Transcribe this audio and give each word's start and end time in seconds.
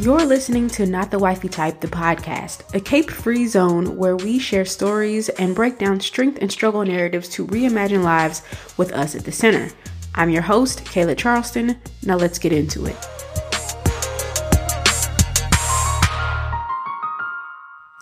You're 0.00 0.24
listening 0.24 0.68
to 0.68 0.86
Not 0.86 1.10
the 1.10 1.18
Wifey 1.18 1.50
Type, 1.50 1.80
the 1.80 1.86
podcast, 1.86 2.74
a 2.74 2.80
cape 2.80 3.10
free 3.10 3.46
zone 3.46 3.98
where 3.98 4.16
we 4.16 4.38
share 4.38 4.64
stories 4.64 5.28
and 5.28 5.54
break 5.54 5.76
down 5.76 6.00
strength 6.00 6.38
and 6.40 6.50
struggle 6.50 6.82
narratives 6.82 7.28
to 7.28 7.46
reimagine 7.46 8.02
lives 8.02 8.40
with 8.78 8.94
us 8.94 9.14
at 9.14 9.26
the 9.26 9.30
center. 9.30 9.68
I'm 10.14 10.30
your 10.30 10.40
host, 10.40 10.86
Kayla 10.86 11.18
Charleston. 11.18 11.78
Now 12.02 12.16
let's 12.16 12.38
get 12.38 12.50
into 12.50 12.86
it. 12.86 12.96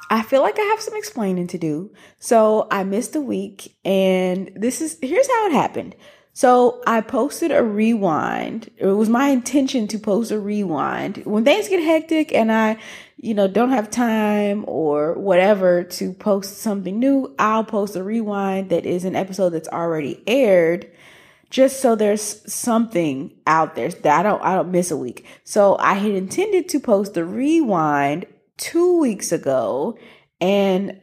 I 0.09 0.23
feel 0.25 0.43
like 0.43 0.57
I 0.57 0.63
have 0.71 0.81
some 0.81 0.97
explaining 0.97 1.49
to 1.49 1.59
do. 1.59 1.91
So 2.21 2.69
I 2.71 2.85
missed 2.85 3.17
a 3.17 3.21
week, 3.21 3.75
and 3.85 4.53
this 4.55 4.81
is 4.81 4.99
here's 5.03 5.27
how 5.27 5.47
it 5.49 5.53
happened. 5.53 5.97
So 6.39 6.81
I 6.87 7.01
posted 7.01 7.51
a 7.51 7.65
rewind. 7.65 8.71
It 8.77 8.87
was 8.87 9.09
my 9.09 9.31
intention 9.31 9.89
to 9.89 9.99
post 9.99 10.31
a 10.31 10.39
rewind. 10.39 11.17
When 11.27 11.45
things 11.45 11.69
get 11.69 11.83
hectic 11.83 12.33
and 12.33 12.53
I, 12.53 12.77
you 13.17 13.35
know, 13.35 13.49
don't 13.49 13.71
have 13.71 13.91
time 13.91 14.65
or 14.69 15.15
whatever 15.15 15.83
to 15.83 16.13
post 16.13 16.59
something 16.59 16.97
new, 17.01 17.35
I'll 17.41 17.65
post 17.65 17.97
a 17.97 18.05
rewind 18.05 18.71
that 18.71 18.87
is 18.87 19.05
an 19.05 19.17
episode 19.17 19.51
that's 19.51 19.67
already 19.67 20.23
aired 20.29 20.89
just 21.51 21.81
so 21.81 21.97
there's 21.97 22.41
something 22.49 23.35
out 23.45 23.75
there 23.75 23.89
that 23.89 24.21
I 24.21 24.23
don't 24.23 24.41
I 24.41 24.55
don't 24.55 24.71
miss 24.71 24.93
a 24.93 24.97
week. 24.97 25.27
So 25.43 25.77
I 25.81 25.95
had 25.95 26.13
intended 26.13 26.69
to 26.69 26.79
post 26.79 27.15
the 27.15 27.25
rewind 27.25 28.27
2 28.59 29.01
weeks 29.01 29.33
ago 29.33 29.99
and 30.41 31.03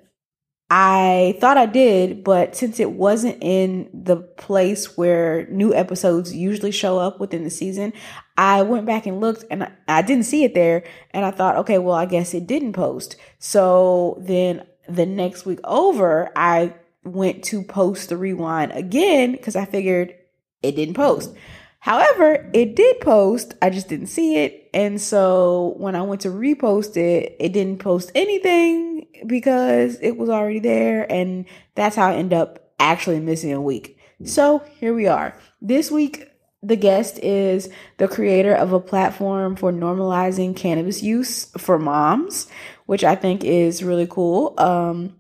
I 0.70 1.38
thought 1.40 1.58
I 1.58 1.68
did, 1.68 2.24
but 2.24 2.56
since 2.56 2.80
it 2.80 2.92
wasn't 2.92 3.38
in 3.42 3.88
the 3.94 4.18
place 4.18 4.98
where 4.98 5.46
new 5.48 5.76
episodes 5.76 6.36
usually 6.36 6.72
show 6.72 6.98
up 6.98 7.20
within 7.20 7.44
the 7.44 7.52
season, 7.52 7.94
I 8.36 8.64
went 8.64 8.88
back 8.88 9.06
and 9.06 9.22
looked 9.22 9.46
and 9.52 9.72
I, 9.88 10.02
didn't 10.02 10.26
see 10.26 10.44
it 10.44 10.56
there. 10.56 10.84
And 11.12 11.24
I 11.24 11.30
thought, 11.30 11.58
okay, 11.58 11.78
well, 11.78 11.96
I 11.96 12.06
guess 12.06 12.34
it 12.34 12.48
didn't 12.48 12.74
post. 12.74 13.16
So 13.38 14.18
then 14.20 14.66
the 14.90 15.06
next 15.06 15.46
week 15.46 15.60
over, 15.64 16.32
I 16.36 16.74
went 17.04 17.44
to 17.46 17.62
post 17.62 18.10
the 18.10 18.18
rewind 18.18 18.72
again 18.72 19.34
because 19.34 19.56
I 19.56 19.66
figured 19.66 20.16
it 20.64 20.76
didn't 20.76 20.96
post. 20.96 21.32
However, 21.80 22.50
it 22.54 22.76
did 22.76 23.00
post, 23.02 23.54
I 23.62 23.70
just 23.70 23.88
didn't 23.88 24.08
see 24.08 24.38
it. 24.38 24.68
And 24.74 25.00
so 25.00 25.76
when 25.78 25.96
I 25.96 26.02
went 26.02 26.22
to 26.22 26.30
repost 26.30 26.98
it, 26.98 27.36
it 27.40 27.54
didn't 27.54 27.78
post 27.78 28.12
anything 28.16 28.95
because 29.26 30.00
it 30.02 30.18
was 30.18 30.30
already 30.30 30.60
there. 30.60 31.12
And 31.12 31.46
that's 31.76 31.96
how 31.96 32.10
I 32.10 32.16
end 32.16 32.34
up 32.34 32.72
actually 32.80 33.20
missing 33.20 33.54
a 33.54 33.62
week. 33.62 34.00
So 34.24 34.64
here 34.80 34.94
we 34.94 35.08
are. 35.08 35.38
This 35.62 35.92
week, 35.92 36.30
the 36.64 36.76
guest 36.76 37.20
is 37.20 37.70
the 37.98 38.08
creator 38.08 38.54
of 38.54 38.74
a 38.74 38.80
platform 38.80 39.56
for 39.56 39.72
normalizing 39.72 40.56
cannabis 40.56 41.04
use 41.04 41.46
for 41.58 41.78
moms, 41.78 42.48
which 42.86 43.04
I 43.04 43.16
think 43.16 43.44
is 43.44 43.84
really 43.84 44.08
cool. 44.08 44.56
Um, 44.58 45.20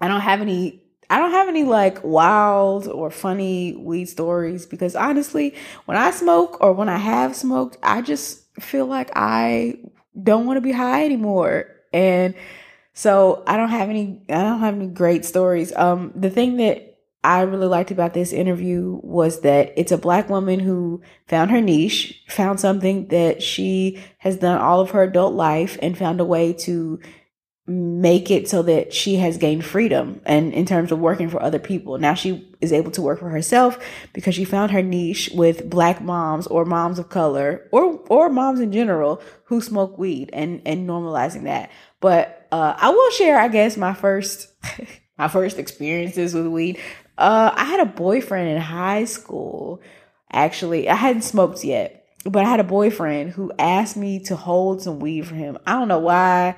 I 0.00 0.08
don't 0.08 0.22
have 0.22 0.40
any 0.40 0.82
I 1.08 1.18
don't 1.18 1.30
have 1.30 1.48
any 1.48 1.62
like 1.62 2.02
wild 2.02 2.88
or 2.88 3.10
funny 3.10 3.76
weed 3.76 4.06
stories 4.06 4.66
because 4.66 4.96
honestly, 4.96 5.54
when 5.84 5.96
I 5.96 6.10
smoke 6.10 6.58
or 6.60 6.72
when 6.72 6.88
I 6.88 6.98
have 6.98 7.36
smoked, 7.36 7.78
I 7.82 8.02
just 8.02 8.42
feel 8.60 8.86
like 8.86 9.10
I 9.14 9.78
don't 10.20 10.46
want 10.46 10.56
to 10.56 10.62
be 10.62 10.72
high 10.72 11.04
anymore. 11.04 11.66
And 11.92 12.34
so 12.96 13.44
I 13.46 13.58
don't 13.58 13.68
have 13.68 13.90
any 13.90 14.22
I 14.28 14.42
don't 14.42 14.60
have 14.60 14.74
any 14.74 14.88
great 14.88 15.24
stories. 15.24 15.72
Um 15.76 16.12
the 16.16 16.30
thing 16.30 16.56
that 16.56 16.98
I 17.22 17.42
really 17.42 17.66
liked 17.66 17.90
about 17.90 18.14
this 18.14 18.32
interview 18.32 19.00
was 19.02 19.40
that 19.40 19.72
it's 19.76 19.92
a 19.92 19.98
black 19.98 20.30
woman 20.30 20.60
who 20.60 21.02
found 21.26 21.50
her 21.50 21.60
niche, 21.60 22.22
found 22.28 22.58
something 22.58 23.08
that 23.08 23.42
she 23.42 24.02
has 24.18 24.36
done 24.38 24.58
all 24.58 24.80
of 24.80 24.90
her 24.92 25.02
adult 25.02 25.34
life 25.34 25.76
and 25.82 25.98
found 25.98 26.20
a 26.20 26.24
way 26.24 26.52
to 26.52 27.00
make 27.66 28.30
it 28.30 28.48
so 28.48 28.62
that 28.62 28.94
she 28.94 29.16
has 29.16 29.38
gained 29.38 29.64
freedom 29.64 30.20
and 30.24 30.54
in 30.54 30.64
terms 30.64 30.92
of 30.92 31.00
working 31.00 31.28
for 31.28 31.42
other 31.42 31.58
people. 31.58 31.98
Now 31.98 32.14
she 32.14 32.48
is 32.60 32.72
able 32.72 32.92
to 32.92 33.02
work 33.02 33.18
for 33.18 33.28
herself 33.28 33.78
because 34.12 34.36
she 34.36 34.44
found 34.44 34.70
her 34.70 34.82
niche 34.82 35.30
with 35.34 35.68
black 35.68 36.00
moms 36.00 36.46
or 36.46 36.64
moms 36.64 37.00
of 37.00 37.08
color 37.08 37.68
or 37.72 38.00
or 38.08 38.28
moms 38.28 38.60
in 38.60 38.70
general 38.70 39.20
who 39.44 39.60
smoke 39.60 39.98
weed 39.98 40.30
and 40.32 40.62
and 40.64 40.88
normalizing 40.88 41.44
that. 41.44 41.70
But 42.00 42.46
uh 42.52 42.76
I 42.76 42.90
will 42.90 43.10
share 43.10 43.38
I 43.38 43.48
guess 43.48 43.76
my 43.76 43.94
first 43.94 44.48
my 45.18 45.26
first 45.26 45.58
experiences 45.58 46.34
with 46.34 46.46
weed. 46.46 46.78
Uh 47.18 47.50
I 47.52 47.64
had 47.64 47.80
a 47.80 47.86
boyfriend 47.86 48.48
in 48.48 48.58
high 48.58 49.06
school. 49.06 49.82
Actually, 50.30 50.88
I 50.88 50.94
hadn't 50.94 51.22
smoked 51.22 51.64
yet, 51.64 52.06
but 52.24 52.44
I 52.44 52.48
had 52.48 52.60
a 52.60 52.64
boyfriend 52.64 53.30
who 53.30 53.50
asked 53.58 53.96
me 53.96 54.20
to 54.24 54.36
hold 54.36 54.82
some 54.82 55.00
weed 55.00 55.26
for 55.26 55.34
him. 55.34 55.58
I 55.66 55.72
don't 55.72 55.88
know 55.88 55.98
why 55.98 56.56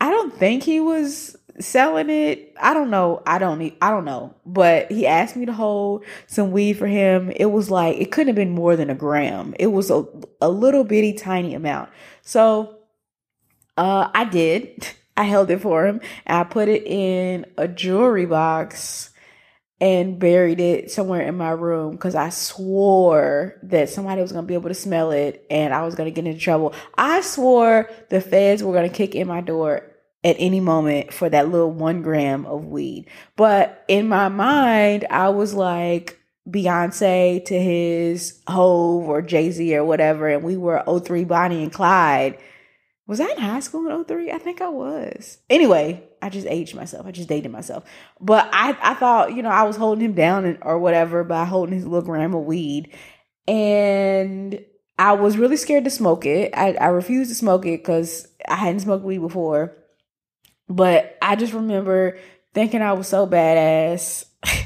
I 0.00 0.10
don't 0.10 0.34
think 0.34 0.62
he 0.62 0.80
was 0.80 1.36
selling 1.58 2.10
it. 2.10 2.54
I 2.60 2.74
don't 2.74 2.90
know. 2.90 3.22
I 3.26 3.38
don't 3.38 3.58
need, 3.58 3.76
I 3.82 3.90
don't 3.90 4.04
know. 4.04 4.34
But 4.46 4.90
he 4.90 5.06
asked 5.06 5.36
me 5.36 5.46
to 5.46 5.52
hold 5.52 6.04
some 6.26 6.52
weed 6.52 6.74
for 6.74 6.86
him. 6.86 7.30
It 7.36 7.46
was 7.46 7.70
like 7.70 7.98
it 7.98 8.10
couldn't 8.10 8.28
have 8.28 8.36
been 8.36 8.54
more 8.54 8.76
than 8.76 8.90
a 8.90 8.94
gram. 8.94 9.54
It 9.58 9.68
was 9.68 9.90
a 9.90 10.06
a 10.40 10.48
little 10.48 10.84
bitty 10.84 11.14
tiny 11.14 11.54
amount. 11.54 11.90
So 12.22 12.78
uh 13.76 14.10
I 14.14 14.24
did. 14.24 14.88
I 15.16 15.24
held 15.24 15.50
it 15.50 15.60
for 15.60 15.86
him. 15.86 16.00
I 16.26 16.44
put 16.44 16.68
it 16.68 16.86
in 16.86 17.44
a 17.58 17.68
jewelry 17.68 18.24
box 18.24 19.10
and 19.78 20.18
buried 20.18 20.60
it 20.60 20.90
somewhere 20.90 21.22
in 21.22 21.36
my 21.36 21.50
room 21.50 21.92
because 21.92 22.14
I 22.14 22.30
swore 22.30 23.58
that 23.64 23.90
somebody 23.90 24.22
was 24.22 24.32
to 24.32 24.42
be 24.42 24.54
able 24.54 24.68
to 24.68 24.74
smell 24.74 25.10
it 25.10 25.44
and 25.50 25.74
I 25.74 25.82
was 25.84 25.94
to 25.94 26.10
get 26.10 26.26
into 26.26 26.38
trouble. 26.38 26.74
I 26.96 27.20
swore 27.22 27.90
the 28.08 28.20
feds 28.20 28.62
were 28.62 28.80
to 28.80 28.88
kick 28.88 29.14
in 29.14 29.26
my 29.28 29.42
door 29.42 29.89
at 30.22 30.36
any 30.38 30.60
moment 30.60 31.12
for 31.12 31.28
that 31.28 31.48
little 31.48 31.70
one 31.70 32.02
gram 32.02 32.46
of 32.46 32.66
weed. 32.66 33.06
But 33.36 33.84
in 33.88 34.08
my 34.08 34.28
mind, 34.28 35.06
I 35.10 35.30
was 35.30 35.54
like 35.54 36.18
Beyonce 36.48 37.44
to 37.46 37.60
his 37.60 38.40
Hove 38.46 39.08
or 39.08 39.22
Jay 39.22 39.50
Z 39.50 39.76
or 39.76 39.84
whatever, 39.84 40.28
and 40.28 40.42
we 40.42 40.56
were 40.56 40.82
03 40.86 41.24
Bonnie 41.24 41.62
and 41.62 41.72
Clyde. 41.72 42.38
Was 43.06 43.20
I 43.20 43.28
in 43.30 43.38
high 43.38 43.60
school 43.60 43.88
in 43.88 44.04
03? 44.04 44.30
I 44.30 44.38
think 44.38 44.60
I 44.60 44.68
was. 44.68 45.38
Anyway, 45.48 46.04
I 46.22 46.28
just 46.28 46.46
aged 46.46 46.76
myself. 46.76 47.06
I 47.06 47.10
just 47.10 47.28
dated 47.28 47.50
myself. 47.50 47.84
But 48.20 48.48
I, 48.52 48.76
I 48.80 48.94
thought, 48.94 49.34
you 49.34 49.42
know, 49.42 49.48
I 49.48 49.64
was 49.64 49.76
holding 49.76 50.04
him 50.04 50.12
down 50.12 50.44
and, 50.44 50.58
or 50.62 50.78
whatever 50.78 51.24
by 51.24 51.44
holding 51.44 51.74
his 51.74 51.84
little 51.84 52.06
gram 52.06 52.34
of 52.34 52.44
weed. 52.44 52.94
And 53.48 54.64
I 54.96 55.14
was 55.14 55.38
really 55.38 55.56
scared 55.56 55.84
to 55.84 55.90
smoke 55.90 56.24
it. 56.24 56.52
I, 56.54 56.74
I 56.74 56.86
refused 56.88 57.30
to 57.30 57.34
smoke 57.34 57.66
it 57.66 57.82
because 57.82 58.28
I 58.46 58.54
hadn't 58.54 58.80
smoked 58.80 59.04
weed 59.04 59.18
before. 59.18 59.76
But 60.70 61.18
I 61.20 61.34
just 61.34 61.52
remember 61.52 62.16
thinking 62.54 62.80
I 62.80 62.92
was 62.92 63.08
so 63.08 63.26
badass 63.26 64.24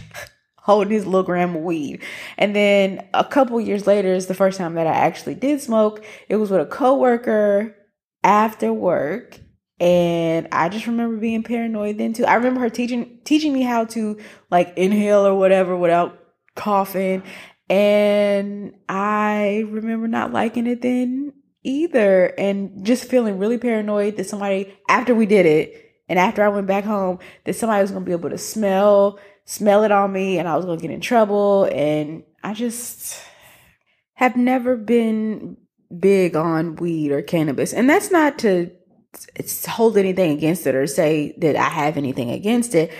holding 0.58 0.92
his 0.92 1.06
little 1.06 1.22
gram 1.22 1.56
of 1.56 1.62
weed. 1.62 2.02
And 2.36 2.54
then 2.54 3.08
a 3.14 3.24
couple 3.24 3.58
years 3.58 3.86
later 3.86 4.12
is 4.12 4.26
the 4.26 4.34
first 4.34 4.58
time 4.58 4.74
that 4.74 4.86
I 4.86 4.92
actually 4.92 5.34
did 5.34 5.62
smoke. 5.62 6.04
It 6.28 6.36
was 6.36 6.50
with 6.50 6.60
a 6.60 6.66
coworker 6.66 7.74
after 8.22 8.70
work. 8.70 9.40
And 9.80 10.46
I 10.52 10.68
just 10.68 10.86
remember 10.86 11.16
being 11.16 11.42
paranoid 11.42 11.96
then 11.96 12.12
too. 12.12 12.26
I 12.26 12.34
remember 12.34 12.60
her 12.60 12.70
teaching 12.70 13.20
teaching 13.24 13.54
me 13.54 13.62
how 13.62 13.86
to 13.86 14.18
like 14.50 14.76
inhale 14.76 15.26
or 15.26 15.34
whatever 15.34 15.74
without 15.74 16.18
coughing. 16.54 17.22
And 17.70 18.74
I 18.90 19.64
remember 19.68 20.06
not 20.06 20.34
liking 20.34 20.66
it 20.66 20.82
then 20.82 21.32
either 21.62 22.26
and 22.38 22.84
just 22.84 23.08
feeling 23.08 23.38
really 23.38 23.56
paranoid 23.56 24.16
that 24.16 24.26
somebody 24.26 24.76
after 24.88 25.14
we 25.14 25.24
did 25.24 25.46
it 25.46 25.83
and 26.08 26.18
after 26.18 26.42
I 26.42 26.48
went 26.48 26.66
back 26.66 26.84
home, 26.84 27.18
that 27.44 27.56
somebody 27.56 27.82
was 27.82 27.90
gonna 27.90 28.04
be 28.04 28.12
able 28.12 28.30
to 28.30 28.38
smell 28.38 29.18
smell 29.46 29.84
it 29.84 29.92
on 29.92 30.12
me, 30.12 30.38
and 30.38 30.48
I 30.48 30.56
was 30.56 30.64
gonna 30.64 30.80
get 30.80 30.90
in 30.90 31.00
trouble. 31.00 31.68
And 31.70 32.22
I 32.42 32.54
just 32.54 33.20
have 34.14 34.36
never 34.36 34.76
been 34.76 35.56
big 35.98 36.34
on 36.36 36.76
weed 36.76 37.12
or 37.12 37.22
cannabis, 37.22 37.72
and 37.72 37.88
that's 37.88 38.10
not 38.10 38.38
to 38.40 38.70
hold 39.68 39.96
anything 39.96 40.32
against 40.32 40.66
it 40.66 40.74
or 40.74 40.86
say 40.86 41.34
that 41.38 41.56
I 41.56 41.68
have 41.68 41.96
anything 41.96 42.30
against 42.30 42.74
it. 42.74 42.92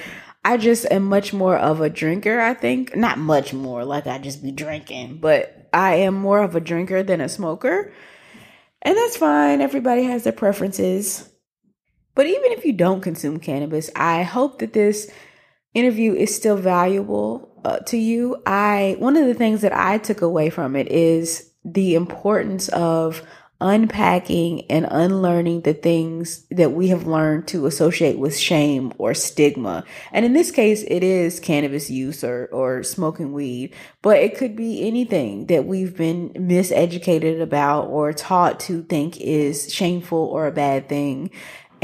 I 0.44 0.58
just 0.58 0.87
am 0.90 1.05
much 1.05 1.32
more 1.32 1.56
of 1.56 1.81
a 1.81 1.88
drinker, 1.88 2.38
I 2.38 2.52
think. 2.55 2.94
Not 2.94 3.19
much 3.19 3.55
more, 3.55 3.84
like 3.84 4.06
I 4.06 4.19
just 4.19 4.43
be 4.43 4.52
drinking, 4.52 5.19
but 5.19 5.69
I 5.73 5.94
am 5.96 6.14
more 6.14 6.43
of 6.43 6.55
a 6.55 6.61
drinker 6.61 7.02
than 7.02 7.20
a 7.20 7.29
smoker. 7.29 7.93
And 8.82 8.96
that's 8.96 9.17
fine. 9.17 9.62
Everybody 9.62 10.05
has 10.05 10.25
their 10.25 10.32
preferences. 10.34 11.29
But 12.14 12.26
even 12.26 12.52
if 12.52 12.64
you 12.64 12.72
don't 12.72 13.00
consume 13.00 13.38
cannabis, 13.40 13.90
I 13.96 14.22
hope 14.22 14.58
that 14.61 14.72
this 14.72 15.11
interview 15.75 16.14
is 16.14 16.34
still 16.34 16.56
valuable 16.56 17.61
uh, 17.64 17.78
to 17.78 17.96
you. 17.96 18.40
I 18.46 18.96
one 18.99 19.16
of 19.16 19.26
the 19.26 19.34
things 19.34 19.62
that 19.62 19.72
I 19.75 19.99
took 19.99 20.22
away 20.22 20.50
from 20.50 20.76
it 20.76 20.88
is 20.88 21.50
the 21.64 21.94
importance 21.94 22.69
of 22.69 23.22
unpacking 23.61 24.62
and 24.70 24.87
unlearning 24.90 25.62
the 25.62 25.72
things 25.72 26.44
that 26.50 26.72
we 26.72 26.88
have 26.88 27.06
learned 27.06 27.46
to 27.49 27.66
associate 27.66 28.19
with 28.19 28.37
shame 28.37 28.93
or 28.99 29.14
stigma. 29.14 29.84
And 30.12 30.26
in 30.26 30.32
this 30.32 30.50
case, 30.50 30.84
it 30.87 31.02
is 31.02 31.40
cannabis 31.40 31.88
use 31.88 32.25
or, 32.25 32.46
or 32.52 32.82
smoking 32.82 33.32
weed, 33.32 33.75
but 34.02 34.19
it 34.19 34.37
could 34.37 34.56
be 34.56 34.87
anything 34.87 35.46
that 35.46 35.64
we've 35.64 35.96
been 35.96 36.31
miseducated 36.31 37.40
about 37.40 37.87
or 37.87 38.12
taught 38.12 38.60
to 38.60 38.82
think 38.82 39.19
is 39.20 39.72
shameful 39.72 40.19
or 40.19 40.46
a 40.46 40.52
bad 40.52 40.88
thing. 40.88 41.31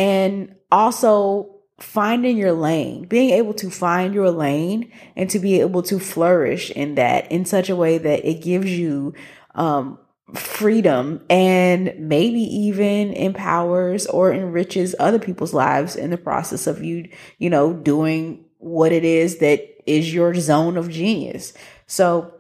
And 0.01 0.55
also 0.73 1.61
finding 1.79 2.37
your 2.37 2.53
lane, 2.53 3.05
being 3.05 3.31
able 3.31 3.55
to 3.55 3.71
find 3.71 4.15
your 4.15 4.31
lane 4.31 4.91
and 5.17 5.29
to 5.31 5.39
be 5.39 5.61
able 5.61 5.83
to 5.83 5.99
flourish 5.99 6.71
in 6.71 6.95
that 6.95 7.31
in 7.31 7.45
such 7.45 7.69
a 7.69 7.77
way 7.77 7.99
that 7.99 8.27
it 8.29 8.43
gives 8.43 8.71
you 8.71 9.15
um, 9.55 9.99
freedom 10.35 11.25
and 11.29 11.95
maybe 11.99 12.41
even 12.41 13.13
empowers 13.13 14.07
or 14.07 14.33
enriches 14.33 14.95
other 14.99 15.19
people's 15.19 15.55
lives 15.55 15.97
in 15.97 16.11
the 16.11 16.19
process 16.19 16.67
of 16.67 16.83
you, 16.83 17.09
you 17.39 17.51
know, 17.51 17.73
doing 17.73 18.45
what 18.59 18.93
it 18.93 19.05
is 19.05 19.39
that 19.39 19.61
is 19.87 20.13
your 20.13 20.35
zone 20.35 20.77
of 20.77 20.91
genius. 20.91 21.53
So 21.87 22.33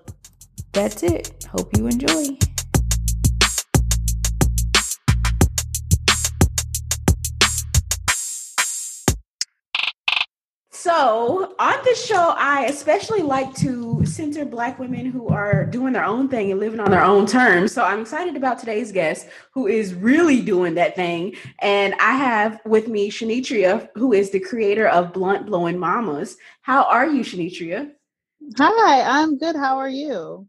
that's 0.72 1.02
it. 1.02 1.46
Hope 1.50 1.76
you 1.76 1.86
enjoy. 1.86 2.38
So, 10.82 11.54
on 11.58 11.74
this 11.84 12.02
show, 12.02 12.32
I 12.38 12.64
especially 12.64 13.20
like 13.20 13.54
to 13.56 14.02
center 14.06 14.46
Black 14.46 14.78
women 14.78 15.04
who 15.04 15.28
are 15.28 15.66
doing 15.66 15.92
their 15.92 16.06
own 16.06 16.26
thing 16.26 16.50
and 16.50 16.58
living 16.58 16.80
on 16.80 16.90
their 16.90 17.04
own 17.04 17.26
terms. 17.26 17.72
So, 17.74 17.84
I'm 17.84 18.00
excited 18.00 18.34
about 18.34 18.58
today's 18.58 18.90
guest 18.90 19.26
who 19.52 19.66
is 19.66 19.92
really 19.92 20.40
doing 20.40 20.72
that 20.76 20.96
thing. 20.96 21.36
And 21.58 21.92
I 22.00 22.12
have 22.12 22.62
with 22.64 22.88
me 22.88 23.10
Shanitria, 23.10 23.90
who 23.94 24.14
is 24.14 24.30
the 24.30 24.40
creator 24.40 24.88
of 24.88 25.12
Blunt 25.12 25.44
Blowing 25.44 25.78
Mamas. 25.78 26.38
How 26.62 26.84
are 26.84 27.06
you, 27.06 27.24
Shanitria? 27.24 27.92
Hi, 28.56 29.02
I'm 29.02 29.36
good. 29.36 29.56
How 29.56 29.76
are 29.76 29.90
you? 29.90 30.48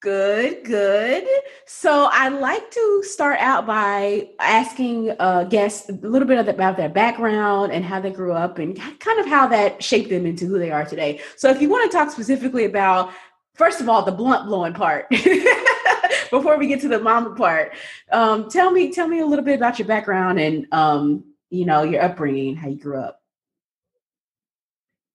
Good, 0.00 0.62
good. 0.64 1.26
So 1.64 2.10
I'd 2.12 2.34
like 2.34 2.70
to 2.70 3.02
start 3.02 3.40
out 3.40 3.66
by 3.66 4.28
asking 4.38 5.16
uh, 5.18 5.44
guests 5.44 5.88
a 5.88 5.92
little 5.92 6.28
bit 6.28 6.46
about 6.46 6.76
their 6.76 6.90
background 6.90 7.72
and 7.72 7.82
how 7.82 8.00
they 8.00 8.10
grew 8.10 8.32
up 8.32 8.58
and 8.58 8.76
kind 9.00 9.18
of 9.18 9.26
how 9.26 9.46
that 9.46 9.82
shaped 9.82 10.10
them 10.10 10.26
into 10.26 10.46
who 10.46 10.58
they 10.58 10.70
are 10.70 10.84
today. 10.84 11.20
So 11.36 11.48
if 11.50 11.62
you 11.62 11.70
want 11.70 11.90
to 11.90 11.96
talk 11.96 12.10
specifically 12.10 12.66
about, 12.66 13.10
first 13.54 13.80
of 13.80 13.88
all, 13.88 14.02
the 14.02 14.12
blunt 14.12 14.46
blowing 14.46 14.74
part, 14.74 15.08
before 16.30 16.58
we 16.58 16.66
get 16.66 16.82
to 16.82 16.88
the 16.88 16.98
mama 16.98 17.34
part, 17.34 17.74
um, 18.12 18.50
tell 18.50 18.70
me 18.70 18.92
tell 18.92 19.08
me 19.08 19.20
a 19.20 19.26
little 19.26 19.44
bit 19.44 19.56
about 19.56 19.78
your 19.78 19.88
background 19.88 20.38
and 20.38 20.66
um, 20.72 21.24
you 21.48 21.64
know 21.64 21.84
your 21.84 22.02
upbringing, 22.02 22.54
how 22.54 22.68
you 22.68 22.78
grew 22.78 23.00
up. 23.00 23.22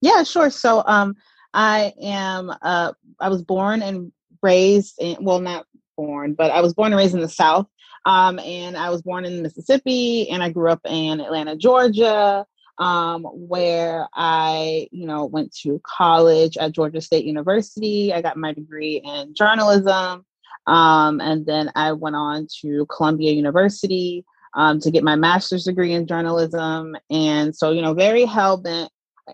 Yeah, 0.02 0.24
sure. 0.24 0.50
So 0.50 0.82
um, 0.88 1.16
I 1.54 1.94
am 2.02 2.52
uh, 2.64 2.94
I 3.20 3.30
was 3.30 3.44
born 3.44 3.84
and 3.84 4.12
raised 4.42 4.96
in, 5.00 5.18
well, 5.22 5.40
not 5.40 5.66
born, 5.98 6.34
but 6.34 6.52
I 6.52 6.62
was 6.62 6.74
born 6.74 6.92
and 6.92 6.98
raised 6.98 7.16
in 7.16 7.22
the 7.22 7.30
South. 7.30 7.68
Um, 8.06 8.40
and 8.40 8.76
I 8.76 8.90
was 8.90 9.02
born 9.02 9.26
in 9.26 9.44
Mississippi 9.44 10.30
and 10.30 10.42
I 10.42 10.50
grew 10.50 10.70
up 10.72 10.82
in 10.86 11.22
Atlanta, 11.22 11.56
Georgia, 11.56 12.46
um, 12.80 13.24
where 13.24 14.08
I, 14.16 14.88
you 14.92 15.06
know, 15.06 15.26
went 15.26 15.54
to 15.58 15.80
college 15.86 16.58
at 16.58 16.72
Georgia 16.72 17.02
State 17.02 17.26
University. 17.26 18.12
I 18.12 18.22
got 18.22 18.38
my 18.38 18.54
degree 18.54 19.02
in 19.04 19.36
journalism. 19.36 20.26
Um, 20.68 21.22
and 21.22 21.46
then 21.46 21.72
I 21.76 21.92
went 21.92 22.16
on 22.16 22.48
to 22.62 22.86
Columbia 22.88 23.34
University 23.34 24.26
um, 24.56 24.80
to 24.80 24.92
get 24.92 25.04
my 25.04 25.16
master's 25.16 25.66
degree 25.66 25.94
in 25.94 26.08
journalism. 26.08 26.96
And 27.10 27.56
so, 27.56 27.72
you 27.72 27.82
know, 27.82 27.94
very 27.94 28.26
hell 28.26 28.58
bent 28.58 28.92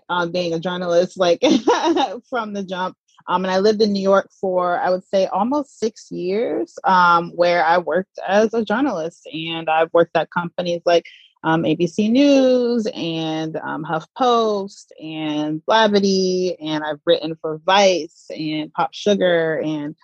on 0.08 0.30
being 0.30 0.52
a 0.52 0.60
journalist, 0.60 1.18
like 1.18 1.40
from 2.28 2.52
the 2.52 2.64
jump. 2.64 2.96
Um, 3.26 3.44
and 3.44 3.52
I 3.52 3.58
lived 3.58 3.82
in 3.82 3.92
New 3.92 4.02
York 4.02 4.30
for, 4.40 4.78
I 4.78 4.90
would 4.90 5.04
say, 5.04 5.26
almost 5.26 5.78
six 5.78 6.10
years, 6.10 6.78
um, 6.84 7.30
where 7.34 7.64
I 7.64 7.78
worked 7.78 8.18
as 8.26 8.54
a 8.54 8.64
journalist. 8.64 9.28
And 9.32 9.68
I've 9.68 9.92
worked 9.92 10.16
at 10.16 10.30
companies 10.30 10.82
like 10.86 11.04
um, 11.44 11.62
ABC 11.62 12.10
News 12.10 12.86
and 12.94 13.56
um, 13.56 13.84
HuffPost 13.84 14.86
and 15.00 15.62
Blavity, 15.66 16.56
and 16.60 16.82
I've 16.82 17.00
written 17.04 17.36
for 17.40 17.58
Vice 17.64 18.26
and 18.30 18.72
Pop 18.72 18.92
Sugar 18.92 19.60
and 19.64 19.94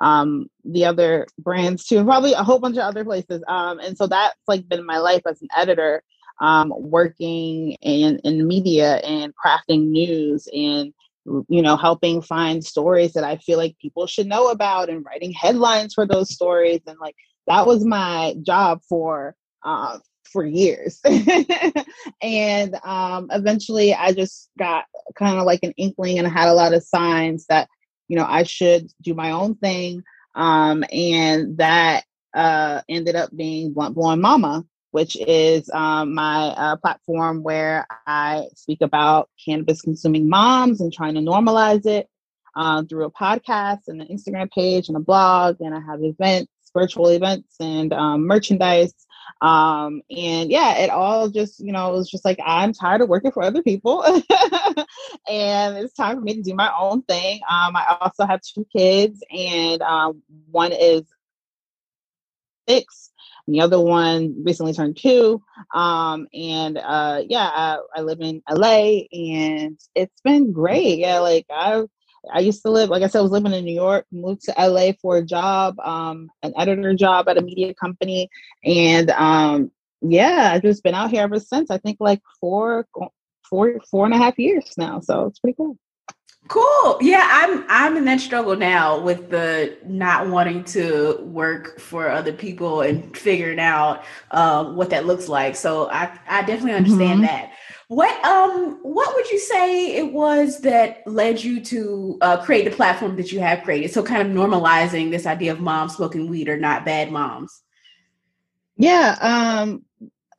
um, 0.00 0.46
the 0.64 0.84
other 0.84 1.26
brands 1.38 1.86
too, 1.86 1.98
and 1.98 2.06
probably 2.06 2.32
a 2.32 2.42
whole 2.42 2.58
bunch 2.58 2.76
of 2.76 2.82
other 2.82 3.04
places. 3.04 3.42
Um, 3.48 3.80
and 3.80 3.96
so 3.96 4.06
that's 4.06 4.36
like 4.46 4.68
been 4.68 4.86
my 4.86 4.98
life 4.98 5.22
as 5.26 5.40
an 5.42 5.48
editor, 5.56 6.02
um, 6.40 6.72
working 6.76 7.72
in 7.80 8.18
in 8.20 8.46
media 8.46 8.96
and 8.96 9.32
crafting 9.34 9.88
news 9.88 10.48
and 10.52 10.92
you 11.24 11.62
know, 11.62 11.76
helping 11.76 12.20
find 12.20 12.64
stories 12.64 13.12
that 13.14 13.24
I 13.24 13.36
feel 13.36 13.58
like 13.58 13.78
people 13.78 14.06
should 14.06 14.26
know 14.26 14.48
about 14.48 14.88
and 14.88 15.04
writing 15.04 15.32
headlines 15.32 15.94
for 15.94 16.06
those 16.06 16.30
stories. 16.30 16.80
And 16.86 16.98
like 17.00 17.16
that 17.46 17.66
was 17.66 17.84
my 17.84 18.34
job 18.42 18.82
for 18.88 19.34
uh, 19.64 19.98
for 20.24 20.44
years. 20.44 21.00
and 22.22 22.74
um, 22.84 23.28
eventually 23.30 23.94
I 23.94 24.12
just 24.12 24.50
got 24.58 24.84
kind 25.16 25.38
of 25.38 25.44
like 25.44 25.60
an 25.62 25.72
inkling 25.76 26.18
and 26.18 26.26
I 26.26 26.30
had 26.30 26.48
a 26.48 26.54
lot 26.54 26.74
of 26.74 26.82
signs 26.82 27.46
that, 27.46 27.68
you 28.08 28.16
know, 28.16 28.26
I 28.28 28.42
should 28.42 28.90
do 29.00 29.14
my 29.14 29.30
own 29.30 29.54
thing. 29.54 30.02
Um, 30.34 30.84
and 30.92 31.56
that 31.58 32.04
uh, 32.34 32.82
ended 32.88 33.14
up 33.14 33.30
being 33.34 33.72
Blunt 33.72 33.94
Blowing 33.94 34.20
Mama, 34.20 34.64
which 34.94 35.16
is 35.16 35.68
um, 35.70 36.14
my 36.14 36.50
uh, 36.50 36.76
platform 36.76 37.42
where 37.42 37.84
I 38.06 38.46
speak 38.54 38.80
about 38.80 39.28
cannabis 39.44 39.82
consuming 39.82 40.28
moms 40.28 40.80
and 40.80 40.92
trying 40.92 41.14
to 41.14 41.20
normalize 41.20 41.84
it 41.84 42.08
uh, 42.54 42.84
through 42.84 43.06
a 43.06 43.10
podcast 43.10 43.88
and 43.88 44.00
an 44.00 44.06
Instagram 44.06 44.48
page 44.52 44.86
and 44.86 44.96
a 44.96 45.00
blog. 45.00 45.56
And 45.60 45.74
I 45.74 45.80
have 45.80 46.04
events, 46.04 46.52
virtual 46.72 47.08
events, 47.08 47.56
and 47.58 47.92
um, 47.92 48.28
merchandise. 48.28 48.94
Um, 49.40 50.00
and 50.16 50.48
yeah, 50.48 50.78
it 50.78 50.90
all 50.90 51.28
just, 51.28 51.58
you 51.58 51.72
know, 51.72 51.92
it 51.92 51.96
was 51.96 52.08
just 52.08 52.24
like, 52.24 52.38
I'm 52.46 52.72
tired 52.72 53.00
of 53.00 53.08
working 53.08 53.32
for 53.32 53.42
other 53.42 53.64
people. 53.64 54.04
and 55.28 55.76
it's 55.76 55.94
time 55.94 56.18
for 56.18 56.22
me 56.22 56.36
to 56.36 56.42
do 56.42 56.54
my 56.54 56.72
own 56.78 57.02
thing. 57.02 57.40
Um, 57.50 57.74
I 57.74 57.96
also 58.00 58.26
have 58.26 58.42
two 58.42 58.64
kids, 58.72 59.24
and 59.28 59.82
um, 59.82 60.22
one 60.52 60.70
is 60.70 61.02
six 62.68 63.10
the 63.46 63.60
other 63.60 63.80
one 63.80 64.42
recently 64.42 64.72
turned 64.72 64.96
two. 64.96 65.42
Um, 65.74 66.28
and 66.32 66.78
uh, 66.78 67.22
yeah, 67.28 67.50
I, 67.52 67.78
I 67.96 68.00
live 68.00 68.20
in 68.20 68.42
LA, 68.50 69.02
and 69.12 69.78
it's 69.94 70.20
been 70.22 70.52
great. 70.52 70.98
Yeah, 70.98 71.18
like 71.18 71.46
I 71.50 71.84
I 72.32 72.40
used 72.40 72.62
to 72.62 72.70
live, 72.70 72.88
like 72.88 73.02
I 73.02 73.06
said, 73.06 73.18
I 73.18 73.22
was 73.22 73.32
living 73.32 73.52
in 73.52 73.64
New 73.64 73.74
York, 73.74 74.06
moved 74.10 74.44
to 74.44 74.54
LA 74.58 74.92
for 75.00 75.16
a 75.18 75.24
job, 75.24 75.78
um, 75.80 76.30
an 76.42 76.54
editor 76.56 76.94
job 76.94 77.28
at 77.28 77.38
a 77.38 77.42
media 77.42 77.74
company. 77.74 78.28
And 78.64 79.10
um, 79.10 79.70
yeah, 80.00 80.52
I've 80.52 80.62
just 80.62 80.82
been 80.82 80.94
out 80.94 81.10
here 81.10 81.22
ever 81.22 81.40
since. 81.40 81.70
I 81.70 81.78
think 81.78 81.98
like 82.00 82.20
four, 82.40 82.86
four, 83.48 83.80
four 83.90 84.04
and 84.04 84.14
a 84.14 84.18
half 84.18 84.38
years 84.38 84.72
now. 84.76 85.00
So 85.00 85.26
it's 85.26 85.38
pretty 85.38 85.56
cool. 85.56 85.78
Cool. 86.48 86.98
Yeah, 87.00 87.26
I'm 87.30 87.64
I'm 87.70 87.96
in 87.96 88.04
that 88.04 88.20
struggle 88.20 88.54
now 88.54 89.00
with 89.00 89.30
the 89.30 89.78
not 89.86 90.28
wanting 90.28 90.62
to 90.64 91.18
work 91.22 91.80
for 91.80 92.10
other 92.10 92.34
people 92.34 92.82
and 92.82 93.16
figuring 93.16 93.58
out 93.58 94.04
uh, 94.30 94.64
what 94.64 94.90
that 94.90 95.06
looks 95.06 95.28
like. 95.28 95.56
So 95.56 95.88
I 95.88 96.18
I 96.28 96.42
definitely 96.42 96.74
understand 96.74 97.20
mm-hmm. 97.20 97.26
that. 97.26 97.52
What 97.88 98.24
um 98.26 98.78
what 98.82 99.14
would 99.14 99.30
you 99.30 99.38
say 99.38 99.96
it 99.96 100.12
was 100.12 100.60
that 100.60 101.06
led 101.06 101.42
you 101.42 101.62
to 101.64 102.18
uh, 102.20 102.44
create 102.44 102.66
the 102.66 102.76
platform 102.76 103.16
that 103.16 103.32
you 103.32 103.40
have 103.40 103.62
created? 103.62 103.90
So 103.90 104.02
kind 104.02 104.20
of 104.20 104.34
normalizing 104.34 105.10
this 105.10 105.24
idea 105.24 105.52
of 105.52 105.60
moms 105.60 105.96
smoking 105.96 106.28
weed 106.28 106.50
are 106.50 106.58
not 106.58 106.84
bad 106.84 107.10
moms. 107.10 107.62
Yeah. 108.76 109.16
Um. 109.20 109.84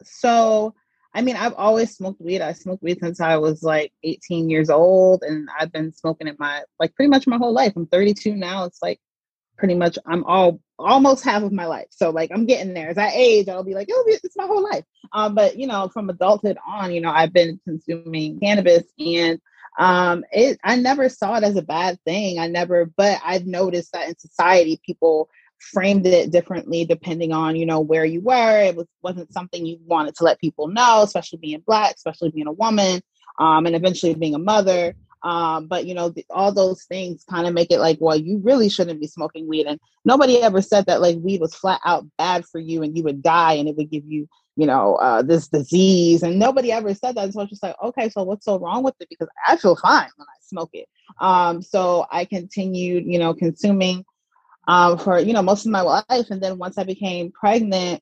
So 0.04 0.76
I 1.16 1.22
mean, 1.22 1.38
I've 1.38 1.54
always 1.54 1.96
smoked 1.96 2.20
weed. 2.20 2.42
I 2.42 2.52
smoked 2.52 2.84
weed 2.84 3.00
since 3.00 3.22
I 3.22 3.38
was 3.38 3.64
like 3.64 3.94
18 4.04 4.50
years 4.50 4.70
old, 4.70 5.24
and 5.24 5.48
I've 5.58 5.72
been 5.72 5.94
smoking 5.94 6.28
it 6.28 6.38
my 6.38 6.64
like 6.78 6.94
pretty 6.94 7.10
much 7.10 7.26
my 7.26 7.38
whole 7.38 7.54
life. 7.54 7.72
I'm 7.78 7.88
32 7.88 8.36
now. 8.36 8.66
It's 8.66 8.82
like 8.82 9.00
pretty 9.58 9.76
much 9.76 9.98
I'm 10.06 10.26
all 10.26 10.60
almost 10.78 11.24
half 11.24 11.42
of 11.42 11.54
my 11.54 11.68
life. 11.68 11.88
So 11.92 12.10
like 12.10 12.32
I'm 12.34 12.46
getting 12.46 12.74
there. 12.74 12.90
As 12.90 12.98
I 12.98 13.12
age, 13.16 13.48
I'll 13.48 13.64
be 13.64 13.74
like, 13.74 13.88
oh, 13.90 14.04
it's 14.08 14.36
my 14.36 14.46
whole 14.46 14.62
life. 14.62 14.84
Um, 15.14 15.36
but 15.36 15.58
you 15.58 15.68
know, 15.68 15.88
from 15.88 16.10
adulthood 16.10 16.58
on, 16.68 16.92
you 16.92 17.00
know, 17.00 17.12
I've 17.12 17.32
been 17.32 17.62
consuming 17.64 18.38
cannabis, 18.42 18.84
and 19.00 19.40
um, 19.80 20.26
it 20.34 20.60
I 20.66 20.76
never 20.76 21.08
saw 21.08 21.38
it 21.38 21.46
as 21.46 21.56
a 21.56 21.62
bad 21.62 21.98
thing. 22.04 22.40
I 22.40 22.48
never, 22.48 22.86
but 22.86 23.22
I've 23.24 23.48
noticed 23.48 23.94
that 23.94 24.10
in 24.10 24.20
society, 24.20 24.82
people 24.86 25.30
framed 25.60 26.06
it 26.06 26.32
differently 26.32 26.86
depending 26.86 27.32
on 27.32 27.56
you 27.56 27.66
know 27.66 27.80
where 27.80 28.06
you 28.06 28.22
were 28.22 28.62
it 28.62 28.76
was 28.76 28.88
wasn't 29.02 29.32
something 29.34 29.66
you 29.66 29.80
wanted 29.86 30.16
to 30.16 30.24
let 30.24 30.40
people 30.40 30.68
know 30.68 31.02
especially 31.04 31.40
being 31.40 31.64
black 31.66 31.96
especially 31.96 32.30
being 32.30 32.48
a 32.48 32.52
woman 32.52 33.02
um, 33.40 33.66
and 33.66 33.76
eventually 33.76 34.14
being 34.14 34.36
a 34.36 34.40
mother 34.40 34.96
Um, 35.24 35.66
but 35.68 35.88
you 35.88 35.96
know, 35.96 36.10
the, 36.10 36.24
all 36.30 36.52
those 36.52 36.84
things 36.84 37.26
kind 37.28 37.48
of 37.48 37.54
make 37.54 37.72
it 37.72 37.80
like, 37.80 37.98
well, 38.00 38.16
you 38.16 38.38
really 38.44 38.70
shouldn't 38.70 39.02
be 39.02 39.08
smoking 39.08 39.48
weed. 39.48 39.66
And 39.66 39.80
nobody 40.06 40.42
ever 40.42 40.62
said 40.62 40.86
that 40.86 41.02
like 41.02 41.18
weed 41.18 41.42
was 41.42 41.56
flat 41.56 41.82
out 41.84 42.06
bad 42.18 42.46
for 42.46 42.60
you 42.60 42.84
and 42.84 42.96
you 42.96 43.04
would 43.04 43.24
die 43.24 43.54
and 43.54 43.68
it 43.68 43.76
would 43.76 43.90
give 43.90 44.06
you, 44.06 44.30
you 44.56 44.68
know, 44.68 44.96
uh, 44.98 45.24
this 45.24 45.48
disease. 45.48 46.22
And 46.22 46.38
nobody 46.38 46.72
ever 46.72 46.94
said 46.94 47.16
that. 47.16 47.34
So 47.34 47.42
it's 47.42 47.50
just 47.50 47.64
like, 47.64 47.76
okay, 47.82 48.10
so 48.10 48.22
what's 48.22 48.46
so 48.46 48.60
wrong 48.60 48.84
with 48.84 48.94
it? 49.00 49.10
Because 49.10 49.30
I 49.48 49.58
feel 49.58 49.76
fine 49.76 50.10
when 50.16 50.28
I 50.28 50.38
smoke 50.42 50.70
it. 50.74 50.88
Um, 51.20 51.64
so 51.64 52.06
I 52.12 52.26
continued, 52.26 53.06
you 53.08 53.18
know, 53.18 53.34
consuming 53.34 54.06
um, 54.68 54.98
for 54.98 55.20
you 55.20 55.34
know 55.34 55.42
most 55.42 55.66
of 55.66 55.72
my 55.72 55.82
life, 55.82 56.30
and 56.30 56.42
then 56.42 56.58
once 56.58 56.78
I 56.78 56.84
became 56.84 57.32
pregnant, 57.32 58.02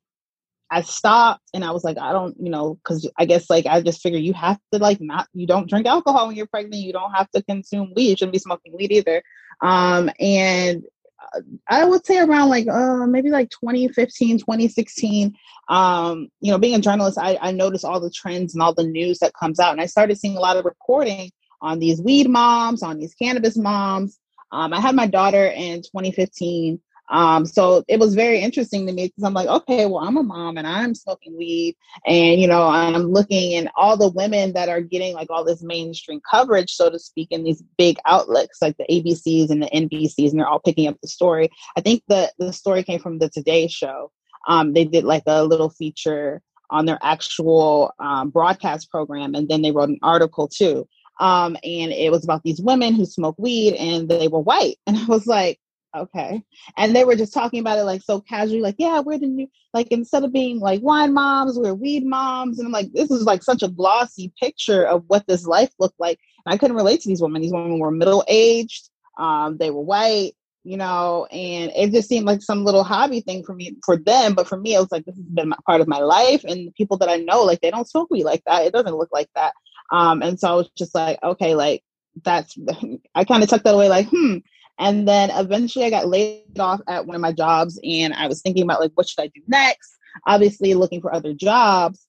I 0.73 0.81
stopped 0.81 1.43
and 1.53 1.63
I 1.63 1.69
was 1.69 1.83
like, 1.83 1.99
I 1.99 2.11
don't, 2.11 2.35
you 2.39 2.49
know, 2.49 2.73
because 2.75 3.07
I 3.19 3.25
guess 3.25 3.47
like 3.47 3.67
I 3.67 3.79
just 3.81 4.01
figured 4.01 4.23
you 4.23 4.33
have 4.33 4.59
to 4.71 4.79
like 4.79 4.99
not, 4.99 5.27
you 5.31 5.45
don't 5.45 5.69
drink 5.69 5.85
alcohol 5.85 6.27
when 6.27 6.35
you're 6.35 6.47
pregnant. 6.47 6.81
You 6.81 6.91
don't 6.91 7.11
have 7.11 7.29
to 7.31 7.43
consume 7.43 7.93
weed. 7.95 8.09
You 8.09 8.15
shouldn't 8.15 8.33
be 8.33 8.39
smoking 8.39 8.75
weed 8.75 8.91
either. 8.91 9.21
Um, 9.61 10.09
and 10.19 10.83
uh, 11.35 11.41
I 11.67 11.85
would 11.85 12.03
say 12.07 12.17
around 12.17 12.49
like 12.49 12.67
uh, 12.67 13.05
maybe 13.05 13.29
like 13.29 13.51
2015, 13.51 14.39
2016. 14.39 15.35
Um, 15.69 16.29
you 16.41 16.51
know, 16.51 16.57
being 16.57 16.73
a 16.73 16.81
journalist, 16.81 17.19
I, 17.19 17.37
I 17.39 17.51
noticed 17.51 17.85
all 17.85 17.99
the 17.99 18.09
trends 18.09 18.55
and 18.55 18.63
all 18.63 18.73
the 18.73 18.87
news 18.87 19.19
that 19.19 19.35
comes 19.35 19.59
out, 19.59 19.73
and 19.73 19.81
I 19.81 19.85
started 19.85 20.17
seeing 20.17 20.37
a 20.37 20.41
lot 20.41 20.57
of 20.57 20.65
reporting 20.65 21.31
on 21.61 21.77
these 21.77 22.01
weed 22.01 22.27
moms, 22.27 22.81
on 22.81 22.97
these 22.97 23.13
cannabis 23.13 23.55
moms. 23.55 24.19
Um, 24.53 24.71
I 24.71 24.79
had 24.79 24.95
my 24.95 25.07
daughter 25.07 25.47
in 25.47 25.81
2015. 25.81 26.79
Um, 27.09 27.45
so 27.45 27.83
it 27.87 27.99
was 27.99 28.15
very 28.15 28.39
interesting 28.39 28.87
to 28.87 28.93
me 28.93 29.07
because 29.07 29.23
I'm 29.23 29.33
like, 29.33 29.49
okay, 29.49 29.85
well, 29.87 29.99
I'm 29.99 30.15
a 30.15 30.23
mom 30.23 30.57
and 30.57 30.65
I'm 30.65 30.95
smoking 30.95 31.37
weed, 31.37 31.75
and 32.07 32.39
you 32.39 32.47
know, 32.47 32.63
I'm 32.63 33.11
looking 33.11 33.55
and 33.55 33.69
all 33.75 33.97
the 33.97 34.09
women 34.09 34.53
that 34.53 34.69
are 34.69 34.79
getting 34.79 35.13
like 35.13 35.29
all 35.29 35.43
this 35.43 35.61
mainstream 35.61 36.21
coverage, 36.29 36.71
so 36.71 36.89
to 36.89 36.97
speak, 36.97 37.27
in 37.29 37.43
these 37.43 37.61
big 37.77 37.97
outlets 38.05 38.61
like 38.61 38.77
the 38.77 38.85
ABCs 38.89 39.49
and 39.49 39.61
the 39.61 39.69
NBCs, 39.73 40.31
and 40.31 40.39
they're 40.39 40.47
all 40.47 40.61
picking 40.61 40.87
up 40.87 40.95
the 41.01 41.09
story. 41.09 41.49
I 41.75 41.81
think 41.81 42.03
the 42.07 42.31
the 42.39 42.53
story 42.53 42.83
came 42.83 42.99
from 42.99 43.19
the 43.19 43.29
Today 43.29 43.67
Show. 43.67 44.11
Um, 44.47 44.73
they 44.73 44.85
did 44.85 45.03
like 45.03 45.23
a 45.27 45.43
little 45.43 45.69
feature 45.69 46.41
on 46.69 46.85
their 46.85 46.99
actual 47.03 47.93
um, 47.99 48.29
broadcast 48.29 48.89
program, 48.89 49.35
and 49.35 49.49
then 49.49 49.61
they 49.61 49.71
wrote 49.71 49.89
an 49.89 49.99
article 50.01 50.47
too. 50.47 50.87
Um, 51.19 51.55
and 51.63 51.91
it 51.91 52.11
was 52.11 52.23
about 52.23 52.43
these 52.43 52.61
women 52.61 52.95
who 52.95 53.05
smoke 53.05 53.35
weed 53.37 53.75
and 53.75 54.09
they 54.09 54.27
were 54.27 54.39
white. 54.39 54.77
And 54.87 54.97
I 54.97 55.05
was 55.05 55.27
like, 55.27 55.59
okay. 55.95 56.43
And 56.77 56.95
they 56.95 57.05
were 57.05 57.15
just 57.15 57.33
talking 57.33 57.59
about 57.59 57.77
it 57.77 57.83
like 57.83 58.01
so 58.01 58.19
casually, 58.19 58.61
like, 58.61 58.75
yeah, 58.77 58.99
we're 58.99 59.19
the 59.19 59.27
new, 59.27 59.47
like, 59.73 59.87
instead 59.89 60.23
of 60.23 60.33
being 60.33 60.59
like 60.59 60.81
wine 60.81 61.13
moms, 61.13 61.57
we're 61.57 61.73
weed 61.73 62.05
moms. 62.05 62.59
And 62.59 62.65
I'm 62.65 62.71
like, 62.71 62.91
this 62.93 63.11
is 63.11 63.23
like 63.23 63.43
such 63.43 63.63
a 63.63 63.67
glossy 63.67 64.33
picture 64.39 64.83
of 64.83 65.03
what 65.07 65.27
this 65.27 65.45
life 65.45 65.71
looked 65.79 65.99
like. 65.99 66.19
And 66.45 66.53
I 66.53 66.57
couldn't 66.57 66.75
relate 66.75 67.01
to 67.01 67.09
these 67.09 67.21
women. 67.21 67.41
These 67.41 67.53
women 67.53 67.79
were 67.79 67.91
middle 67.91 68.23
aged, 68.27 68.89
um, 69.17 69.57
they 69.57 69.69
were 69.69 69.81
white, 69.81 70.33
you 70.63 70.77
know, 70.77 71.27
and 71.31 71.71
it 71.75 71.91
just 71.91 72.09
seemed 72.09 72.25
like 72.25 72.41
some 72.41 72.63
little 72.63 72.83
hobby 72.83 73.21
thing 73.21 73.43
for 73.43 73.53
me, 73.53 73.75
for 73.85 73.97
them. 73.97 74.33
But 74.33 74.47
for 74.47 74.57
me, 74.57 74.75
it 74.75 74.79
was 74.79 74.91
like, 74.91 75.05
this 75.05 75.15
has 75.15 75.25
been 75.25 75.53
part 75.65 75.81
of 75.81 75.87
my 75.87 75.99
life. 75.99 76.43
And 76.45 76.67
the 76.67 76.71
people 76.71 76.97
that 76.97 77.09
I 77.09 77.17
know, 77.17 77.43
like, 77.43 77.61
they 77.61 77.71
don't 77.71 77.87
smoke 77.87 78.09
weed 78.09 78.23
like 78.23 78.43
that. 78.45 78.65
It 78.65 78.73
doesn't 78.73 78.95
look 78.95 79.09
like 79.11 79.29
that. 79.35 79.53
Um, 79.93 80.21
and 80.21 80.39
so 80.39 80.49
I 80.49 80.55
was 80.55 80.69
just 80.75 80.93
like, 80.93 81.19
okay, 81.23 81.55
like, 81.55 81.83
that's, 82.23 82.57
I 83.15 83.23
kind 83.23 83.43
of 83.43 83.49
took 83.49 83.63
that 83.63 83.75
away, 83.75 83.87
like, 83.87 84.09
hmm, 84.09 84.37
and 84.79 85.07
then 85.07 85.29
eventually 85.31 85.85
I 85.85 85.89
got 85.89 86.07
laid 86.07 86.59
off 86.59 86.81
at 86.87 87.05
one 87.05 87.15
of 87.15 87.21
my 87.21 87.31
jobs 87.31 87.79
and 87.83 88.13
I 88.13 88.27
was 88.27 88.41
thinking 88.41 88.63
about 88.63 88.79
like, 88.79 88.91
what 88.95 89.07
should 89.07 89.21
I 89.21 89.27
do 89.27 89.41
next? 89.47 89.97
Obviously 90.25 90.73
looking 90.73 90.99
for 90.99 91.13
other 91.13 91.33
jobs, 91.33 92.05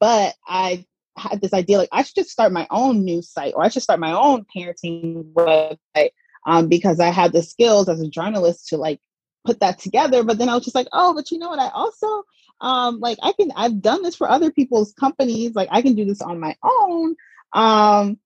but 0.00 0.34
I 0.46 0.84
had 1.16 1.40
this 1.40 1.52
idea 1.52 1.78
like 1.78 1.88
I 1.92 2.02
should 2.02 2.14
just 2.14 2.30
start 2.30 2.52
my 2.52 2.66
own 2.70 3.04
news 3.04 3.28
site 3.28 3.54
or 3.54 3.64
I 3.64 3.68
should 3.68 3.82
start 3.82 4.00
my 4.00 4.12
own 4.12 4.46
parenting 4.54 5.32
website 5.32 6.10
um, 6.46 6.68
because 6.68 7.00
I 7.00 7.08
had 7.08 7.32
the 7.32 7.42
skills 7.42 7.88
as 7.88 8.00
a 8.00 8.08
journalist 8.08 8.68
to 8.68 8.76
like 8.76 9.00
put 9.44 9.60
that 9.60 9.78
together. 9.78 10.22
But 10.22 10.38
then 10.38 10.48
I 10.48 10.54
was 10.54 10.64
just 10.64 10.74
like, 10.74 10.88
oh, 10.92 11.14
but 11.14 11.30
you 11.30 11.38
know 11.38 11.48
what? 11.50 11.58
I 11.58 11.68
also 11.68 12.24
um, 12.60 13.00
like 13.00 13.18
I 13.22 13.32
can 13.32 13.52
I've 13.54 13.80
done 13.80 14.02
this 14.02 14.16
for 14.16 14.28
other 14.28 14.50
people's 14.50 14.92
companies. 14.92 15.54
Like 15.54 15.68
I 15.70 15.82
can 15.82 15.94
do 15.94 16.04
this 16.04 16.22
on 16.22 16.40
my 16.40 16.56
own. 16.62 17.16
Um, 17.52 18.18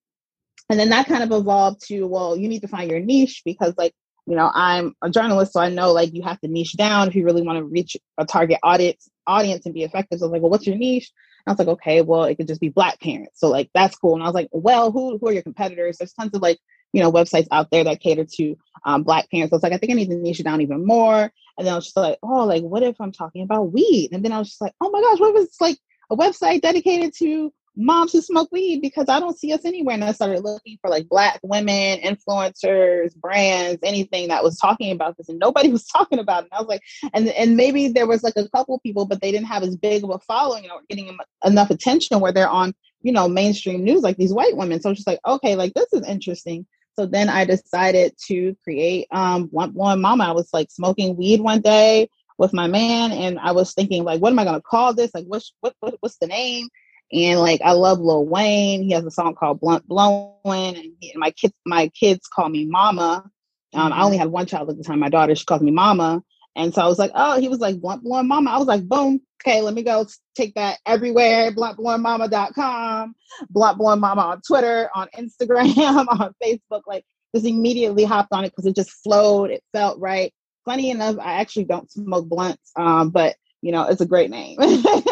and 0.68 0.80
then 0.80 0.88
that 0.90 1.06
kind 1.06 1.22
of 1.22 1.32
evolved 1.38 1.86
to 1.88 2.04
well 2.04 2.36
you 2.36 2.48
need 2.48 2.60
to 2.60 2.68
find 2.68 2.90
your 2.90 3.00
niche 3.00 3.42
because 3.44 3.74
like 3.76 3.92
you 4.26 4.34
know 4.34 4.50
i'm 4.54 4.94
a 5.02 5.10
journalist 5.10 5.52
so 5.52 5.60
i 5.60 5.68
know 5.68 5.92
like 5.92 6.14
you 6.14 6.22
have 6.22 6.40
to 6.40 6.48
niche 6.48 6.76
down 6.76 7.08
if 7.08 7.14
you 7.14 7.24
really 7.24 7.42
want 7.42 7.58
to 7.58 7.64
reach 7.64 7.96
a 8.16 8.24
target 8.24 8.58
audience 8.62 9.10
audience 9.26 9.66
and 9.66 9.74
be 9.74 9.84
effective. 9.84 10.18
So 10.18 10.24
i 10.24 10.26
was 10.26 10.32
like 10.32 10.42
well 10.42 10.50
what's 10.50 10.66
your 10.66 10.76
niche? 10.76 11.10
And 11.46 11.50
i 11.50 11.52
was 11.52 11.58
like 11.58 11.76
okay 11.76 12.02
well 12.02 12.24
it 12.24 12.36
could 12.36 12.48
just 12.48 12.60
be 12.60 12.68
black 12.68 13.00
parents. 13.00 13.38
So 13.38 13.48
like 13.48 13.70
that's 13.74 13.96
cool. 13.96 14.14
And 14.14 14.22
i 14.22 14.26
was 14.26 14.34
like 14.34 14.48
well 14.52 14.90
who, 14.90 15.18
who 15.18 15.28
are 15.28 15.32
your 15.32 15.42
competitors? 15.42 15.98
There's 15.98 16.12
tons 16.12 16.34
of 16.34 16.42
like 16.42 16.58
you 16.92 17.02
know 17.02 17.10
websites 17.10 17.48
out 17.50 17.70
there 17.70 17.84
that 17.84 18.00
cater 18.00 18.26
to 18.36 18.56
um, 18.84 19.02
black 19.02 19.30
parents. 19.30 19.50
So 19.50 19.54
i 19.54 19.58
was 19.58 19.62
like 19.62 19.72
i 19.72 19.76
think 19.76 19.92
i 19.92 19.94
need 19.94 20.10
to 20.10 20.16
niche 20.16 20.42
down 20.42 20.60
even 20.60 20.86
more. 20.86 21.32
And 21.58 21.66
then 21.66 21.72
i 21.72 21.76
was 21.76 21.86
just 21.86 21.96
like 21.96 22.18
oh 22.22 22.44
like 22.46 22.62
what 22.62 22.82
if 22.82 23.00
i'm 23.00 23.12
talking 23.12 23.42
about 23.42 23.72
weed? 23.72 24.10
And 24.12 24.24
then 24.24 24.32
i 24.32 24.38
was 24.38 24.48
just 24.48 24.60
like 24.60 24.74
oh 24.80 24.90
my 24.90 25.00
gosh 25.00 25.20
what 25.20 25.36
if 25.36 25.46
it's 25.46 25.60
like 25.60 25.78
a 26.10 26.16
website 26.16 26.62
dedicated 26.62 27.14
to 27.18 27.52
moms 27.76 28.12
who 28.12 28.20
smoke 28.20 28.50
weed 28.52 28.80
because 28.80 29.08
I 29.08 29.18
don't 29.18 29.38
see 29.38 29.52
us 29.52 29.64
anywhere. 29.64 29.94
And 29.94 30.04
I 30.04 30.12
started 30.12 30.40
looking 30.40 30.78
for 30.80 30.90
like 30.90 31.08
black 31.08 31.40
women, 31.42 32.00
influencers, 32.00 33.14
brands, 33.16 33.80
anything 33.82 34.28
that 34.28 34.44
was 34.44 34.58
talking 34.58 34.92
about 34.92 35.16
this, 35.16 35.28
and 35.28 35.38
nobody 35.38 35.68
was 35.72 35.86
talking 35.86 36.18
about 36.18 36.44
it. 36.44 36.48
And 36.52 36.58
I 36.58 36.60
was 36.60 36.68
like, 36.68 36.82
and 37.14 37.28
and 37.28 37.56
maybe 37.56 37.88
there 37.88 38.06
was 38.06 38.22
like 38.22 38.36
a 38.36 38.48
couple 38.50 38.78
people, 38.80 39.06
but 39.06 39.20
they 39.20 39.32
didn't 39.32 39.46
have 39.46 39.62
as 39.62 39.76
big 39.76 40.04
of 40.04 40.10
a 40.10 40.18
following 40.20 40.64
or 40.70 40.80
getting 40.88 41.16
enough 41.44 41.70
attention 41.70 42.20
where 42.20 42.32
they're 42.32 42.48
on, 42.48 42.74
you 43.02 43.12
know, 43.12 43.28
mainstream 43.28 43.84
news 43.84 44.02
like 44.02 44.16
these 44.16 44.34
white 44.34 44.56
women. 44.56 44.80
So 44.80 44.90
it's 44.90 44.98
just 44.98 45.06
like, 45.06 45.20
okay, 45.26 45.56
like 45.56 45.74
this 45.74 45.92
is 45.92 46.06
interesting. 46.06 46.66
So 46.94 47.06
then 47.06 47.30
I 47.30 47.46
decided 47.46 48.14
to 48.26 48.54
create 48.64 49.06
um 49.12 49.48
one 49.50 49.72
one 49.72 50.00
mama. 50.00 50.24
I 50.24 50.32
was 50.32 50.50
like 50.52 50.70
smoking 50.70 51.16
weed 51.16 51.40
one 51.40 51.60
day 51.60 52.08
with 52.38 52.52
my 52.52 52.66
man 52.66 53.12
and 53.12 53.38
I 53.38 53.52
was 53.52 53.72
thinking 53.72 54.04
like, 54.04 54.20
what 54.20 54.32
am 54.32 54.38
I 54.38 54.44
gonna 54.44 54.60
call 54.60 54.92
this? 54.92 55.14
Like 55.14 55.24
what's 55.26 55.54
what, 55.60 55.74
what 55.80 55.96
what's 56.00 56.18
the 56.18 56.26
name? 56.26 56.68
And 57.12 57.40
like 57.40 57.60
I 57.62 57.72
love 57.72 58.00
Lil 58.00 58.26
Wayne. 58.26 58.82
He 58.82 58.92
has 58.92 59.04
a 59.04 59.10
song 59.10 59.34
called 59.34 59.60
Blunt 59.60 59.86
Blowing, 59.86 60.34
and, 60.44 60.92
he, 61.00 61.10
and 61.12 61.20
my 61.20 61.30
kids 61.30 61.54
my 61.66 61.88
kids 61.88 62.26
call 62.26 62.48
me 62.48 62.64
Mama. 62.64 63.28
Um, 63.74 63.92
I 63.92 64.02
only 64.02 64.18
had 64.18 64.28
one 64.28 64.46
child 64.46 64.70
at 64.70 64.76
the 64.76 64.84
time. 64.84 64.98
My 65.00 65.08
daughter 65.08 65.34
she 65.34 65.44
calls 65.44 65.62
me 65.62 65.70
Mama, 65.70 66.22
and 66.56 66.72
so 66.72 66.82
I 66.82 66.86
was 66.86 66.98
like, 66.98 67.12
oh, 67.14 67.38
he 67.40 67.48
was 67.48 67.60
like 67.60 67.80
Blunt 67.80 68.02
Blowing 68.02 68.28
Mama. 68.28 68.50
I 68.50 68.58
was 68.58 68.66
like, 68.66 68.86
boom, 68.86 69.20
okay, 69.42 69.60
let 69.60 69.74
me 69.74 69.82
go 69.82 70.06
take 70.34 70.54
that 70.54 70.78
everywhere. 70.86 71.52
Bluntblowingmama.com, 71.52 73.14
Blunt 73.50 73.78
Blowing 73.78 74.00
Mama 74.00 74.22
on 74.22 74.40
Twitter, 74.46 74.90
on 74.94 75.08
Instagram, 75.18 75.76
on 76.20 76.34
Facebook. 76.42 76.82
Like 76.86 77.04
just 77.34 77.46
immediately 77.46 78.04
hopped 78.04 78.32
on 78.32 78.44
it 78.44 78.50
because 78.50 78.66
it 78.66 78.76
just 78.76 78.90
flowed. 79.02 79.50
It 79.50 79.62
felt 79.72 79.98
right. 79.98 80.32
Funny 80.64 80.90
enough, 80.90 81.16
I 81.18 81.34
actually 81.34 81.64
don't 81.64 81.90
smoke 81.90 82.28
blunts, 82.28 82.70
um, 82.76 83.10
but 83.10 83.34
you 83.62 83.72
know, 83.72 83.86
it's 83.88 84.00
a 84.02 84.06
great 84.06 84.30
name. 84.30 84.58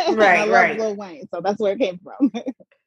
Right, 0.08 0.40
I 0.40 0.44
love 0.44 0.50
right. 0.50 0.78
Lil 0.78 0.96
Wayne, 0.96 1.28
so 1.32 1.40
that's 1.40 1.60
where 1.60 1.72
it 1.72 1.78
came 1.78 1.98
from. 1.98 2.32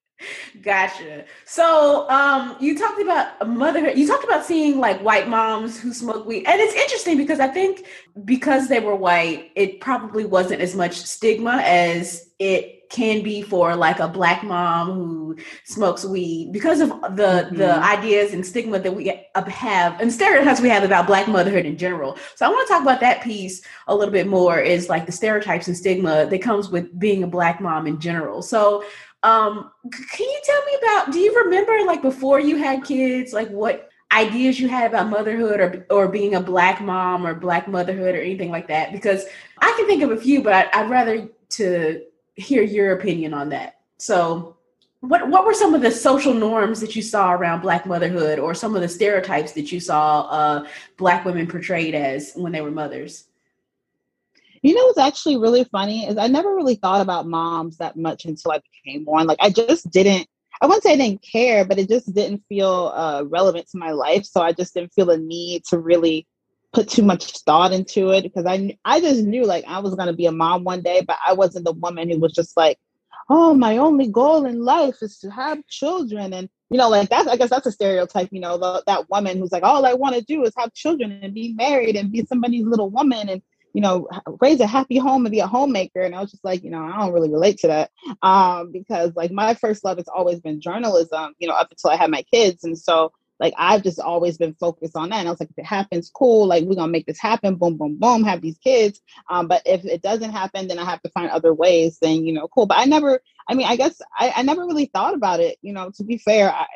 gotcha. 0.61 1.25
So, 1.45 2.09
um, 2.09 2.55
you 2.59 2.77
talked 2.77 3.01
about 3.01 3.47
motherhood. 3.47 3.97
You 3.97 4.07
talked 4.07 4.23
about 4.23 4.45
seeing 4.45 4.79
like 4.79 5.01
white 5.01 5.27
moms 5.27 5.79
who 5.79 5.93
smoke 5.93 6.25
weed, 6.25 6.45
and 6.45 6.59
it's 6.59 6.75
interesting 6.75 7.17
because 7.17 7.39
I 7.39 7.47
think 7.47 7.85
because 8.25 8.67
they 8.67 8.79
were 8.79 8.95
white, 8.95 9.51
it 9.55 9.81
probably 9.81 10.25
wasn't 10.25 10.61
as 10.61 10.75
much 10.75 10.95
stigma 10.95 11.61
as 11.63 12.29
it 12.39 12.83
can 12.93 13.23
be 13.23 13.41
for 13.41 13.75
like 13.75 13.99
a 13.99 14.07
black 14.07 14.43
mom 14.43 14.91
who 14.91 15.35
smokes 15.65 16.05
weed 16.05 16.51
because 16.53 16.79
of 16.79 16.89
the 16.89 17.47
mm-hmm. 17.47 17.55
the 17.55 17.83
ideas 17.83 18.33
and 18.33 18.45
stigma 18.45 18.77
that 18.77 18.95
we 18.95 19.19
have 19.47 19.99
and 19.99 20.13
stereotypes 20.13 20.61
we 20.61 20.69
have 20.69 20.83
about 20.83 21.07
black 21.07 21.27
motherhood 21.27 21.65
in 21.65 21.75
general. 21.75 22.15
So 22.35 22.45
I 22.45 22.49
want 22.49 22.67
to 22.67 22.73
talk 22.73 22.83
about 22.83 22.99
that 22.99 23.23
piece 23.23 23.63
a 23.87 23.95
little 23.95 24.11
bit 24.11 24.27
more 24.27 24.59
is 24.59 24.89
like 24.89 25.07
the 25.07 25.11
stereotypes 25.11 25.67
and 25.67 25.75
stigma 25.75 26.27
that 26.27 26.41
comes 26.43 26.69
with 26.69 26.97
being 26.99 27.23
a 27.23 27.27
black 27.27 27.59
mom 27.59 27.87
in 27.87 27.99
general. 27.99 28.43
So 28.43 28.83
um 29.23 29.71
can 29.91 30.27
you 30.27 30.41
tell 30.43 30.65
me 30.65 30.77
about 30.81 31.11
do 31.11 31.19
you 31.19 31.35
remember 31.43 31.85
like 31.85 32.01
before 32.01 32.39
you 32.39 32.57
had 32.57 32.83
kids 32.83 33.33
like 33.33 33.49
what 33.49 33.89
ideas 34.11 34.59
you 34.59 34.67
had 34.67 34.87
about 34.87 35.09
motherhood 35.09 35.59
or 35.59 35.85
or 35.89 36.07
being 36.07 36.35
a 36.35 36.41
black 36.41 36.81
mom 36.81 37.25
or 37.25 37.33
black 37.33 37.67
motherhood 37.67 38.13
or 38.13 38.21
anything 38.21 38.51
like 38.51 38.67
that 38.67 38.91
because 38.91 39.25
I 39.57 39.73
can 39.77 39.87
think 39.87 40.03
of 40.03 40.11
a 40.11 40.17
few 40.17 40.43
but 40.43 40.73
I'd 40.75 40.89
rather 40.89 41.27
to 41.51 42.01
hear 42.35 42.63
your 42.63 42.93
opinion 42.93 43.33
on 43.33 43.49
that. 43.49 43.79
So, 43.97 44.57
what 45.01 45.27
what 45.27 45.45
were 45.45 45.53
some 45.53 45.73
of 45.73 45.81
the 45.81 45.91
social 45.91 46.33
norms 46.33 46.79
that 46.79 46.95
you 46.95 47.01
saw 47.01 47.33
around 47.33 47.61
Black 47.61 47.85
motherhood, 47.85 48.39
or 48.39 48.53
some 48.53 48.75
of 48.75 48.81
the 48.81 48.87
stereotypes 48.87 49.51
that 49.53 49.71
you 49.71 49.79
saw 49.79 50.21
uh, 50.21 50.67
Black 50.97 51.25
women 51.25 51.47
portrayed 51.47 51.93
as 51.93 52.33
when 52.35 52.51
they 52.51 52.61
were 52.61 52.71
mothers? 52.71 53.25
You 54.63 54.73
know 54.73 54.85
what's 54.85 54.97
actually 54.97 55.37
really 55.37 55.65
funny 55.65 56.07
is 56.07 56.17
I 56.17 56.27
never 56.27 56.55
really 56.55 56.75
thought 56.75 57.01
about 57.01 57.27
moms 57.27 57.77
that 57.77 57.97
much 57.97 58.23
until 58.23 58.51
I 58.53 58.61
became 58.83 59.03
one. 59.03 59.27
Like 59.27 59.39
I 59.41 59.49
just 59.49 59.91
didn't. 59.91 60.27
I 60.61 60.65
wouldn't 60.67 60.83
say 60.83 60.93
I 60.93 60.95
didn't 60.95 61.21
care, 61.21 61.65
but 61.65 61.77
it 61.77 61.89
just 61.89 62.13
didn't 62.13 62.43
feel 62.47 62.93
uh, 62.95 63.25
relevant 63.27 63.67
to 63.71 63.77
my 63.77 63.91
life. 63.91 64.23
So 64.23 64.41
I 64.41 64.53
just 64.53 64.73
didn't 64.73 64.93
feel 64.93 65.09
a 65.09 65.17
need 65.17 65.65
to 65.65 65.77
really 65.77 66.25
put 66.71 66.87
too 66.87 67.03
much 67.03 67.39
thought 67.39 67.73
into 67.73 68.11
it 68.11 68.23
because 68.23 68.45
I 68.45 68.77
I 68.85 69.01
just 69.01 69.23
knew 69.23 69.45
like 69.45 69.65
I 69.67 69.79
was 69.79 69.95
gonna 69.95 70.13
be 70.13 70.27
a 70.27 70.31
mom 70.31 70.63
one 70.63 70.81
day, 70.81 71.01
but 71.05 71.17
I 71.27 71.33
wasn't 71.33 71.65
the 71.65 71.73
woman 71.73 72.09
who 72.09 72.19
was 72.19 72.31
just 72.31 72.55
like, 72.55 72.79
oh, 73.29 73.53
my 73.53 73.77
only 73.77 74.07
goal 74.07 74.45
in 74.45 74.63
life 74.63 74.97
is 75.01 75.19
to 75.19 75.29
have 75.29 75.65
children. 75.67 76.33
And, 76.33 76.49
you 76.69 76.77
know, 76.77 76.89
like 76.89 77.09
that's, 77.09 77.27
I 77.27 77.35
guess 77.35 77.49
that's 77.49 77.67
a 77.67 77.71
stereotype, 77.71 78.29
you 78.31 78.39
know, 78.39 78.57
the, 78.57 78.83
that 78.87 79.09
woman 79.09 79.39
who's 79.39 79.51
like, 79.51 79.63
all 79.63 79.85
I 79.85 79.93
want 79.93 80.15
to 80.15 80.21
do 80.21 80.43
is 80.43 80.53
have 80.57 80.73
children 80.73 81.19
and 81.21 81.33
be 81.33 81.53
married 81.53 81.95
and 81.95 82.11
be 82.11 82.25
somebody's 82.25 82.65
little 82.65 82.89
woman 82.89 83.29
and, 83.29 83.41
you 83.73 83.81
know, 83.81 84.07
raise 84.39 84.59
a 84.59 84.67
happy 84.67 84.97
home 84.97 85.25
and 85.25 85.31
be 85.31 85.39
a 85.39 85.47
homemaker. 85.47 86.01
And 86.01 86.15
I 86.15 86.21
was 86.21 86.31
just 86.31 86.45
like, 86.45 86.63
you 86.63 86.69
know, 86.69 86.83
I 86.83 86.97
don't 86.99 87.11
really 87.11 87.31
relate 87.31 87.57
to 87.59 87.67
that 87.67 87.91
um, 88.21 88.71
because 88.71 89.15
like 89.15 89.31
my 89.31 89.55
first 89.55 89.83
love 89.83 89.97
has 89.97 90.07
always 90.07 90.39
been 90.39 90.61
journalism, 90.61 91.33
you 91.39 91.47
know, 91.47 91.55
up 91.55 91.71
until 91.71 91.89
I 91.89 91.95
had 91.95 92.11
my 92.11 92.21
kids. 92.21 92.63
And 92.63 92.77
so 92.77 93.11
like 93.39 93.53
I've 93.57 93.83
just 93.83 93.99
always 93.99 94.37
been 94.37 94.53
focused 94.53 94.95
on 94.95 95.09
that. 95.09 95.17
And 95.17 95.27
I 95.27 95.31
was 95.31 95.39
like, 95.39 95.49
if 95.49 95.57
it 95.57 95.65
happens, 95.65 96.11
cool. 96.13 96.47
Like 96.47 96.63
we're 96.63 96.75
gonna 96.75 96.91
make 96.91 97.05
this 97.05 97.19
happen. 97.19 97.55
Boom, 97.55 97.77
boom, 97.77 97.97
boom. 97.97 98.23
Have 98.23 98.41
these 98.41 98.57
kids. 98.59 99.01
Um, 99.29 99.47
but 99.47 99.63
if 99.65 99.83
it 99.85 100.01
doesn't 100.01 100.31
happen, 100.31 100.67
then 100.67 100.79
I 100.79 100.85
have 100.85 101.01
to 101.01 101.09
find 101.09 101.29
other 101.29 101.53
ways. 101.53 101.97
Then 102.01 102.25
you 102.25 102.33
know, 102.33 102.47
cool. 102.47 102.67
But 102.67 102.77
I 102.77 102.85
never. 102.85 103.19
I 103.47 103.55
mean, 103.55 103.67
I 103.67 103.75
guess 103.75 104.01
I, 104.17 104.31
I 104.37 104.43
never 104.43 104.65
really 104.65 104.85
thought 104.85 105.13
about 105.13 105.41
it. 105.41 105.57
You 105.61 105.73
know, 105.73 105.91
to 105.95 106.03
be 106.03 106.17
fair, 106.17 106.53
I 106.53 106.67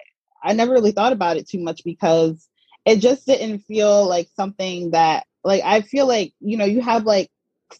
I 0.44 0.54
never 0.54 0.74
really 0.74 0.92
thought 0.92 1.14
about 1.14 1.38
it 1.38 1.48
too 1.48 1.60
much 1.60 1.84
because 1.86 2.50
it 2.86 2.98
just 3.00 3.26
didn't 3.26 3.60
feel 3.60 4.06
like 4.08 4.30
something 4.36 4.92
that 4.92 5.26
like 5.48 5.64
I 5.64 5.82
feel 5.82 6.08
like 6.08 6.34
you 6.40 6.58
know 6.58 6.66
you 6.66 6.82
have 6.82 7.06
like 7.06 7.30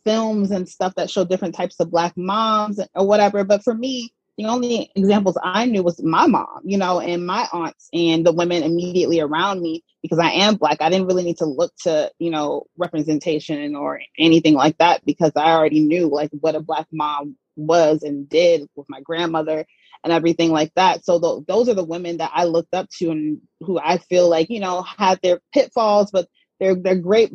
films 0.04 0.52
and 0.52 0.68
stuff 0.68 0.96
that 0.96 1.10
show 1.10 1.26
different 1.26 1.56
types 1.56 1.80
of 1.80 1.92
black 1.92 2.14
moms 2.18 2.80
or 2.96 3.08
whatever. 3.08 3.44
But 3.44 3.64
for 3.64 3.74
me, 3.74 4.14
the 4.38 4.46
only 4.46 4.92
examples 4.96 5.38
I 5.44 5.66
knew 5.66 5.84
was 5.84 6.02
my 6.04 6.28
mom, 6.28 6.62
you 6.64 6.78
know, 6.78 7.00
and 7.00 7.26
my 7.26 7.48
aunts 7.52 7.90
and 7.94 8.26
the 8.26 8.32
women 8.32 8.64
immediately 8.64 9.20
around 9.20 9.62
me 9.62 9.84
because 10.02 10.20
I 10.20 10.32
am 10.32 10.56
black. 10.56 10.78
I 10.82 10.90
didn't 10.90 11.08
really 11.08 11.24
need 11.24 11.38
to 11.38 11.46
look 11.46 11.74
to, 11.84 12.12
you 12.20 12.30
know, 12.30 12.66
representation 12.78 13.76
or 13.76 14.00
anything 14.18 14.54
like 14.54 14.78
that 14.78 15.06
because 15.06 15.32
I 15.36 15.52
already 15.52 15.80
knew 15.80 16.08
like 16.08 16.30
what 16.32 16.56
a 16.56 16.62
black 16.62 16.88
mom 16.92 17.36
was 17.56 18.04
and 18.04 18.30
did 18.30 18.70
with 18.76 18.88
my 18.90 19.02
grandmother 19.02 19.66
and 20.04 20.14
everything 20.14 20.52
like 20.52 20.72
that. 20.76 21.04
So 21.04 21.20
th- 21.20 21.48
those 21.48 21.68
are 21.68 21.74
the 21.74 21.84
women 21.84 22.18
that 22.18 22.32
I 22.34 22.44
looked 22.44 22.76
up 22.76 22.88
to 23.00 23.10
and 23.10 23.42
who 23.62 23.80
I 23.80 23.98
feel 23.98 24.30
like, 24.30 24.50
you 24.52 24.60
know, 24.60 24.84
had 24.84 25.20
their 25.24 25.42
pitfalls, 25.52 26.12
but 26.12 26.30
they're 26.60 26.76
they're 26.76 26.96
great, 26.96 27.32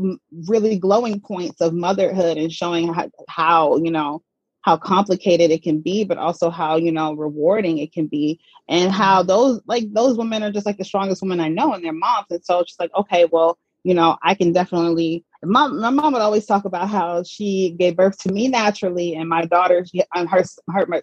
really 0.49 0.79
glowing 0.79 1.21
points 1.21 1.61
of 1.61 1.73
motherhood 1.73 2.37
and 2.37 2.53
showing 2.53 2.93
how, 2.93 3.11
how 3.29 3.77
you 3.77 3.91
know 3.91 4.23
how 4.63 4.77
complicated 4.77 5.51
it 5.51 5.63
can 5.63 5.81
be, 5.81 6.05
but 6.05 6.19
also 6.19 6.49
how, 6.49 6.77
you 6.77 6.93
know, 6.93 7.15
rewarding 7.15 7.79
it 7.79 7.93
can 7.93 8.07
be. 8.07 8.41
And 8.69 8.93
how 8.93 9.21
mm-hmm. 9.21 9.29
those 9.29 9.61
like 9.67 9.93
those 9.93 10.17
women 10.17 10.43
are 10.43 10.53
just 10.53 10.67
like 10.67 10.79
the 10.79 10.85
strongest 10.85 11.23
women 11.23 11.41
I 11.41 11.49
know 11.49 11.73
and 11.73 11.85
their 11.85 11.93
moms. 11.93 12.27
And 12.31 12.45
so 12.45 12.61
it's 12.61 12.71
just 12.71 12.81
like, 12.81 12.95
okay, 12.95 13.27
well, 13.31 13.59
you 13.85 13.95
know, 13.95 14.17
I 14.23 14.35
can 14.35 14.53
definitely 14.53 15.25
my, 15.45 15.67
my 15.67 15.91
mom 15.91 16.13
would 16.13 16.23
always 16.23 16.47
talk 16.47 16.65
about 16.65 16.89
how 16.89 17.23
she 17.25 17.75
gave 17.79 17.97
birth 17.97 18.17
to 18.19 18.33
me 18.33 18.49
naturally 18.49 19.15
and 19.15 19.29
my 19.29 19.45
daughter 19.45 19.85
she, 19.85 20.03
her, 20.15 20.45
her 20.71 20.87
my, 20.87 21.03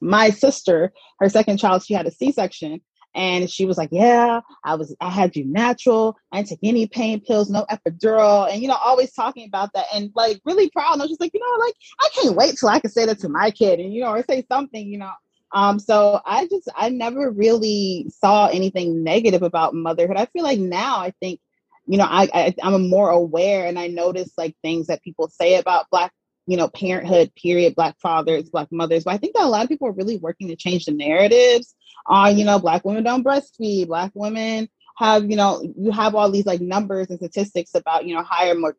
my 0.00 0.30
sister 0.30 0.92
her 1.18 1.28
second 1.28 1.56
child 1.56 1.82
she 1.82 1.94
had 1.94 2.06
a 2.06 2.10
c-section 2.10 2.80
and 3.14 3.50
she 3.50 3.66
was 3.66 3.76
like, 3.76 3.90
Yeah, 3.92 4.40
I 4.64 4.74
was, 4.74 4.94
I 5.00 5.10
had 5.10 5.34
you 5.36 5.44
natural. 5.44 6.16
I 6.32 6.38
didn't 6.38 6.48
take 6.50 6.58
any 6.62 6.86
pain 6.86 7.20
pills, 7.20 7.50
no 7.50 7.66
epidural. 7.70 8.50
And, 8.50 8.62
you 8.62 8.68
know, 8.68 8.76
always 8.84 9.12
talking 9.12 9.46
about 9.46 9.72
that 9.74 9.86
and 9.94 10.10
like 10.14 10.40
really 10.44 10.70
proud. 10.70 10.94
And 10.94 11.02
I 11.02 11.04
was 11.04 11.10
just 11.10 11.20
like, 11.20 11.34
you 11.34 11.40
know, 11.40 11.64
like, 11.64 11.74
I 12.00 12.08
can't 12.14 12.36
wait 12.36 12.56
till 12.56 12.68
I 12.68 12.78
can 12.78 12.90
say 12.90 13.06
that 13.06 13.18
to 13.20 13.28
my 13.28 13.50
kid 13.50 13.80
and, 13.80 13.92
you 13.92 14.02
know, 14.02 14.10
or 14.10 14.22
say 14.22 14.44
something, 14.50 14.86
you 14.86 14.98
know. 14.98 15.12
Um, 15.52 15.80
so 15.80 16.20
I 16.24 16.46
just, 16.46 16.68
I 16.76 16.90
never 16.90 17.30
really 17.30 18.06
saw 18.08 18.46
anything 18.46 19.02
negative 19.02 19.42
about 19.42 19.74
motherhood. 19.74 20.16
I 20.16 20.26
feel 20.26 20.44
like 20.44 20.60
now 20.60 20.98
I 20.98 21.12
think, 21.20 21.40
you 21.86 21.98
know, 21.98 22.06
I, 22.08 22.28
I 22.32 22.54
I'm 22.62 22.88
more 22.88 23.10
aware 23.10 23.66
and 23.66 23.76
I 23.76 23.88
notice 23.88 24.32
like 24.38 24.54
things 24.62 24.86
that 24.86 25.02
people 25.02 25.28
say 25.28 25.56
about 25.56 25.90
Black 25.90 26.12
you 26.50 26.56
know, 26.56 26.66
parenthood, 26.66 27.32
period, 27.36 27.76
black 27.76 27.96
fathers, 28.00 28.50
black 28.50 28.66
mothers. 28.72 29.04
But 29.04 29.14
I 29.14 29.18
think 29.18 29.34
that 29.34 29.44
a 29.44 29.46
lot 29.46 29.62
of 29.62 29.68
people 29.68 29.86
are 29.86 29.92
really 29.92 30.16
working 30.16 30.48
to 30.48 30.56
change 30.56 30.84
the 30.84 30.90
narratives 30.90 31.76
on, 32.06 32.36
you 32.36 32.44
know, 32.44 32.58
black 32.58 32.84
women 32.84 33.04
don't 33.04 33.24
breastfeed, 33.24 33.86
black 33.86 34.10
women 34.14 34.68
have, 34.96 35.30
you 35.30 35.36
know, 35.36 35.62
you 35.78 35.92
have 35.92 36.16
all 36.16 36.28
these 36.28 36.46
like 36.46 36.60
numbers 36.60 37.08
and 37.08 37.20
statistics 37.20 37.76
about, 37.76 38.04
you 38.04 38.16
know, 38.16 38.24
higher 38.24 38.56
mor- 38.56 38.76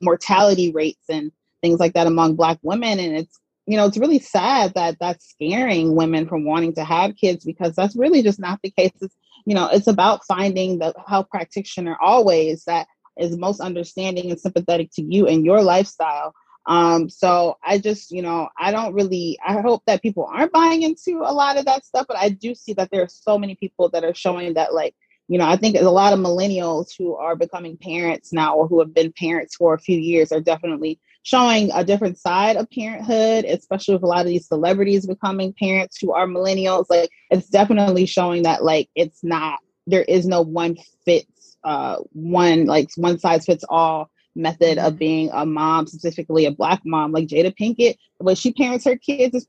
mortality 0.00 0.70
rates 0.70 1.02
and 1.08 1.32
things 1.62 1.80
like 1.80 1.94
that 1.94 2.06
among 2.06 2.36
black 2.36 2.60
women. 2.62 3.00
And 3.00 3.16
it's, 3.16 3.40
you 3.66 3.76
know, 3.76 3.86
it's 3.86 3.98
really 3.98 4.20
sad 4.20 4.74
that 4.74 4.96
that's 5.00 5.30
scaring 5.30 5.96
women 5.96 6.28
from 6.28 6.44
wanting 6.44 6.76
to 6.76 6.84
have 6.84 7.16
kids 7.16 7.44
because 7.44 7.74
that's 7.74 7.96
really 7.96 8.22
just 8.22 8.38
not 8.38 8.60
the 8.62 8.70
case. 8.70 8.92
It's, 9.00 9.16
you 9.46 9.56
know, 9.56 9.66
it's 9.66 9.88
about 9.88 10.24
finding 10.26 10.78
the 10.78 10.94
health 11.08 11.26
practitioner 11.28 11.96
always 12.00 12.62
that 12.66 12.86
is 13.18 13.36
most 13.36 13.60
understanding 13.60 14.30
and 14.30 14.38
sympathetic 14.38 14.90
to 14.92 15.02
you 15.02 15.26
and 15.26 15.44
your 15.44 15.60
lifestyle 15.60 16.34
um, 16.66 17.08
so 17.08 17.56
I 17.64 17.78
just, 17.78 18.10
you 18.10 18.22
know, 18.22 18.48
I 18.58 18.70
don't 18.70 18.94
really, 18.94 19.38
I 19.44 19.60
hope 19.60 19.82
that 19.86 20.02
people 20.02 20.28
aren't 20.32 20.52
buying 20.52 20.82
into 20.82 21.22
a 21.24 21.32
lot 21.32 21.56
of 21.56 21.64
that 21.64 21.84
stuff, 21.84 22.06
but 22.06 22.16
I 22.16 22.28
do 22.28 22.54
see 22.54 22.74
that 22.74 22.90
there 22.90 23.02
are 23.02 23.08
so 23.08 23.38
many 23.38 23.54
people 23.54 23.88
that 23.90 24.04
are 24.04 24.14
showing 24.14 24.54
that, 24.54 24.74
like, 24.74 24.94
you 25.28 25.38
know, 25.38 25.46
I 25.46 25.56
think 25.56 25.76
a 25.76 25.82
lot 25.82 26.12
of 26.12 26.18
millennials 26.18 26.88
who 26.98 27.14
are 27.14 27.36
becoming 27.36 27.76
parents 27.76 28.32
now 28.32 28.56
or 28.56 28.66
who 28.66 28.80
have 28.80 28.92
been 28.92 29.12
parents 29.12 29.54
for 29.56 29.74
a 29.74 29.78
few 29.78 29.96
years 29.96 30.32
are 30.32 30.40
definitely 30.40 30.98
showing 31.22 31.70
a 31.72 31.84
different 31.84 32.18
side 32.18 32.56
of 32.56 32.68
parenthood, 32.70 33.44
especially 33.44 33.94
with 33.94 34.02
a 34.02 34.06
lot 34.06 34.22
of 34.22 34.26
these 34.26 34.48
celebrities 34.48 35.06
becoming 35.06 35.52
parents 35.52 35.98
who 36.00 36.12
are 36.12 36.26
millennials. 36.26 36.86
Like, 36.90 37.10
it's 37.30 37.48
definitely 37.48 38.06
showing 38.06 38.42
that, 38.42 38.64
like, 38.64 38.88
it's 38.96 39.22
not, 39.22 39.60
there 39.86 40.02
is 40.02 40.26
no 40.26 40.42
one 40.42 40.76
fits, 41.04 41.56
uh, 41.62 41.96
one, 42.12 42.66
like, 42.66 42.90
one 42.96 43.18
size 43.18 43.46
fits 43.46 43.64
all 43.68 44.09
method 44.34 44.78
of 44.78 44.92
mm-hmm. 44.92 44.98
being 44.98 45.30
a 45.32 45.44
mom, 45.44 45.86
specifically 45.86 46.46
a 46.46 46.50
black 46.50 46.80
mom, 46.84 47.12
like 47.12 47.26
Jada 47.26 47.54
Pinkett, 47.56 47.96
the 48.18 48.24
way 48.24 48.34
she 48.34 48.52
parents 48.52 48.84
her 48.84 48.96
kids 48.96 49.34
is 49.34 49.46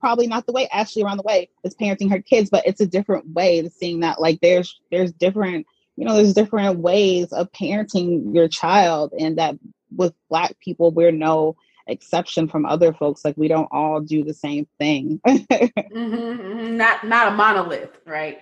probably 0.00 0.26
not 0.26 0.46
the 0.46 0.52
way 0.52 0.68
Ashley 0.68 1.02
around 1.02 1.16
the 1.16 1.22
way 1.22 1.48
is 1.62 1.74
parenting 1.74 2.10
her 2.10 2.20
kids, 2.20 2.50
but 2.50 2.66
it's 2.66 2.80
a 2.80 2.86
different 2.86 3.26
way 3.30 3.62
to 3.62 3.70
seeing 3.70 4.00
that 4.00 4.20
like 4.20 4.40
there's 4.40 4.78
there's 4.90 5.12
different, 5.12 5.66
you 5.96 6.04
know, 6.04 6.14
there's 6.14 6.34
different 6.34 6.80
ways 6.80 7.32
of 7.32 7.50
parenting 7.52 8.34
your 8.34 8.48
child 8.48 9.12
and 9.18 9.38
that 9.38 9.56
with 9.96 10.12
black 10.28 10.58
people 10.60 10.90
we're 10.90 11.12
no 11.12 11.56
exception 11.86 12.48
from 12.48 12.66
other 12.66 12.92
folks. 12.92 13.24
Like 13.24 13.36
we 13.36 13.48
don't 13.48 13.68
all 13.72 14.00
do 14.00 14.24
the 14.24 14.34
same 14.34 14.66
thing. 14.78 15.20
mm-hmm, 15.26 15.94
mm-hmm. 15.94 16.76
Not 16.76 17.04
not 17.04 17.28
a 17.28 17.30
monolith, 17.30 17.96
right? 18.06 18.40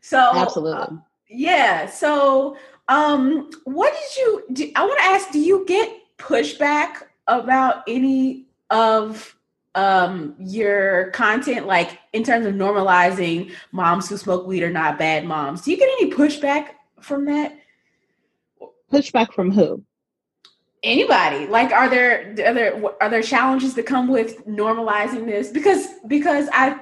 So 0.00 0.18
absolutely. 0.18 0.96
Uh, 0.96 1.00
yeah. 1.32 1.86
So 1.86 2.56
um, 2.88 3.50
what 3.64 3.92
did 3.92 4.16
you? 4.16 4.44
Do, 4.52 4.72
I 4.76 4.84
want 4.84 4.98
to 4.98 5.04
ask: 5.04 5.30
Do 5.30 5.40
you 5.40 5.64
get 5.66 5.90
pushback 6.18 7.04
about 7.26 7.82
any 7.88 8.46
of 8.70 9.36
um 9.74 10.34
your 10.38 11.10
content, 11.12 11.66
like 11.66 11.98
in 12.12 12.22
terms 12.22 12.44
of 12.44 12.54
normalizing 12.54 13.52
moms 13.72 14.08
who 14.08 14.16
smoke 14.16 14.46
weed 14.46 14.62
are 14.62 14.70
not 14.70 14.98
bad 14.98 15.24
moms? 15.24 15.62
Do 15.62 15.70
you 15.70 15.76
get 15.76 15.88
any 16.00 16.10
pushback 16.10 16.70
from 17.00 17.24
that? 17.26 17.58
Pushback 18.92 19.32
from 19.32 19.50
who? 19.50 19.82
anybody 20.82 21.46
like 21.46 21.70
are 21.70 21.88
there 21.88 22.34
are 22.44 22.54
there 22.54 22.82
are 23.00 23.08
there 23.08 23.22
challenges 23.22 23.74
that 23.74 23.86
come 23.86 24.08
with 24.08 24.44
normalizing 24.46 25.26
this 25.26 25.48
because 25.50 25.86
because 26.08 26.48
i 26.52 26.76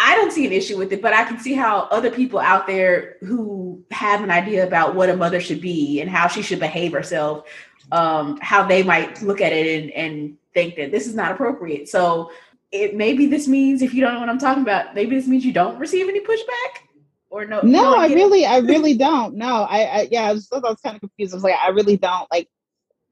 I 0.00 0.14
don't 0.14 0.32
see 0.32 0.46
an 0.46 0.52
issue 0.52 0.78
with 0.78 0.92
it, 0.92 1.02
but 1.02 1.12
I 1.12 1.24
can 1.24 1.40
see 1.40 1.54
how 1.54 1.88
other 1.90 2.10
people 2.10 2.38
out 2.38 2.66
there 2.66 3.16
who 3.20 3.84
have 3.90 4.22
an 4.22 4.30
idea 4.30 4.66
about 4.66 4.94
what 4.94 5.10
a 5.10 5.16
mother 5.16 5.40
should 5.40 5.60
be 5.60 6.00
and 6.00 6.08
how 6.08 6.28
she 6.28 6.40
should 6.40 6.60
behave 6.60 6.92
herself, 6.92 7.48
um, 7.90 8.38
how 8.40 8.62
they 8.62 8.82
might 8.82 9.20
look 9.22 9.40
at 9.40 9.52
it 9.52 9.82
and, 9.82 9.90
and 9.92 10.36
think 10.54 10.76
that 10.76 10.92
this 10.92 11.06
is 11.06 11.14
not 11.14 11.32
appropriate. 11.32 11.88
So 11.88 12.30
it 12.70 12.94
maybe 12.94 13.26
this 13.26 13.48
means 13.48 13.82
if 13.82 13.92
you 13.92 14.00
don't 14.00 14.14
know 14.14 14.20
what 14.20 14.28
I'm 14.28 14.38
talking 14.38 14.62
about, 14.62 14.94
maybe 14.94 15.16
this 15.16 15.26
means 15.26 15.44
you 15.44 15.52
don't 15.52 15.78
receive 15.78 16.08
any 16.08 16.20
pushback 16.20 16.82
or 17.30 17.44
no. 17.44 17.60
No, 17.62 17.96
I 17.96 18.08
really. 18.08 18.46
I 18.46 18.58
really 18.72 18.96
don't. 18.96 19.34
No, 19.34 19.62
I, 19.62 19.78
I 19.82 20.08
yeah, 20.10 20.24
I 20.24 20.32
was, 20.32 20.48
I 20.52 20.58
was 20.58 20.80
kind 20.80 20.96
of 20.96 21.00
confused. 21.00 21.32
I 21.32 21.36
was 21.36 21.44
like, 21.44 21.56
I 21.60 21.70
really 21.70 21.96
don't 21.96 22.30
like. 22.30 22.48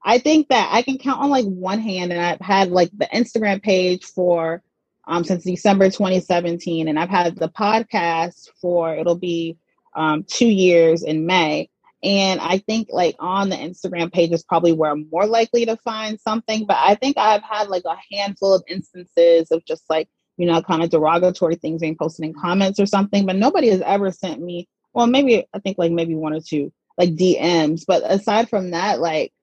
I 0.03 0.19
think 0.19 0.49
that 0.49 0.69
I 0.71 0.83
can 0.83 0.97
count 0.97 1.21
on 1.21 1.29
like 1.29 1.45
one 1.45 1.79
hand, 1.79 2.13
and 2.13 2.21
I've 2.21 2.39
had 2.39 2.71
like 2.71 2.91
the 2.97 3.07
Instagram 3.07 3.61
page 3.61 4.05
for 4.05 4.63
um, 5.07 5.23
since 5.23 5.43
December 5.43 5.89
2017, 5.89 6.87
and 6.87 6.99
I've 6.99 7.09
had 7.09 7.37
the 7.37 7.49
podcast 7.49 8.49
for 8.61 8.93
it'll 8.95 9.17
be 9.17 9.57
um, 9.95 10.23
two 10.27 10.47
years 10.47 11.03
in 11.03 11.25
May. 11.25 11.69
And 12.03 12.39
I 12.39 12.59
think 12.59 12.89
like 12.91 13.15
on 13.19 13.49
the 13.49 13.55
Instagram 13.55 14.11
page 14.13 14.31
is 14.31 14.43
probably 14.43 14.71
where 14.71 14.91
I'm 14.91 15.07
more 15.11 15.25
likely 15.25 15.65
to 15.65 15.77
find 15.77 16.19
something. 16.19 16.65
But 16.67 16.77
I 16.79 16.95
think 16.95 17.17
I've 17.17 17.41
had 17.41 17.69
like 17.69 17.83
a 17.85 18.15
handful 18.15 18.53
of 18.53 18.63
instances 18.67 19.49
of 19.49 19.65
just 19.65 19.83
like, 19.89 20.07
you 20.37 20.45
know, 20.45 20.61
kind 20.61 20.83
of 20.83 20.91
derogatory 20.91 21.55
things 21.55 21.81
being 21.81 21.97
posted 21.97 22.25
in 22.25 22.33
comments 22.33 22.79
or 22.79 22.85
something. 22.85 23.25
But 23.25 23.37
nobody 23.37 23.69
has 23.69 23.81
ever 23.81 24.11
sent 24.11 24.41
me, 24.41 24.67
well, 24.93 25.07
maybe 25.07 25.47
I 25.53 25.59
think 25.59 25.79
like 25.79 25.91
maybe 25.91 26.13
one 26.13 26.33
or 26.33 26.41
two 26.41 26.71
like 26.97 27.15
DMs. 27.15 27.83
But 27.87 28.03
aside 28.05 28.49
from 28.49 28.71
that, 28.71 28.99
like 28.99 29.33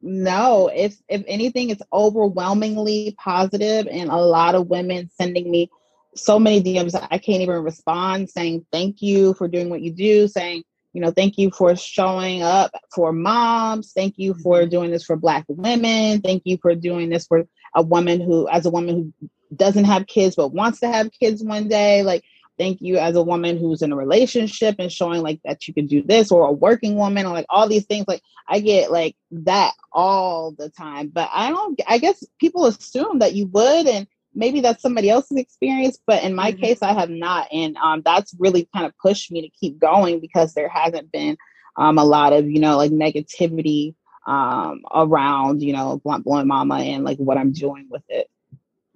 no 0.00 0.70
if 0.72 0.96
if 1.08 1.22
anything 1.26 1.70
it's 1.70 1.82
overwhelmingly 1.92 3.14
positive 3.18 3.88
and 3.90 4.10
a 4.10 4.16
lot 4.16 4.54
of 4.54 4.68
women 4.68 5.10
sending 5.16 5.50
me 5.50 5.68
so 6.14 6.38
many 6.38 6.62
dms 6.62 6.94
i 7.10 7.18
can't 7.18 7.42
even 7.42 7.62
respond 7.62 8.30
saying 8.30 8.64
thank 8.70 9.02
you 9.02 9.34
for 9.34 9.48
doing 9.48 9.68
what 9.70 9.80
you 9.80 9.92
do 9.92 10.28
saying 10.28 10.62
you 10.92 11.00
know 11.00 11.10
thank 11.10 11.36
you 11.38 11.50
for 11.50 11.74
showing 11.76 12.42
up 12.42 12.70
for 12.94 13.12
moms 13.12 13.92
thank 13.92 14.18
you 14.18 14.34
for 14.34 14.60
mm-hmm. 14.60 14.70
doing 14.70 14.90
this 14.90 15.04
for 15.04 15.16
black 15.16 15.44
women 15.48 16.20
thank 16.20 16.42
you 16.44 16.58
for 16.60 16.74
doing 16.74 17.08
this 17.08 17.26
for 17.26 17.46
a 17.74 17.82
woman 17.82 18.20
who 18.20 18.48
as 18.48 18.66
a 18.66 18.70
woman 18.70 19.12
who 19.20 19.28
doesn't 19.54 19.84
have 19.84 20.06
kids 20.06 20.36
but 20.36 20.52
wants 20.52 20.80
to 20.80 20.88
have 20.88 21.10
kids 21.12 21.42
one 21.42 21.68
day 21.68 22.02
like 22.02 22.22
thank 22.58 22.80
you 22.80 22.98
as 22.98 23.16
a 23.16 23.22
woman 23.22 23.56
who's 23.56 23.82
in 23.82 23.92
a 23.92 23.96
relationship 23.96 24.76
and 24.78 24.92
showing 24.92 25.22
like 25.22 25.40
that 25.44 25.66
you 25.66 25.74
can 25.74 25.86
do 25.86 26.02
this 26.02 26.30
or 26.30 26.46
a 26.46 26.52
working 26.52 26.96
woman 26.96 27.24
or 27.24 27.32
like 27.32 27.46
all 27.48 27.68
these 27.68 27.86
things 27.86 28.06
like 28.08 28.22
i 28.48 28.60
get 28.60 28.90
like 28.90 29.16
that 29.30 29.72
all 29.92 30.52
the 30.52 30.68
time. 30.68 31.08
But 31.08 31.30
i 31.32 31.48
don't 31.50 31.80
i 31.86 31.98
guess 31.98 32.24
people 32.40 32.66
assume 32.66 33.20
that 33.20 33.34
you 33.34 33.46
would 33.46 33.86
and 33.86 34.06
maybe 34.34 34.60
that's 34.60 34.82
somebody 34.82 35.08
else's 35.08 35.38
experience 35.38 35.98
but 36.06 36.22
in 36.22 36.34
my 36.34 36.52
mm-hmm. 36.52 36.62
case 36.62 36.82
i 36.82 36.92
have 36.92 37.10
not. 37.10 37.48
And 37.52 37.76
um, 37.76 38.02
that's 38.04 38.34
really 38.38 38.68
kind 38.74 38.86
of 38.86 38.96
pushed 38.98 39.30
me 39.30 39.42
to 39.42 39.48
keep 39.48 39.78
going 39.78 40.20
because 40.20 40.54
there 40.54 40.68
hasn't 40.68 41.12
been 41.12 41.36
um, 41.76 41.98
a 41.98 42.04
lot 42.04 42.32
of 42.32 42.48
you 42.48 42.60
know 42.60 42.76
like 42.76 42.90
negativity 42.90 43.94
um, 44.26 44.82
around 44.92 45.62
you 45.62 45.72
know 45.72 46.00
blunt 46.04 46.24
blowing 46.24 46.48
mama 46.48 46.80
and 46.80 47.04
like 47.04 47.18
what 47.18 47.38
i'm 47.38 47.52
doing 47.52 47.86
with 47.88 48.02
it 48.08 48.27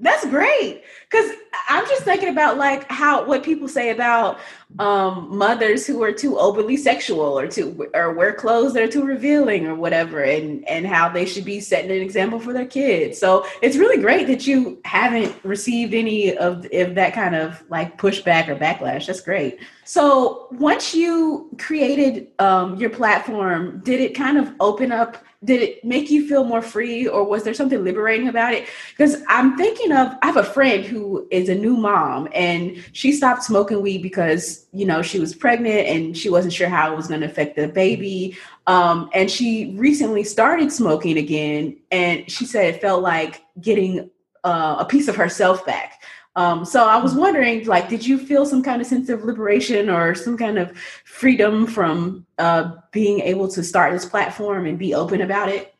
that's 0.03 0.27
great. 0.27 0.83
Cause 1.11 1.31
I'm 1.69 1.87
just 1.87 2.03
thinking 2.03 2.29
about 2.29 2.59
like 2.59 2.91
how 2.91 3.25
what 3.25 3.45
people 3.45 3.69
say 3.69 3.91
about 3.91 4.41
um, 4.79 5.29
mothers 5.37 5.87
who 5.87 6.03
are 6.03 6.12
too 6.12 6.38
openly 6.38 6.77
sexual 6.77 7.38
or 7.38 7.47
too 7.47 7.88
or 7.95 8.12
wear 8.12 8.33
clothes 8.33 8.73
that 8.73 8.83
are 8.83 8.88
too 8.88 9.05
revealing 9.05 9.67
or 9.67 9.75
whatever, 9.75 10.23
and 10.23 10.67
and 10.69 10.87
how 10.87 11.09
they 11.09 11.25
should 11.25 11.45
be 11.45 11.61
setting 11.61 11.91
an 11.91 12.03
example 12.03 12.41
for 12.41 12.53
their 12.53 12.67
kids. 12.67 13.19
So 13.19 13.47
it's 13.62 13.77
really 13.77 14.03
great 14.03 14.27
that 14.27 14.47
you 14.47 14.81
haven't 14.85 15.35
received 15.45 15.95
any 15.95 16.37
of, 16.37 16.67
if 16.73 16.95
that 16.97 17.15
kind 17.15 17.37
of 17.37 17.62
like 17.71 17.97
pushback 17.97 18.49
or 18.49 18.57
backlash. 18.57 19.07
That's 19.07 19.21
great. 19.21 19.61
So 19.85 20.49
once 20.53 20.95
you 20.95 21.49
created 21.59 22.29
um, 22.41 22.77
your 22.77 22.91
platform, 22.91 23.81
did 23.85 24.01
it 24.01 24.15
kind 24.15 24.38
of 24.38 24.53
open 24.59 24.91
up 24.91 25.23
did 25.44 25.61
it 25.61 25.85
make 25.85 26.11
you 26.11 26.28
feel 26.28 26.44
more 26.44 26.62
free 26.62 27.07
or 27.07 27.24
was 27.24 27.42
there 27.42 27.55
something 27.55 27.83
liberating 27.83 28.28
about 28.28 28.55
it? 28.55 28.68
Because 28.90 29.22
i'm 29.28 29.57
thinking 29.57 29.92
of 29.92 30.12
i 30.22 30.26
have 30.26 30.37
a 30.37 30.44
friend 30.44 30.85
who 30.85 31.26
is 31.31 31.48
a 31.48 31.55
new 31.55 31.76
mom 31.76 32.28
and 32.33 32.83
she 32.92 33.12
stopped 33.12 33.42
smoking 33.42 33.83
weed 33.83 34.02
because 34.02 34.66
you 34.72 34.87
know 34.87 35.02
she 35.02 35.18
was 35.18 35.35
pregnant 35.35 35.87
and 35.87 36.16
she 36.16 36.31
wasn't 36.31 36.52
sure 36.52 36.68
how 36.68 36.92
it 36.92 36.96
was 36.96 37.09
going 37.09 37.20
to 37.20 37.26
affect 37.26 37.57
the 37.57 37.68
baby. 37.68 38.37
Um, 38.66 39.11
and 39.12 39.31
she 39.31 39.74
recently 39.76 40.24
started 40.24 40.72
smoking 40.72 41.18
again 41.18 41.76
and 41.90 42.31
she 42.31 42.46
said 42.46 42.74
it 42.74 42.81
felt 42.81 43.02
like 43.02 43.42
getting 43.61 44.11
uh, 44.44 44.76
a 44.78 44.85
piece 44.85 45.09
of 45.09 45.16
herself 45.16 45.64
back 45.66 46.02
um, 46.35 46.64
so 46.64 46.87
I 46.87 46.97
was 46.97 47.14
wondering, 47.14 47.66
like, 47.66 47.88
did 47.88 48.07
you 48.07 48.18
feel 48.18 48.47
some 48.47 48.62
kind 48.62 48.81
of 48.81 48.87
sense 48.87 49.11
of 49.11 49.25
liberation 49.25 49.90
or 49.90 50.14
some 50.14 50.38
kind 50.38 50.59
of 50.59 50.77
freedom 51.05 51.66
from 51.66 52.27
uh, 52.38 52.73
being 52.90 53.21
able 53.21 53.49
to 53.49 53.62
start 53.62 53.92
this 53.92 54.07
platform 54.07 54.66
and 54.66 54.79
be 54.79 54.95
open 54.95 55.21
about 55.21 55.51
it? 55.51 55.75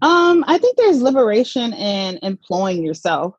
Um, 0.00 0.44
I 0.46 0.58
think 0.58 0.76
there's 0.76 1.02
liberation 1.02 1.72
in 1.72 2.18
employing 2.22 2.84
yourself. 2.84 3.34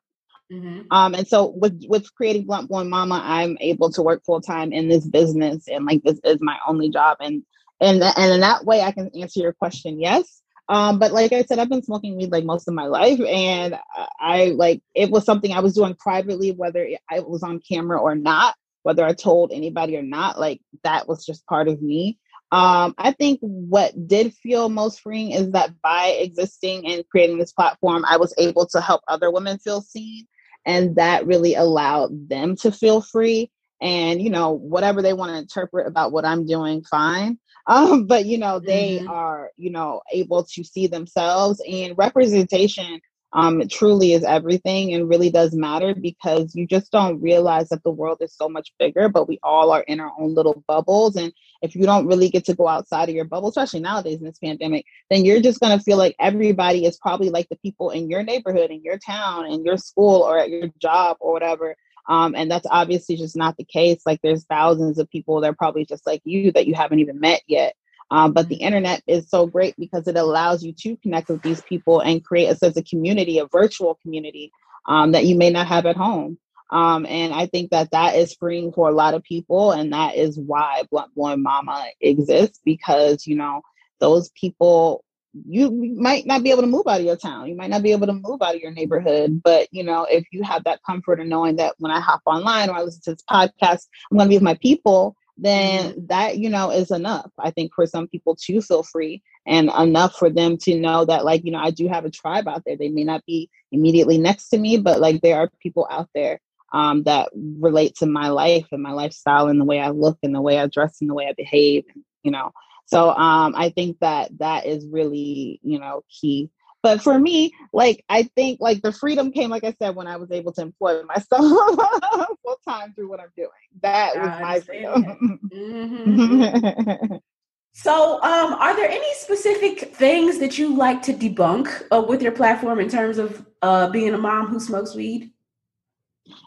Mm-hmm. 0.52 0.82
Um, 0.90 1.14
and 1.14 1.28
so 1.28 1.46
with 1.56 1.82
with 1.88 2.12
creating 2.14 2.44
Blunt 2.44 2.68
Blowing 2.68 2.88
Mama, 2.88 3.20
I'm 3.22 3.56
able 3.60 3.90
to 3.90 4.02
work 4.02 4.24
full 4.24 4.40
time 4.40 4.72
in 4.72 4.88
this 4.88 5.06
business, 5.06 5.68
and 5.68 5.84
like 5.84 6.02
this 6.02 6.18
is 6.24 6.38
my 6.40 6.58
only 6.66 6.88
job, 6.88 7.18
and 7.20 7.42
and 7.80 8.02
and 8.02 8.32
in 8.32 8.40
that 8.40 8.64
way, 8.64 8.80
I 8.80 8.92
can 8.92 9.10
answer 9.14 9.40
your 9.40 9.52
question. 9.52 10.00
Yes, 10.00 10.42
um, 10.68 10.98
but 10.98 11.12
like 11.12 11.32
I 11.32 11.42
said, 11.42 11.58
I've 11.58 11.70
been 11.70 11.82
smoking 11.82 12.16
weed 12.16 12.30
like 12.30 12.44
most 12.44 12.68
of 12.68 12.74
my 12.74 12.86
life, 12.86 13.20
and 13.20 13.78
I 14.20 14.52
like 14.56 14.82
it 14.94 15.10
was 15.10 15.24
something 15.24 15.52
I 15.52 15.60
was 15.60 15.74
doing 15.74 15.94
privately, 15.94 16.52
whether 16.52 16.86
I 17.10 17.20
was 17.20 17.42
on 17.42 17.60
camera 17.60 17.98
or 17.98 18.14
not, 18.14 18.54
whether 18.82 19.04
I 19.04 19.14
told 19.14 19.52
anybody 19.52 19.96
or 19.96 20.02
not. 20.02 20.38
Like 20.38 20.60
that 20.84 21.08
was 21.08 21.24
just 21.24 21.46
part 21.46 21.68
of 21.68 21.80
me. 21.80 22.18
Um, 22.50 22.94
I 22.98 23.12
think 23.12 23.40
what 23.40 23.92
did 24.06 24.34
feel 24.34 24.68
most 24.68 25.00
freeing 25.00 25.32
is 25.32 25.50
that 25.52 25.80
by 25.82 26.16
existing 26.20 26.86
and 26.86 27.06
creating 27.10 27.38
this 27.38 27.52
platform, 27.52 28.04
I 28.06 28.16
was 28.16 28.34
able 28.38 28.66
to 28.68 28.80
help 28.80 29.02
other 29.08 29.30
women 29.30 29.58
feel 29.58 29.80
seen, 29.80 30.26
and 30.66 30.96
that 30.96 31.26
really 31.26 31.54
allowed 31.54 32.28
them 32.28 32.56
to 32.56 32.72
feel 32.72 33.00
free. 33.00 33.50
And 33.80 34.20
you 34.20 34.30
know, 34.30 34.52
whatever 34.52 35.02
they 35.02 35.12
want 35.12 35.32
to 35.32 35.38
interpret 35.38 35.86
about 35.86 36.12
what 36.12 36.24
I'm 36.24 36.46
doing, 36.46 36.82
fine 36.82 37.38
um, 37.68 38.06
but 38.06 38.24
you 38.24 38.38
know 38.38 38.58
they 38.58 38.98
mm-hmm. 38.98 39.08
are 39.08 39.50
you 39.56 39.70
know 39.70 40.00
able 40.10 40.42
to 40.42 40.64
see 40.64 40.86
themselves 40.86 41.62
and 41.70 41.96
representation 41.96 43.00
um, 43.34 43.68
truly 43.68 44.14
is 44.14 44.24
everything 44.24 44.94
and 44.94 45.08
really 45.08 45.28
does 45.28 45.54
matter 45.54 45.94
because 45.94 46.54
you 46.54 46.66
just 46.66 46.90
don't 46.90 47.20
realize 47.20 47.68
that 47.68 47.82
the 47.84 47.90
world 47.90 48.18
is 48.22 48.34
so 48.34 48.48
much 48.48 48.72
bigger, 48.78 49.10
but 49.10 49.28
we 49.28 49.38
all 49.42 49.70
are 49.70 49.82
in 49.82 50.00
our 50.00 50.10
own 50.18 50.34
little 50.34 50.64
bubbles. 50.66 51.14
And 51.14 51.30
if 51.60 51.76
you 51.76 51.82
don't 51.82 52.06
really 52.06 52.30
get 52.30 52.46
to 52.46 52.54
go 52.54 52.66
outside 52.66 53.10
of 53.10 53.14
your 53.14 53.26
bubble, 53.26 53.50
especially 53.50 53.80
nowadays 53.80 54.18
in 54.18 54.24
this 54.24 54.38
pandemic, 54.38 54.86
then 55.10 55.26
you're 55.26 55.42
just 55.42 55.60
going 55.60 55.76
to 55.76 55.84
feel 55.84 55.98
like 55.98 56.16
everybody 56.18 56.86
is 56.86 56.96
probably 56.96 57.28
like 57.28 57.50
the 57.50 57.56
people 57.56 57.90
in 57.90 58.08
your 58.08 58.22
neighborhood, 58.22 58.70
in 58.70 58.82
your 58.82 58.96
town, 58.96 59.44
in 59.44 59.62
your 59.62 59.76
school, 59.76 60.22
or 60.22 60.38
at 60.38 60.48
your 60.48 60.68
job, 60.78 61.18
or 61.20 61.34
whatever. 61.34 61.76
Um, 62.08 62.34
and 62.34 62.50
that's 62.50 62.66
obviously 62.70 63.16
just 63.16 63.36
not 63.36 63.56
the 63.56 63.64
case. 63.64 64.00
Like 64.06 64.20
there's 64.22 64.44
thousands 64.44 64.98
of 64.98 65.10
people 65.10 65.40
that 65.40 65.50
are 65.50 65.54
probably 65.54 65.84
just 65.84 66.06
like 66.06 66.22
you 66.24 66.50
that 66.52 66.66
you 66.66 66.74
haven't 66.74 67.00
even 67.00 67.20
met 67.20 67.42
yet. 67.46 67.74
Um, 68.10 68.32
but 68.32 68.48
the 68.48 68.56
internet 68.56 69.02
is 69.06 69.28
so 69.28 69.46
great 69.46 69.74
because 69.78 70.08
it 70.08 70.16
allows 70.16 70.62
you 70.62 70.72
to 70.72 70.96
connect 70.96 71.28
with 71.28 71.42
these 71.42 71.60
people 71.62 72.00
and 72.00 72.24
create 72.24 72.46
a 72.46 72.56
sense 72.56 72.78
of 72.78 72.86
community, 72.86 73.38
a 73.38 73.46
virtual 73.46 73.96
community 73.96 74.50
um, 74.86 75.12
that 75.12 75.26
you 75.26 75.36
may 75.36 75.50
not 75.50 75.66
have 75.66 75.84
at 75.84 75.96
home. 75.96 76.38
Um, 76.70 77.06
and 77.06 77.32
I 77.32 77.46
think 77.46 77.70
that 77.70 77.90
that 77.92 78.16
is 78.16 78.34
freeing 78.34 78.72
for 78.72 78.88
a 78.88 78.94
lot 78.94 79.14
of 79.14 79.22
people. 79.22 79.72
And 79.72 79.92
that 79.92 80.16
is 80.16 80.38
why 80.38 80.84
Blunt 80.90 81.14
Blowing 81.14 81.42
Mama 81.42 81.86
exists 82.00 82.60
because, 82.64 83.26
you 83.26 83.36
know, 83.36 83.62
those 84.00 84.30
people 84.30 85.04
you 85.46 85.94
might 85.96 86.26
not 86.26 86.42
be 86.42 86.50
able 86.50 86.62
to 86.62 86.68
move 86.68 86.86
out 86.86 87.00
of 87.00 87.06
your 87.06 87.16
town. 87.16 87.48
You 87.48 87.56
might 87.56 87.70
not 87.70 87.82
be 87.82 87.92
able 87.92 88.06
to 88.06 88.12
move 88.12 88.42
out 88.42 88.54
of 88.54 88.60
your 88.60 88.72
neighborhood. 88.72 89.42
But, 89.42 89.68
you 89.70 89.84
know, 89.84 90.04
if 90.04 90.24
you 90.32 90.42
have 90.42 90.64
that 90.64 90.80
comfort 90.84 91.20
of 91.20 91.26
knowing 91.26 91.56
that 91.56 91.74
when 91.78 91.92
I 91.92 92.00
hop 92.00 92.22
online 92.26 92.70
or 92.70 92.76
I 92.76 92.82
listen 92.82 93.02
to 93.04 93.10
this 93.12 93.24
podcast, 93.30 93.86
I'm 94.10 94.16
going 94.16 94.26
to 94.26 94.30
be 94.30 94.36
with 94.36 94.42
my 94.42 94.54
people, 94.54 95.16
then 95.36 95.92
mm-hmm. 95.92 96.06
that, 96.06 96.38
you 96.38 96.50
know, 96.50 96.70
is 96.70 96.90
enough. 96.90 97.30
I 97.38 97.50
think 97.50 97.72
for 97.74 97.86
some 97.86 98.08
people 98.08 98.36
to 98.36 98.60
feel 98.60 98.82
free 98.82 99.22
and 99.46 99.70
enough 99.78 100.16
for 100.16 100.30
them 100.30 100.56
to 100.58 100.78
know 100.78 101.04
that, 101.04 101.24
like, 101.24 101.44
you 101.44 101.52
know, 101.52 101.60
I 101.60 101.70
do 101.70 101.88
have 101.88 102.04
a 102.04 102.10
tribe 102.10 102.48
out 102.48 102.64
there. 102.64 102.76
They 102.76 102.88
may 102.88 103.04
not 103.04 103.24
be 103.26 103.48
immediately 103.70 104.18
next 104.18 104.48
to 104.50 104.58
me, 104.58 104.78
but 104.78 105.00
like 105.00 105.20
there 105.20 105.36
are 105.36 105.50
people 105.60 105.86
out 105.90 106.08
there 106.14 106.40
um, 106.72 107.04
that 107.04 107.30
relate 107.34 107.94
to 107.96 108.06
my 108.06 108.28
life 108.28 108.66
and 108.72 108.82
my 108.82 108.92
lifestyle 108.92 109.48
and 109.48 109.60
the 109.60 109.64
way 109.64 109.80
I 109.80 109.90
look 109.90 110.18
and 110.22 110.34
the 110.34 110.42
way 110.42 110.58
I 110.58 110.66
dress 110.66 110.98
and 111.00 111.08
the 111.08 111.14
way 111.14 111.26
I 111.26 111.32
behave, 111.34 111.84
and, 111.94 112.04
you 112.22 112.30
know. 112.30 112.52
So 112.88 113.10
um, 113.10 113.54
I 113.54 113.68
think 113.68 113.98
that 114.00 114.30
that 114.38 114.64
is 114.64 114.86
really, 114.86 115.60
you 115.62 115.78
know, 115.78 116.04
key. 116.08 116.50
But 116.82 117.02
for 117.02 117.18
me, 117.18 117.52
like 117.70 118.02
I 118.08 118.22
think 118.22 118.60
like 118.62 118.80
the 118.80 118.92
freedom 118.92 119.30
came, 119.30 119.50
like 119.50 119.62
I 119.64 119.74
said, 119.78 119.94
when 119.94 120.06
I 120.06 120.16
was 120.16 120.30
able 120.30 120.52
to 120.54 120.62
employ 120.62 121.02
myself 121.02 121.28
full 122.42 122.60
time 122.66 122.94
through 122.94 123.10
what 123.10 123.20
I'm 123.20 123.32
doing. 123.36 123.50
That 123.82 124.16
was 124.16 124.40
my 124.40 124.60
freedom. 124.60 125.38
Mm-hmm. 125.52 127.16
so, 127.74 128.22
um, 128.22 128.54
are 128.54 128.74
there 128.74 128.88
any 128.88 129.14
specific 129.16 129.94
things 129.94 130.38
that 130.38 130.56
you 130.56 130.74
like 130.74 131.02
to 131.02 131.12
debunk 131.12 131.82
uh, 131.92 132.00
with 132.00 132.22
your 132.22 132.32
platform 132.32 132.80
in 132.80 132.88
terms 132.88 133.18
of 133.18 133.44
uh, 133.60 133.90
being 133.90 134.14
a 134.14 134.18
mom 134.18 134.46
who 134.46 134.58
smokes 134.58 134.94
weed? 134.94 135.30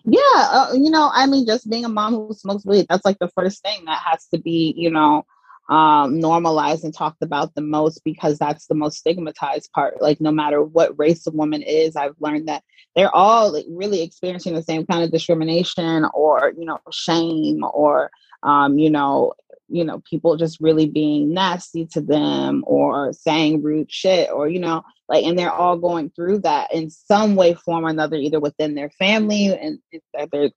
Yeah, 0.06 0.20
uh, 0.24 0.72
you 0.74 0.90
know, 0.90 1.12
I 1.14 1.28
mean, 1.28 1.46
just 1.46 1.70
being 1.70 1.86
a 1.86 1.90
mom 1.90 2.14
who 2.14 2.34
smokes 2.34 2.66
weed, 2.66 2.88
that's 2.90 3.06
like 3.06 3.20
the 3.20 3.30
first 3.36 3.62
thing 3.62 3.86
that 3.86 4.02
has 4.04 4.26
to 4.34 4.40
be, 4.40 4.74
you 4.76 4.90
know, 4.90 5.24
um, 5.72 6.20
normalized 6.20 6.84
and 6.84 6.94
talked 6.94 7.24
about 7.24 7.56
the 7.56 7.62
most 7.62 8.04
because 8.04 8.38
that's 8.38 8.68
the 8.68 8.76
most 8.76 8.98
stigmatized 8.98 9.72
part. 9.74 10.02
Like, 10.02 10.20
no 10.20 10.30
matter 10.30 10.62
what 10.62 11.00
race 11.00 11.26
a 11.26 11.32
woman 11.32 11.62
is, 11.62 11.96
I've 11.96 12.16
learned 12.20 12.50
that 12.50 12.64
they're 12.94 13.16
all 13.16 13.54
like, 13.54 13.66
really 13.70 14.02
experiencing 14.02 14.54
the 14.54 14.64
same 14.64 14.86
kind 14.86 15.02
of 15.02 15.12
discrimination 15.12 16.06
or, 16.14 16.52
you 16.58 16.66
know, 16.66 16.80
shame 16.92 17.64
or, 17.64 18.12
um, 18.44 18.78
you 18.78 18.90
know, 18.90 19.32
you 19.70 19.86
know, 19.86 20.02
people 20.10 20.36
just 20.36 20.60
really 20.60 20.90
being 20.90 21.34
nasty 21.34 21.86
to 21.86 22.02
them 22.02 22.66
or 22.68 23.14
saying 23.14 23.62
rude 23.62 23.90
shit 23.90 24.30
or, 24.30 24.50
you 24.50 24.60
know, 24.60 24.84
like, 25.08 25.24
and 25.24 25.40
they're 25.40 25.54
all 25.54 25.78
going 25.78 26.10
through 26.10 26.40
that 26.40 26.74
in 26.74 26.90
some 26.90 27.36
way, 27.36 27.54
form 27.54 27.86
or 27.86 27.90
another, 27.90 28.18
either 28.18 28.42
within 28.42 28.76
their 28.76 28.90
family 28.90 29.48
and 29.48 29.80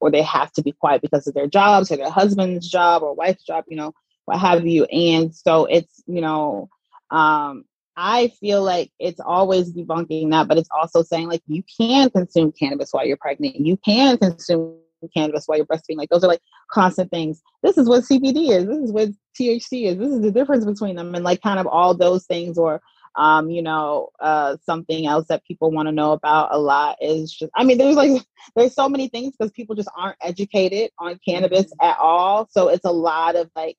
or 0.00 0.10
they 0.10 0.22
have 0.22 0.50
to 0.54 0.62
be 0.62 0.72
quiet 0.72 1.02
because 1.02 1.28
of 1.28 1.34
their 1.34 1.46
jobs 1.46 1.92
or 1.92 1.96
their 1.96 2.10
husband's 2.10 2.68
job 2.68 3.04
or 3.04 3.14
wife's 3.14 3.44
job, 3.44 3.62
you 3.68 3.76
know, 3.76 3.94
what 4.24 4.38
have 4.38 4.66
you. 4.66 4.84
And 4.84 5.34
so 5.34 5.66
it's, 5.66 6.02
you 6.06 6.20
know, 6.20 6.68
um, 7.10 7.64
I 7.96 8.28
feel 8.40 8.62
like 8.62 8.90
it's 8.98 9.20
always 9.20 9.72
debunking 9.72 10.30
that, 10.30 10.48
but 10.48 10.58
it's 10.58 10.68
also 10.76 11.02
saying 11.02 11.28
like 11.28 11.42
you 11.46 11.62
can 11.80 12.10
consume 12.10 12.52
cannabis 12.52 12.92
while 12.92 13.06
you're 13.06 13.16
pregnant. 13.16 13.56
You 13.56 13.76
can 13.76 14.18
consume 14.18 14.78
cannabis 15.14 15.44
while 15.46 15.58
you're 15.58 15.66
breastfeeding. 15.66 15.96
Like 15.96 16.10
those 16.10 16.24
are 16.24 16.28
like 16.28 16.42
constant 16.70 17.10
things. 17.10 17.42
This 17.62 17.78
is 17.78 17.88
what 17.88 18.04
CBD 18.04 18.50
is. 18.50 18.66
This 18.66 18.78
is 18.78 18.92
what 18.92 19.10
THC 19.38 19.86
is. 19.86 19.98
This 19.98 20.12
is 20.12 20.20
the 20.20 20.30
difference 20.30 20.64
between 20.64 20.96
them, 20.96 21.14
and 21.14 21.24
like 21.24 21.42
kind 21.42 21.58
of 21.58 21.66
all 21.66 21.94
those 21.94 22.26
things. 22.26 22.58
Or, 22.58 22.80
um, 23.16 23.50
you 23.50 23.62
know, 23.62 24.08
uh, 24.20 24.56
something 24.64 25.06
else 25.06 25.26
that 25.28 25.44
people 25.44 25.70
want 25.70 25.86
to 25.86 25.92
know 25.92 26.12
about 26.12 26.48
a 26.52 26.58
lot 26.58 26.96
is 27.00 27.32
just. 27.32 27.52
I 27.54 27.64
mean, 27.64 27.78
there's 27.78 27.96
like 27.96 28.22
there's 28.56 28.74
so 28.74 28.88
many 28.88 29.08
things 29.08 29.34
because 29.36 29.52
people 29.52 29.76
just 29.76 29.90
aren't 29.96 30.18
educated 30.20 30.90
on 30.98 31.20
cannabis 31.26 31.72
at 31.80 31.98
all. 31.98 32.48
So 32.50 32.68
it's 32.68 32.84
a 32.84 32.92
lot 32.92 33.36
of 33.36 33.50
like 33.54 33.76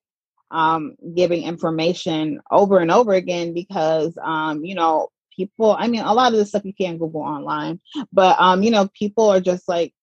um, 0.55 0.95
giving 1.15 1.43
information 1.43 2.39
over 2.49 2.79
and 2.79 2.89
over 2.89 3.13
again 3.13 3.53
because 3.53 4.17
um, 4.23 4.63
you 4.63 4.75
know 4.75 5.09
people 5.35 5.75
i 5.77 5.85
mean 5.85 6.01
a 6.01 6.13
lot 6.13 6.31
of 6.31 6.39
the 6.39 6.45
stuff 6.45 6.63
you 6.63 6.73
can't 6.73 6.97
google 6.97 7.19
online 7.19 7.77
but 8.13 8.39
um 8.39 8.63
you 8.63 8.71
know 8.71 8.87
people 8.97 9.29
are 9.29 9.41
just 9.41 9.67
like 9.67 9.93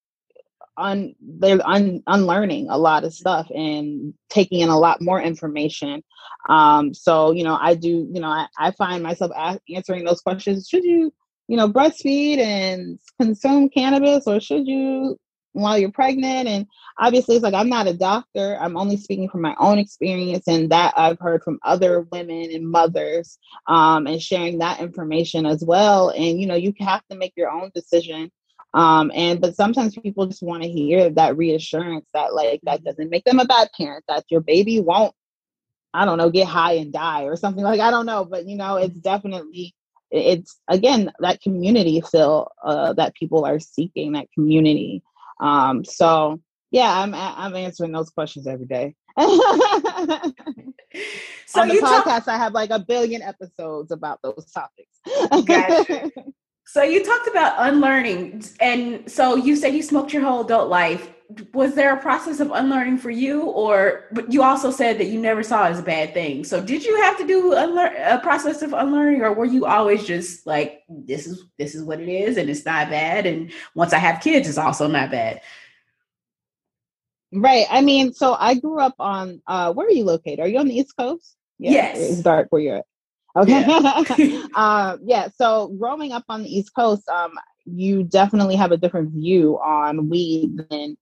un 0.77 1.15
they're 1.21 1.67
un, 1.67 2.03
unlearning 2.07 2.69
a 2.69 2.77
lot 2.77 3.05
of 3.05 3.15
stuff 3.15 3.51
and 3.55 4.13
taking 4.29 4.61
in 4.61 4.69
a 4.69 4.79
lot 4.79 5.01
more 5.01 5.21
information. 5.21 6.03
Um 6.49 6.93
so 6.95 7.33
you 7.33 7.45
know 7.45 7.59
i 7.61 7.75
do 7.75 8.09
you 8.13 8.21
know 8.21 8.29
i, 8.29 8.47
I 8.59 8.71
find 8.73 9.03
myself 9.03 9.33
a- 9.35 9.61
answering 9.75 10.05
those 10.05 10.21
questions 10.21 10.69
should 10.69 10.85
you 10.85 11.13
you 11.49 11.57
know 11.57 11.69
breastfeed 11.69 12.39
and 12.39 12.99
consume 13.21 13.69
cannabis 13.69 14.27
or 14.27 14.41
should 14.41 14.67
you 14.67 15.19
while 15.53 15.79
you're 15.79 15.91
pregnant 15.91 16.49
and 16.49 16.67
obviously 16.99 17.37
it's 17.37 17.43
like 17.43 17.55
i'm 17.55 17.69
not 17.69 17.87
a 17.87 17.95
doctor 17.95 18.57
i'm 18.61 18.77
only 18.77 18.97
speaking 18.97 19.29
from 19.29 19.43
my 19.43 19.55
own 19.59 19.79
experience 19.79 20.49
and 20.49 20.71
that 20.71 20.95
i've 20.97 21.19
heard 21.19 21.43
from 21.43 21.59
other 21.65 22.07
women 22.13 22.51
and 22.53 22.69
mothers 22.69 23.39
um, 23.67 24.07
and 24.07 24.23
sharing 24.23 24.59
that 24.59 24.81
information 24.81 25.45
as 25.45 25.65
well 25.65 26.09
and 26.11 26.41
you 26.41 26.47
know 26.47 26.55
you 26.55 26.73
have 26.81 27.03
to 27.11 27.17
make 27.17 27.33
your 27.37 27.51
own 27.51 27.71
decision 27.75 28.31
um, 28.75 29.11
and 29.15 29.41
but 29.41 29.55
sometimes 29.55 29.97
people 29.97 30.27
just 30.27 30.43
want 30.43 30.63
to 30.63 30.69
hear 30.69 31.11
that 31.11 31.37
reassurance 31.37 32.07
that 32.15 32.35
like 32.35 32.61
that 32.63 32.79
mm-hmm. 32.79 32.85
doesn't 32.85 33.11
make 33.11 33.25
them 33.25 33.41
a 33.41 33.45
bad 33.45 33.69
parent, 33.77 34.05
that 34.09 34.25
your 34.31 34.41
baby 34.41 34.81
won't, 34.81 35.15
I 35.93 36.05
don't 36.05 36.19
know, 36.19 36.31
get 36.31 36.49
high 36.49 36.75
and 36.75 36.93
die 36.93 37.25
or 37.25 37.37
something 37.37 37.63
like 37.63 37.81
I 37.81 37.91
don't 37.91 38.07
know, 38.07 38.25
but 38.25 38.47
you 38.47 38.57
know, 38.57 38.77
it's 38.77 38.99
definitely 38.99 39.75
it's 40.11 40.59
again 40.69 41.11
that 41.21 41.41
community 41.43 42.01
feel 42.01 42.51
uh, 42.63 42.93
that 42.95 43.15
people 43.15 43.45
are 43.45 43.61
seeking 43.61 44.13
that 44.13 44.33
community. 44.33 45.03
Um, 45.43 45.85
so 45.85 46.41
yeah, 46.71 47.01
I'm 47.01 47.15
I'm 47.15 47.55
answering 47.55 47.93
those 47.93 48.11
questions 48.11 48.47
every 48.47 48.67
day. 48.67 48.95
so 49.19 49.25
On 51.61 51.69
the 51.69 51.81
podcast, 51.83 52.05
talk- 52.05 52.29
I 52.29 52.39
have 52.39 52.55
like 52.55 52.71
a 52.71 52.79
billion 52.79 53.21
episodes 53.21 53.91
about 53.93 54.21
those 54.23 54.51
topics. 54.53 55.01
gotcha. 55.47 56.11
So 56.65 56.83
you 56.83 57.05
talked 57.05 57.29
about 57.29 57.55
unlearning, 57.59 58.43
and 58.59 59.11
so 59.11 59.37
you 59.37 59.57
said 59.57 59.75
you 59.75 59.83
smoked 59.83 60.15
your 60.15 60.23
whole 60.23 60.43
adult 60.43 60.71
life. 60.71 61.11
Was 61.55 61.75
there 61.75 61.95
a 61.95 62.01
process 62.01 62.41
of 62.41 62.51
unlearning 62.51 62.99
for 62.99 63.11
you, 63.11 63.43
or 63.43 64.05
but 64.13 64.33
you 64.33 64.43
also 64.43 64.71
said 64.71 64.99
that 64.99 65.07
you 65.07 65.21
never 65.21 65.43
saw 65.43 65.67
it 65.67 65.71
as 65.71 65.79
a 65.79 65.83
bad 65.83 66.15
thing? 66.15 66.45
So 66.45 66.61
did 66.61 66.85
you 66.85 67.01
have 67.03 67.17
to 67.19 67.27
do 67.27 67.53
unlearn 67.55 67.95
a 67.97 68.19
process 68.19 68.63
of 68.63 68.73
unlearning, 68.73 69.23
or 69.23 69.33
were 69.33 69.45
you 69.45 69.67
always 69.67 70.05
just 70.05 70.47
like 70.47 70.83
this 70.89 71.27
is 71.27 71.45
this 71.59 71.75
is 71.75 71.83
what 71.85 72.01
it 72.01 72.09
is, 72.09 72.37
and 72.37 72.51
it's 72.51 72.65
not 72.65 72.91
bad, 72.91 73.27
and 73.27 73.53
once 73.75 73.93
I 73.93 73.99
have 73.99 74.23
kids, 74.23 74.49
it's 74.49 74.59
also 74.59 74.89
not 74.89 75.11
bad? 75.11 75.41
Right. 77.33 77.67
I 77.71 77.81
mean, 77.81 78.13
so 78.13 78.35
I 78.39 78.55
grew 78.55 78.81
up 78.81 78.95
on. 78.99 79.41
uh 79.47 79.73
Where 79.73 79.87
are 79.87 79.91
you 79.91 80.05
located? 80.05 80.41
Are 80.41 80.49
you 80.49 80.59
on 80.59 80.69
the 80.69 80.77
East 80.77 80.97
Coast? 80.97 81.37
Yeah, 81.59 81.71
yes. 81.71 81.99
It's 81.99 82.21
dark 82.23 82.49
where 82.51 82.61
you're 82.61 82.77
at. 82.79 82.87
Okay. 83.37 83.67
Yeah. 83.67 84.47
uh, 84.55 84.99
yeah. 85.03 85.29
So 85.37 85.69
growing 85.79 86.13
up 86.13 86.25
on 86.29 86.43
the 86.43 86.55
East 86.55 86.75
Coast, 86.75 87.09
um, 87.09 87.33
you 87.65 88.03
definitely 88.03 88.57
have 88.57 88.73
a 88.73 88.77
different 88.77 89.11
view 89.11 89.59
on 89.61 90.09
weed 90.09 90.59
than 90.69 90.97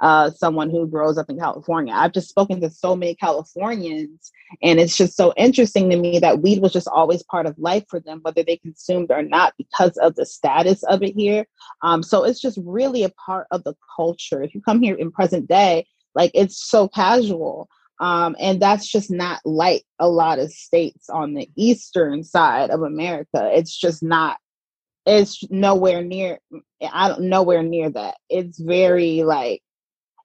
uh, 0.00 0.30
someone 0.30 0.70
who 0.70 0.86
grows 0.86 1.18
up 1.18 1.30
in 1.30 1.38
California. 1.38 1.92
I've 1.94 2.12
just 2.12 2.28
spoken 2.28 2.60
to 2.60 2.70
so 2.70 2.94
many 2.94 3.14
Californians, 3.14 4.30
and 4.62 4.78
it's 4.78 4.96
just 4.96 5.16
so 5.16 5.32
interesting 5.36 5.90
to 5.90 5.96
me 5.96 6.18
that 6.18 6.42
weed 6.42 6.60
was 6.60 6.72
just 6.72 6.88
always 6.88 7.22
part 7.22 7.46
of 7.46 7.58
life 7.58 7.84
for 7.88 8.00
them, 8.00 8.20
whether 8.22 8.42
they 8.42 8.56
consumed 8.58 9.10
or 9.10 9.22
not, 9.22 9.54
because 9.58 9.96
of 9.98 10.14
the 10.14 10.26
status 10.26 10.82
of 10.84 11.02
it 11.02 11.14
here. 11.14 11.46
Um, 11.82 12.02
so 12.02 12.24
it's 12.24 12.40
just 12.40 12.58
really 12.64 13.04
a 13.04 13.10
part 13.10 13.46
of 13.50 13.64
the 13.64 13.74
culture. 13.96 14.42
If 14.42 14.54
you 14.54 14.60
come 14.60 14.82
here 14.82 14.94
in 14.94 15.10
present 15.10 15.48
day, 15.48 15.86
like 16.14 16.30
it's 16.34 16.58
so 16.58 16.88
casual. 16.88 17.68
Um, 17.98 18.36
and 18.38 18.60
that's 18.60 18.86
just 18.86 19.10
not 19.10 19.40
like 19.44 19.84
a 19.98 20.08
lot 20.08 20.38
of 20.38 20.52
states 20.52 21.08
on 21.08 21.34
the 21.34 21.48
eastern 21.56 22.24
side 22.24 22.70
of 22.70 22.82
America. 22.82 23.50
It's 23.54 23.76
just 23.76 24.02
not. 24.02 24.38
It's 25.06 25.42
nowhere 25.50 26.02
near. 26.02 26.40
I 26.92 27.08
don't 27.08 27.22
nowhere 27.22 27.62
near 27.62 27.90
that. 27.90 28.16
It's 28.28 28.58
very 28.58 29.22
like. 29.22 29.62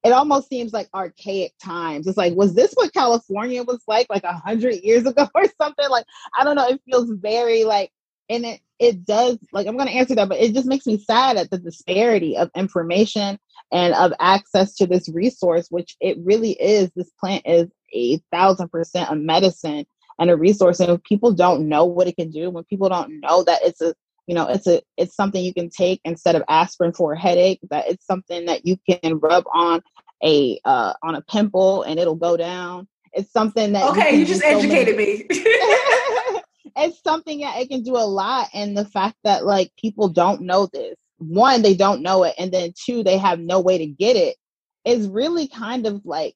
It 0.04 0.12
almost 0.12 0.50
seems 0.50 0.74
like 0.74 0.90
archaic 0.94 1.54
times. 1.64 2.08
It's 2.08 2.18
like, 2.18 2.34
was 2.36 2.54
this 2.56 2.74
what 2.74 2.94
California 2.94 3.64
was 3.64 3.82
like, 3.88 4.08
like 4.10 4.24
a 4.24 4.34
hundred 4.34 4.76
years 4.84 5.06
ago 5.06 5.28
or 5.36 5.44
something? 5.62 5.90
Like, 5.90 6.06
I 6.38 6.44
don't 6.44 6.56
know. 6.56 6.68
It 6.68 6.82
feels 6.86 7.10
very 7.12 7.64
like, 7.64 7.92
and 8.30 8.46
it 8.46 8.62
it 8.80 9.06
does. 9.06 9.38
Like, 9.54 9.68
I'm 9.68 9.78
gonna 9.78 9.92
answer 9.92 10.16
that, 10.16 10.30
but 10.30 10.40
it 10.40 10.54
just 10.54 10.68
makes 10.68 10.88
me 10.88 10.98
sad 10.98 11.38
at 11.38 11.52
the 11.52 11.60
disparity 11.60 12.36
of 12.36 12.50
information 12.56 13.38
and 13.72 13.94
of 13.94 14.12
access 14.20 14.74
to 14.76 14.88
this 14.88 15.08
resource, 15.10 15.68
which 15.70 15.96
it 16.02 16.18
really 16.20 16.52
is. 16.54 16.90
This 16.96 17.12
plant 17.20 17.44
is 17.46 17.68
a 17.94 18.18
thousand 18.32 18.70
percent 18.70 19.10
a 19.12 19.16
medicine 19.16 19.86
and 20.20 20.30
a 20.30 20.36
resource. 20.36 20.80
And 20.80 20.92
if 20.92 21.04
people 21.04 21.32
don't 21.32 21.68
know 21.70 21.86
what 21.86 22.08
it 22.08 22.16
can 22.16 22.32
do, 22.32 22.50
when 22.50 22.64
people 22.66 22.90
don't 22.90 23.20
know 23.20 23.44
that 23.44 23.60
it's 23.64 23.82
a 23.82 23.94
you 24.28 24.36
know 24.36 24.48
it's 24.48 24.68
a 24.68 24.82
it's 24.98 25.16
something 25.16 25.44
you 25.44 25.54
can 25.54 25.70
take 25.70 26.02
instead 26.06 26.36
of 26.36 26.44
aspirin 26.48 26.94
for 26.94 27.14
a 27.14 27.20
headache, 27.20 27.60
that 27.70 27.90
it's 27.90 28.06
something 28.06 28.46
that 28.46 28.66
you 28.66 28.78
can 28.88 29.20
rub 29.20 29.46
on 29.54 29.82
a 30.24 30.60
uh, 30.66 30.94
on 31.04 31.16
a 31.16 31.22
pimple 31.22 31.84
and 31.84 32.00
it'll 32.00 32.16
go 32.16 32.38
down. 32.38 32.88
It's 33.14 33.32
something 33.32 33.74
that 33.74 33.90
okay, 33.92 34.14
you, 34.14 34.20
you 34.20 34.26
just 34.26 34.44
educated 34.44 34.96
me. 34.96 35.26
it's 36.76 37.02
something 37.04 37.42
that 37.42 37.60
it 37.60 37.70
can 37.70 37.84
do 37.84 37.98
a 37.98 38.06
lot, 38.06 38.50
and 38.54 38.78
the 38.78 38.86
fact 38.86 39.18
that 39.24 39.46
like 39.46 39.72
people 39.78 40.10
don't 40.10 40.42
know 40.42 40.68
this 40.72 40.96
one, 41.18 41.62
they 41.62 41.76
don't 41.76 42.02
know 42.02 42.24
it, 42.24 42.36
and 42.38 42.52
then 42.52 42.74
two, 42.76 43.04
they 43.04 43.18
have 43.18 43.40
no 43.40 43.60
way 43.60 43.78
to 43.78 43.86
get 43.86 44.16
it, 44.16 44.38
is 44.86 45.08
really 45.08 45.48
kind 45.48 45.86
of 45.86 46.06
like 46.06 46.36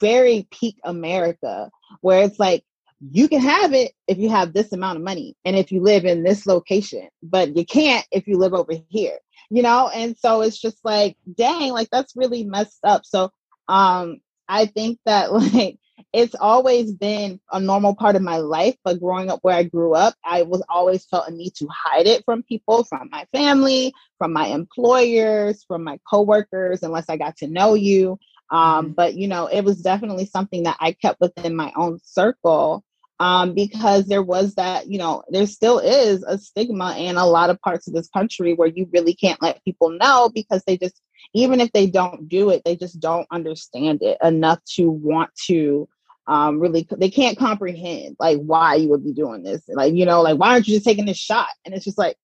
very 0.00 0.46
peak 0.50 0.76
America, 0.84 1.70
where 2.00 2.22
it's 2.22 2.38
like 2.38 2.64
you 3.00 3.28
can 3.28 3.40
have 3.40 3.72
it 3.72 3.92
if 4.06 4.18
you 4.18 4.28
have 4.28 4.52
this 4.52 4.72
amount 4.72 4.98
of 4.98 5.04
money 5.04 5.36
and 5.44 5.56
if 5.56 5.72
you 5.72 5.80
live 5.80 6.04
in 6.04 6.22
this 6.22 6.46
location, 6.46 7.08
but 7.22 7.56
you 7.56 7.64
can't 7.64 8.06
if 8.12 8.26
you 8.26 8.36
live 8.36 8.54
over 8.54 8.74
here, 8.88 9.18
you 9.48 9.62
know? 9.62 9.90
And 9.92 10.16
so 10.18 10.42
it's 10.42 10.58
just 10.58 10.78
like, 10.84 11.16
dang, 11.36 11.72
like 11.72 11.88
that's 11.90 12.16
really 12.16 12.44
messed 12.44 12.84
up. 12.84 13.04
So 13.04 13.30
um 13.68 14.20
I 14.48 14.66
think 14.66 14.98
that 15.06 15.32
like 15.54 15.78
it's 16.12 16.34
always 16.34 16.92
been 16.92 17.40
a 17.52 17.60
normal 17.60 17.94
part 17.94 18.16
of 18.16 18.22
my 18.22 18.38
life, 18.38 18.76
but 18.84 19.00
growing 19.00 19.30
up 19.30 19.38
where 19.42 19.56
I 19.56 19.62
grew 19.62 19.94
up, 19.94 20.14
I 20.24 20.42
was 20.42 20.62
always 20.68 21.04
felt 21.04 21.28
a 21.28 21.30
need 21.30 21.54
to 21.56 21.68
hide 21.70 22.06
it 22.06 22.24
from 22.24 22.42
people, 22.42 22.84
from 22.84 23.08
my 23.12 23.26
family, 23.32 23.92
from 24.18 24.32
my 24.32 24.46
employers, 24.46 25.64
from 25.64 25.84
my 25.84 26.00
coworkers, 26.08 26.82
unless 26.82 27.08
I 27.08 27.16
got 27.16 27.36
to 27.38 27.46
know 27.46 27.74
you. 27.74 28.18
Um, 28.50 28.86
mm-hmm. 28.86 28.92
but 28.94 29.14
you 29.14 29.28
know, 29.28 29.46
it 29.46 29.62
was 29.62 29.82
definitely 29.82 30.26
something 30.26 30.64
that 30.64 30.76
I 30.80 30.92
kept 30.92 31.20
within 31.20 31.54
my 31.54 31.72
own 31.76 32.00
circle 32.02 32.82
um, 33.20 33.52
because 33.52 34.06
there 34.06 34.22
was 34.22 34.54
that, 34.54 34.86
you 34.88 34.98
know, 34.98 35.22
there 35.28 35.46
still 35.46 35.78
is 35.78 36.24
a 36.24 36.38
stigma 36.38 36.96
in 36.96 37.18
a 37.18 37.26
lot 37.26 37.50
of 37.50 37.60
parts 37.60 37.86
of 37.86 37.92
this 37.92 38.08
country 38.08 38.54
where 38.54 38.68
you 38.68 38.88
really 38.94 39.14
can't 39.14 39.40
let 39.42 39.62
people 39.62 39.90
know 39.90 40.30
because 40.34 40.62
they 40.66 40.78
just, 40.78 41.00
even 41.34 41.60
if 41.60 41.70
they 41.72 41.86
don't 41.86 42.30
do 42.30 42.48
it, 42.48 42.62
they 42.64 42.74
just 42.74 42.98
don't 42.98 43.26
understand 43.30 44.00
it 44.02 44.16
enough 44.22 44.58
to 44.76 44.90
want 44.90 45.30
to 45.46 45.86
um, 46.26 46.58
really, 46.58 46.88
they 46.96 47.10
can't 47.10 47.36
comprehend 47.36 48.16
like 48.18 48.38
why 48.38 48.76
you 48.76 48.88
would 48.88 49.04
be 49.04 49.12
doing 49.12 49.42
this. 49.42 49.62
Like, 49.68 49.92
you 49.94 50.06
know, 50.06 50.22
like, 50.22 50.38
why 50.38 50.52
aren't 50.52 50.66
you 50.66 50.76
just 50.76 50.86
taking 50.86 51.04
this 51.04 51.18
shot? 51.18 51.48
And 51.66 51.74
it's 51.74 51.84
just 51.84 51.98
like, 51.98 52.16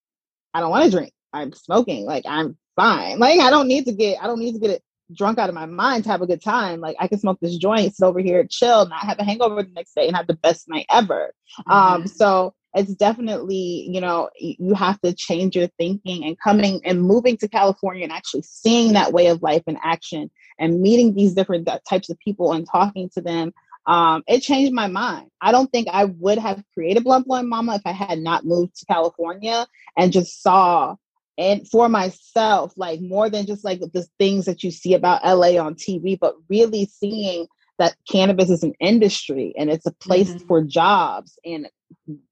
I 0.55 0.61
don't 0.61 0.71
want 0.71 0.87
to 0.87 0.91
drink. 0.91 1.13
I'm 1.33 1.53
smoking. 1.53 2.07
Like, 2.07 2.25
I'm 2.27 2.57
fine. 2.75 3.19
Like, 3.19 3.41
I 3.41 3.51
don't 3.51 3.69
need 3.69 3.85
to 3.85 3.93
get, 3.93 4.23
I 4.23 4.27
don't 4.27 4.39
need 4.39 4.53
to 4.53 4.61
get 4.61 4.71
it 4.71 4.83
drunk 5.15 5.39
out 5.39 5.49
of 5.49 5.55
my 5.55 5.67
mind 5.67 6.05
to 6.05 6.11
have 6.11 6.23
a 6.23 6.27
good 6.27 6.43
time. 6.43 6.81
Like 6.81 6.97
I 6.99 7.09
can 7.09 7.19
smoke 7.19 7.39
this 7.41 7.57
joint, 7.57 7.95
sit 7.95 8.05
over 8.05 8.21
here, 8.21 8.47
chill, 8.49 8.89
not 8.89 9.01
have 9.01 9.19
a 9.19 9.25
hangover 9.25 9.63
the 9.63 9.71
next 9.73 9.95
day, 9.95 10.07
and 10.07 10.17
have 10.17 10.27
the 10.27 10.35
best 10.35 10.69
night 10.69 10.87
ever. 10.91 11.33
Um, 11.59 11.65
mm-hmm. 11.67 12.03
Um, 12.03 12.07
so 12.07 12.55
it's 12.75 12.95
definitely, 12.95 13.89
you 13.91 14.01
know, 14.01 14.29
you 14.39 14.75
have 14.75 15.01
to 15.01 15.15
change 15.15 15.57
your 15.57 15.69
thinking 15.79 16.25
and 16.25 16.39
coming 16.39 16.81
and 16.85 17.03
moving 17.03 17.37
to 17.39 17.49
California 17.49 18.03
and 18.03 18.13
actually 18.13 18.43
seeing 18.43 18.93
that 18.93 19.13
way 19.13 19.29
of 19.29 19.43
life 19.43 19.63
in 19.67 19.79
action 19.83 20.31
and 20.59 20.81
meeting 20.81 21.15
these 21.15 21.33
different 21.33 21.69
types 21.89 22.11
of 22.11 22.19
people 22.19 22.53
and 22.53 22.69
talking 22.71 23.09
to 23.15 23.23
them. 23.23 23.53
Um, 23.87 24.25
it 24.27 24.41
changed 24.41 24.75
my 24.75 24.89
mind. 24.89 25.31
I 25.41 25.53
don't 25.53 25.71
think 25.71 25.89
I 25.91 26.05
would 26.05 26.39
have 26.39 26.63
created 26.75 27.05
Blunt 27.05 27.27
Blowing 27.27 27.49
Mama 27.49 27.77
if 27.77 27.83
I 27.87 27.93
had 27.93 28.19
not 28.19 28.45
moved 28.45 28.77
to 28.79 28.87
California 28.87 29.67
and 29.97 30.13
just 30.13 30.43
saw 30.43 30.97
and 31.39 31.69
for 31.69 31.89
myself, 31.89 32.73
like 32.77 33.01
more 33.01 33.29
than 33.29 33.47
just 33.47 33.65
like 33.65 33.81
the 33.81 34.07
things 34.19 34.47
that 34.47 34.63
you 34.63 34.71
see 34.71 34.95
about 34.95 35.25
LA 35.25 35.59
on 35.63 35.75
TV, 35.75 36.19
but 36.19 36.35
really 36.49 36.87
seeing 36.87 37.47
that 37.79 37.95
cannabis 38.11 38.51
is 38.51 38.63
an 38.63 38.73
industry 38.81 39.53
and 39.59 39.71
it's 39.71 39.87
a 39.87 39.93
place 39.93 40.31
mm-hmm. 40.31 40.47
for 40.47 40.63
jobs 40.63 41.39
and 41.45 41.69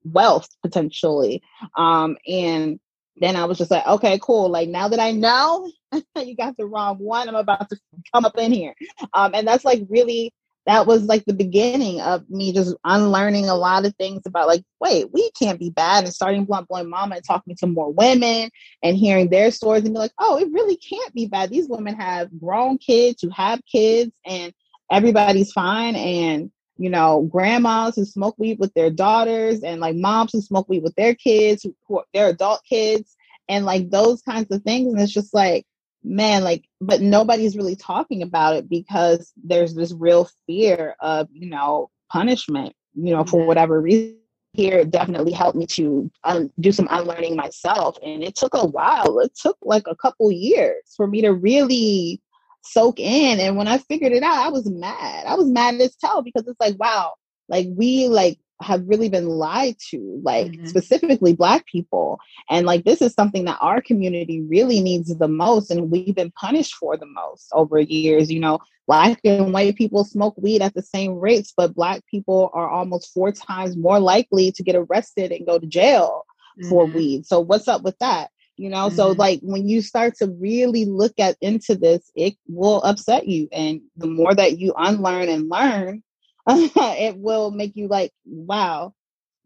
wealth 0.03 0.47
potentially. 0.63 1.43
Um, 1.77 2.17
and 2.27 2.79
then 3.17 3.35
I 3.35 3.45
was 3.45 3.57
just 3.57 3.71
like, 3.71 3.85
okay, 3.85 4.19
cool. 4.21 4.49
Like 4.49 4.69
now 4.69 4.87
that 4.87 4.99
I 4.99 5.11
know 5.11 5.71
you 6.17 6.35
got 6.35 6.57
the 6.57 6.65
wrong 6.65 6.97
one, 6.97 7.29
I'm 7.29 7.35
about 7.35 7.69
to 7.69 7.77
come 8.13 8.25
up 8.25 8.37
in 8.37 8.51
here. 8.51 8.73
Um, 9.13 9.35
and 9.35 9.47
that's 9.47 9.63
like 9.63 9.83
really 9.87 10.33
that 10.65 10.87
was 10.87 11.03
like 11.03 11.23
the 11.25 11.33
beginning 11.33 12.01
of 12.01 12.27
me 12.29 12.51
just 12.51 12.75
unlearning 12.83 13.47
a 13.47 13.55
lot 13.55 13.85
of 13.85 13.95
things 13.95 14.23
about 14.25 14.47
like, 14.47 14.63
wait, 14.79 15.11
we 15.13 15.29
can't 15.31 15.59
be 15.59 15.69
bad 15.69 16.03
and 16.03 16.13
starting 16.13 16.45
Blunt 16.45 16.67
Blowing 16.67 16.89
Mama 16.89 17.15
and 17.15 17.25
talking 17.25 17.55
to 17.57 17.67
more 17.67 17.91
women 17.91 18.49
and 18.81 18.97
hearing 18.97 19.29
their 19.29 19.51
stories 19.51 19.83
and 19.83 19.93
be 19.93 19.99
like, 19.99 20.13
oh, 20.17 20.37
it 20.37 20.51
really 20.51 20.77
can't 20.77 21.13
be 21.13 21.27
bad. 21.27 21.51
These 21.51 21.69
women 21.69 21.95
have 21.95 22.29
grown 22.39 22.79
kids 22.79 23.21
who 23.21 23.29
have 23.29 23.61
kids 23.71 24.11
and 24.25 24.53
everybody's 24.91 25.51
fine. 25.51 25.95
And 25.95 26.51
you 26.77 26.89
know, 26.89 27.21
grandmas 27.31 27.95
who 27.95 28.03
smoke 28.03 28.35
weed 28.37 28.59
with 28.59 28.73
their 28.73 28.89
daughters 28.89 29.63
and 29.63 29.79
like 29.79 29.95
moms 29.95 30.33
who 30.33 30.41
smoke 30.41 30.67
weed 30.67 30.83
with 30.83 30.95
their 30.95 31.15
kids, 31.15 31.63
who, 31.63 31.75
who 31.87 32.01
their 32.13 32.29
adult 32.29 32.61
kids, 32.67 33.15
and 33.47 33.65
like 33.65 33.89
those 33.89 34.21
kinds 34.21 34.51
of 34.51 34.61
things. 34.63 34.91
And 34.91 35.01
it's 35.01 35.13
just 35.13 35.33
like, 35.33 35.65
man, 36.05 36.43
like, 36.43 36.65
but 36.79 37.01
nobody's 37.01 37.57
really 37.57 37.75
talking 37.75 38.21
about 38.21 38.55
it 38.55 38.69
because 38.69 39.31
there's 39.43 39.73
this 39.73 39.93
real 39.93 40.29
fear 40.47 40.95
of, 40.99 41.27
you 41.31 41.49
know, 41.49 41.89
punishment, 42.11 42.75
you 42.93 43.13
know, 43.13 43.23
for 43.23 43.45
whatever 43.45 43.81
reason. 43.81 44.17
Here 44.53 44.85
definitely 44.85 45.33
helped 45.33 45.57
me 45.57 45.65
to 45.71 46.09
um, 46.23 46.49
do 46.61 46.71
some 46.71 46.87
unlearning 46.89 47.35
myself. 47.35 47.97
And 48.01 48.23
it 48.23 48.35
took 48.37 48.53
a 48.53 48.65
while. 48.65 49.19
It 49.19 49.35
took 49.35 49.57
like 49.61 49.83
a 49.85 49.97
couple 49.97 50.31
years 50.31 50.81
for 50.95 51.07
me 51.07 51.21
to 51.23 51.33
really 51.33 52.21
soak 52.63 52.97
in. 52.97 53.41
And 53.41 53.57
when 53.57 53.67
I 53.67 53.79
figured 53.79 54.13
it 54.13 54.23
out, 54.23 54.37
I 54.37 54.47
was 54.47 54.69
mad. 54.69 55.25
I 55.25 55.35
was 55.35 55.47
mad 55.47 55.81
as 55.81 55.97
hell 56.01 56.21
because 56.21 56.47
it's 56.47 56.59
like, 56.61 56.79
wow, 56.79 57.15
like 57.49 57.67
we 57.69 58.07
like 58.07 58.39
have 58.61 58.87
really 58.87 59.09
been 59.09 59.27
lied 59.27 59.75
to, 59.89 60.19
like 60.23 60.47
mm-hmm. 60.47 60.65
specifically 60.65 61.33
Black 61.33 61.65
people. 61.65 62.19
And 62.49 62.65
like 62.65 62.83
this 62.83 63.01
is 63.01 63.13
something 63.13 63.45
that 63.45 63.57
our 63.61 63.81
community 63.81 64.41
really 64.41 64.81
needs 64.81 65.15
the 65.15 65.27
most, 65.27 65.71
and 65.71 65.91
we've 65.91 66.15
been 66.15 66.31
punished 66.31 66.75
for 66.75 66.97
the 66.97 67.05
most 67.05 67.49
over 67.53 67.79
years. 67.79 68.31
You 68.31 68.39
know, 68.39 68.59
Black 68.87 69.19
and 69.23 69.53
white 69.53 69.75
people 69.75 70.03
smoke 70.03 70.35
weed 70.37 70.61
at 70.61 70.73
the 70.73 70.81
same 70.81 71.15
rates, 71.15 71.53
but 71.55 71.75
Black 71.75 72.05
people 72.07 72.49
are 72.53 72.69
almost 72.69 73.13
four 73.13 73.31
times 73.31 73.75
more 73.75 73.99
likely 73.99 74.51
to 74.53 74.63
get 74.63 74.75
arrested 74.75 75.31
and 75.31 75.45
go 75.45 75.59
to 75.59 75.67
jail 75.67 76.25
mm-hmm. 76.59 76.69
for 76.69 76.85
weed. 76.85 77.25
So, 77.25 77.39
what's 77.39 77.67
up 77.67 77.83
with 77.83 77.97
that? 77.99 78.31
You 78.57 78.69
know, 78.69 78.87
mm-hmm. 78.87 78.95
so 78.95 79.11
like 79.11 79.41
when 79.41 79.67
you 79.67 79.81
start 79.81 80.15
to 80.17 80.27
really 80.27 80.85
look 80.85 81.13
at 81.19 81.35
into 81.41 81.75
this, 81.75 82.09
it 82.15 82.35
will 82.47 82.81
upset 82.83 83.27
you. 83.27 83.49
And 83.51 83.81
the 83.97 84.07
more 84.07 84.33
that 84.33 84.59
you 84.59 84.73
unlearn 84.77 85.27
and 85.27 85.49
learn, 85.49 86.03
it 86.47 87.17
will 87.17 87.51
make 87.51 87.75
you 87.75 87.87
like, 87.87 88.11
wow, 88.25 88.93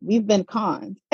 we've 0.02 0.26
been 0.26 0.44
conned. 0.44 0.98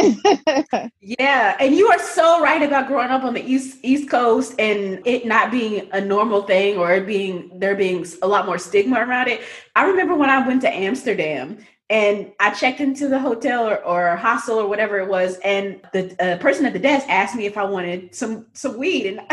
yeah, 1.00 1.56
and 1.60 1.76
you 1.76 1.88
are 1.88 2.00
so 2.00 2.42
right 2.42 2.62
about 2.62 2.88
growing 2.88 3.10
up 3.10 3.24
on 3.24 3.34
the 3.34 3.46
east 3.46 3.78
East 3.84 4.10
Coast 4.10 4.56
and 4.60 5.06
it 5.06 5.26
not 5.26 5.52
being 5.52 5.88
a 5.92 6.02
normal 6.02 6.44
thing 6.44 6.78
or 6.78 6.94
it 6.94 7.06
being 7.06 7.60
there 7.60 7.76
being 7.76 8.06
a 8.22 8.28
lot 8.28 8.46
more 8.46 8.58
stigma 8.58 9.00
around 9.00 9.28
it. 9.28 9.42
I 9.76 9.86
remember 9.86 10.16
when 10.16 10.30
I 10.30 10.46
went 10.46 10.62
to 10.62 10.74
Amsterdam 10.74 11.58
and 11.90 12.32
I 12.40 12.52
checked 12.52 12.80
into 12.80 13.08
the 13.08 13.20
hotel 13.20 13.68
or, 13.68 13.84
or 13.84 14.16
hostel 14.16 14.58
or 14.58 14.68
whatever 14.68 15.00
it 15.00 15.08
was, 15.08 15.38
and 15.44 15.82
the 15.94 16.16
uh, 16.20 16.38
person 16.38 16.66
at 16.66 16.74
the 16.74 16.80
desk 16.80 17.08
asked 17.10 17.36
me 17.36 17.46
if 17.46 17.58
I 17.58 17.64
wanted 17.64 18.16
some 18.16 18.48
some 18.54 18.78
weed, 18.78 19.06
and 19.06 19.22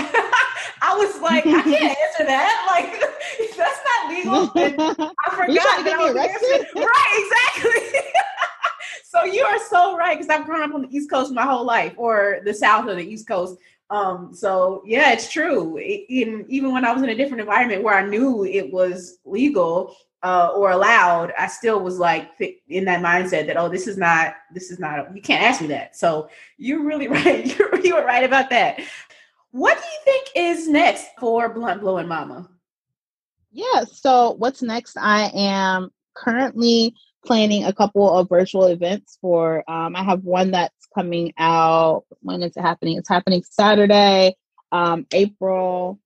I 0.93 0.97
was 0.97 1.21
like, 1.21 1.47
I 1.47 1.63
can't 1.63 1.99
answer 2.07 2.25
that. 2.27 2.67
Like, 2.71 3.01
that's 3.57 3.81
not 3.85 4.11
legal. 4.11 4.53
And 4.63 4.75
I 4.79 5.31
forgot 5.31 5.85
that 5.85 5.97
I 5.99 6.05
was 6.05 6.15
arrested. 6.15 6.67
Right, 6.77 7.53
exactly. 7.55 8.01
so 9.05 9.25
you 9.25 9.43
are 9.43 9.59
so 9.71 9.97
right 9.97 10.19
because 10.19 10.29
I've 10.29 10.45
grown 10.45 10.63
up 10.63 10.75
on 10.75 10.83
the 10.83 10.95
East 10.97 11.11
Coast 11.11 11.33
my 11.33 11.45
whole 11.45 11.65
life, 11.65 11.95
or 11.97 12.41
the 12.45 12.53
South 12.53 12.89
or 12.89 12.95
the 12.95 13.05
East 13.05 13.27
Coast. 13.27 13.59
Um, 13.91 14.35
so 14.35 14.83
yeah, 14.87 15.13
it's 15.13 15.31
true. 15.31 15.77
It, 15.79 16.05
even 16.09 16.45
even 16.49 16.73
when 16.73 16.85
I 16.85 16.93
was 16.93 17.03
in 17.03 17.09
a 17.09 17.15
different 17.15 17.41
environment 17.41 17.83
where 17.83 17.95
I 17.95 18.07
knew 18.07 18.45
it 18.45 18.73
was 18.73 19.19
legal, 19.25 19.97
uh, 20.23 20.53
or 20.55 20.71
allowed, 20.71 21.33
I 21.39 21.47
still 21.47 21.81
was 21.81 21.99
like 21.99 22.31
in 22.69 22.85
that 22.85 23.03
mindset 23.03 23.47
that 23.47 23.57
oh, 23.57 23.69
this 23.69 23.87
is 23.87 23.97
not 23.97 24.35
this 24.53 24.71
is 24.71 24.79
not 24.79 25.15
you 25.17 25.23
can't 25.23 25.43
ask 25.43 25.61
me 25.61 25.69
that. 25.69 25.97
So 25.97 26.29
you're 26.59 26.85
really 26.85 27.09
right. 27.09 27.59
You're, 27.59 27.81
you 27.81 27.95
were 27.97 28.05
right 28.05 28.25
about 28.25 28.51
that. 28.51 28.81
What 29.53 29.77
do 29.79 29.85
you 29.85 29.99
think 30.05 30.29
is 30.35 30.67
next 30.67 31.09
for 31.21 31.53
Blunt 31.53 31.83
Blowing 31.83 32.09
Mama? 32.09 32.49
Yeah. 33.51 33.85
So 33.85 34.33
what's 34.39 34.63
next? 34.63 34.97
I 34.97 35.31
am 35.35 35.91
currently 36.17 36.95
planning 37.25 37.65
a 37.65 37.73
couple 37.73 38.11
of 38.11 38.31
virtual 38.31 38.65
events 38.65 39.19
for. 39.21 39.63
Um, 39.71 39.95
I 39.95 40.03
have 40.03 40.25
one 40.25 40.53
that's 40.53 40.89
coming 40.95 41.35
out. 41.39 42.05
When 42.21 42.43
is 42.43 42.57
it 42.57 42.63
happening? 42.63 42.97
It's 42.97 43.11
happening 43.11 43.43
Saturday, 43.49 44.37
um, 44.73 45.07
April 45.13 46.01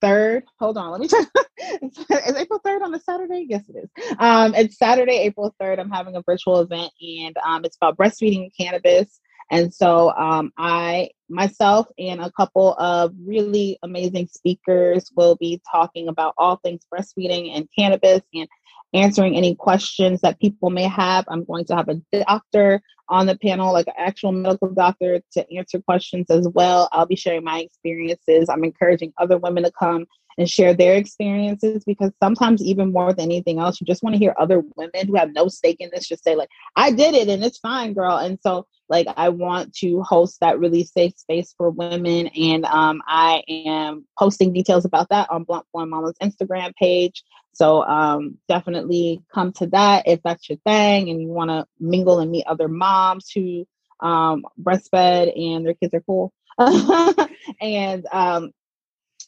third. 0.00 0.44
Hold 0.60 0.78
on, 0.78 0.92
let 0.92 1.00
me 1.00 1.08
check. 1.08 1.26
is 1.88 2.36
April 2.36 2.60
third 2.64 2.82
on 2.82 2.94
a 2.94 3.00
Saturday? 3.00 3.46
Yes, 3.48 3.64
it 3.68 3.76
is. 3.84 4.16
Um, 4.18 4.54
it's 4.54 4.78
Saturday, 4.78 5.18
April 5.18 5.52
third. 5.58 5.80
I'm 5.80 5.90
having 5.90 6.14
a 6.14 6.22
virtual 6.22 6.60
event, 6.60 6.92
and 7.00 7.36
um, 7.44 7.64
it's 7.64 7.76
about 7.76 7.96
breastfeeding 7.96 8.50
cannabis. 8.56 9.20
And 9.50 9.72
so 9.72 10.10
um, 10.16 10.52
I 10.58 11.10
myself 11.28 11.86
and 11.98 12.20
a 12.20 12.30
couple 12.32 12.74
of 12.74 13.12
really 13.24 13.78
amazing 13.82 14.28
speakers 14.28 15.10
will 15.16 15.36
be 15.36 15.60
talking 15.70 16.08
about 16.08 16.34
all 16.38 16.56
things 16.56 16.86
breastfeeding 16.92 17.56
and 17.56 17.68
cannabis 17.76 18.22
and 18.34 18.48
answering 18.94 19.36
any 19.36 19.54
questions 19.54 20.20
that 20.20 20.40
people 20.40 20.70
may 20.70 20.84
have. 20.84 21.24
I'm 21.28 21.44
going 21.44 21.64
to 21.66 21.76
have 21.76 21.88
a 21.88 22.00
doctor 22.24 22.80
on 23.08 23.26
the 23.26 23.36
panel, 23.38 23.72
like 23.72 23.86
an 23.86 23.94
actual 23.98 24.32
medical 24.32 24.68
doctor, 24.70 25.20
to 25.32 25.54
answer 25.54 25.80
questions 25.80 26.26
as 26.30 26.48
well. 26.48 26.88
I'll 26.92 27.06
be 27.06 27.16
sharing 27.16 27.44
my 27.44 27.60
experiences. 27.60 28.48
I'm 28.48 28.64
encouraging 28.64 29.12
other 29.18 29.38
women 29.38 29.64
to 29.64 29.72
come 29.78 30.06
and 30.38 30.48
share 30.48 30.74
their 30.74 30.94
experiences 30.94 31.84
because 31.84 32.12
sometimes, 32.22 32.62
even 32.62 32.92
more 32.92 33.12
than 33.12 33.26
anything 33.26 33.58
else, 33.58 33.80
you 33.80 33.86
just 33.86 34.02
want 34.02 34.14
to 34.14 34.18
hear 34.18 34.34
other 34.38 34.62
women 34.76 35.06
who 35.06 35.16
have 35.16 35.32
no 35.32 35.48
stake 35.48 35.78
in 35.80 35.90
this 35.92 36.08
just 36.08 36.24
say, 36.24 36.34
like, 36.34 36.50
I 36.74 36.90
did 36.90 37.14
it 37.14 37.28
and 37.28 37.44
it's 37.44 37.58
fine, 37.58 37.94
girl. 37.94 38.16
And 38.16 38.38
so, 38.42 38.66
like, 38.88 39.06
I 39.16 39.30
want 39.30 39.74
to 39.76 40.02
host 40.02 40.40
that 40.40 40.58
really 40.58 40.84
safe 40.84 41.16
space 41.16 41.54
for 41.56 41.70
women. 41.70 42.28
And 42.28 42.64
um, 42.66 43.02
I 43.06 43.42
am 43.48 44.04
posting 44.18 44.52
details 44.52 44.84
about 44.84 45.08
that 45.08 45.30
on 45.30 45.44
Blunt 45.44 45.66
Blowing 45.72 45.90
Mama's 45.90 46.16
Instagram 46.22 46.74
page. 46.74 47.24
So 47.52 47.82
um, 47.84 48.36
definitely 48.48 49.22
come 49.32 49.52
to 49.54 49.66
that 49.68 50.06
if 50.06 50.20
that's 50.22 50.48
your 50.48 50.58
thing 50.66 51.08
and 51.08 51.22
you 51.22 51.28
want 51.28 51.48
to 51.50 51.66
mingle 51.80 52.18
and 52.18 52.30
meet 52.30 52.46
other 52.46 52.68
moms 52.68 53.30
who 53.30 53.66
um, 54.00 54.44
breastfed 54.60 55.32
and 55.40 55.66
their 55.66 55.72
kids 55.72 55.94
are 55.94 56.02
cool. 56.02 56.34
and 57.60 58.06
um, 58.12 58.52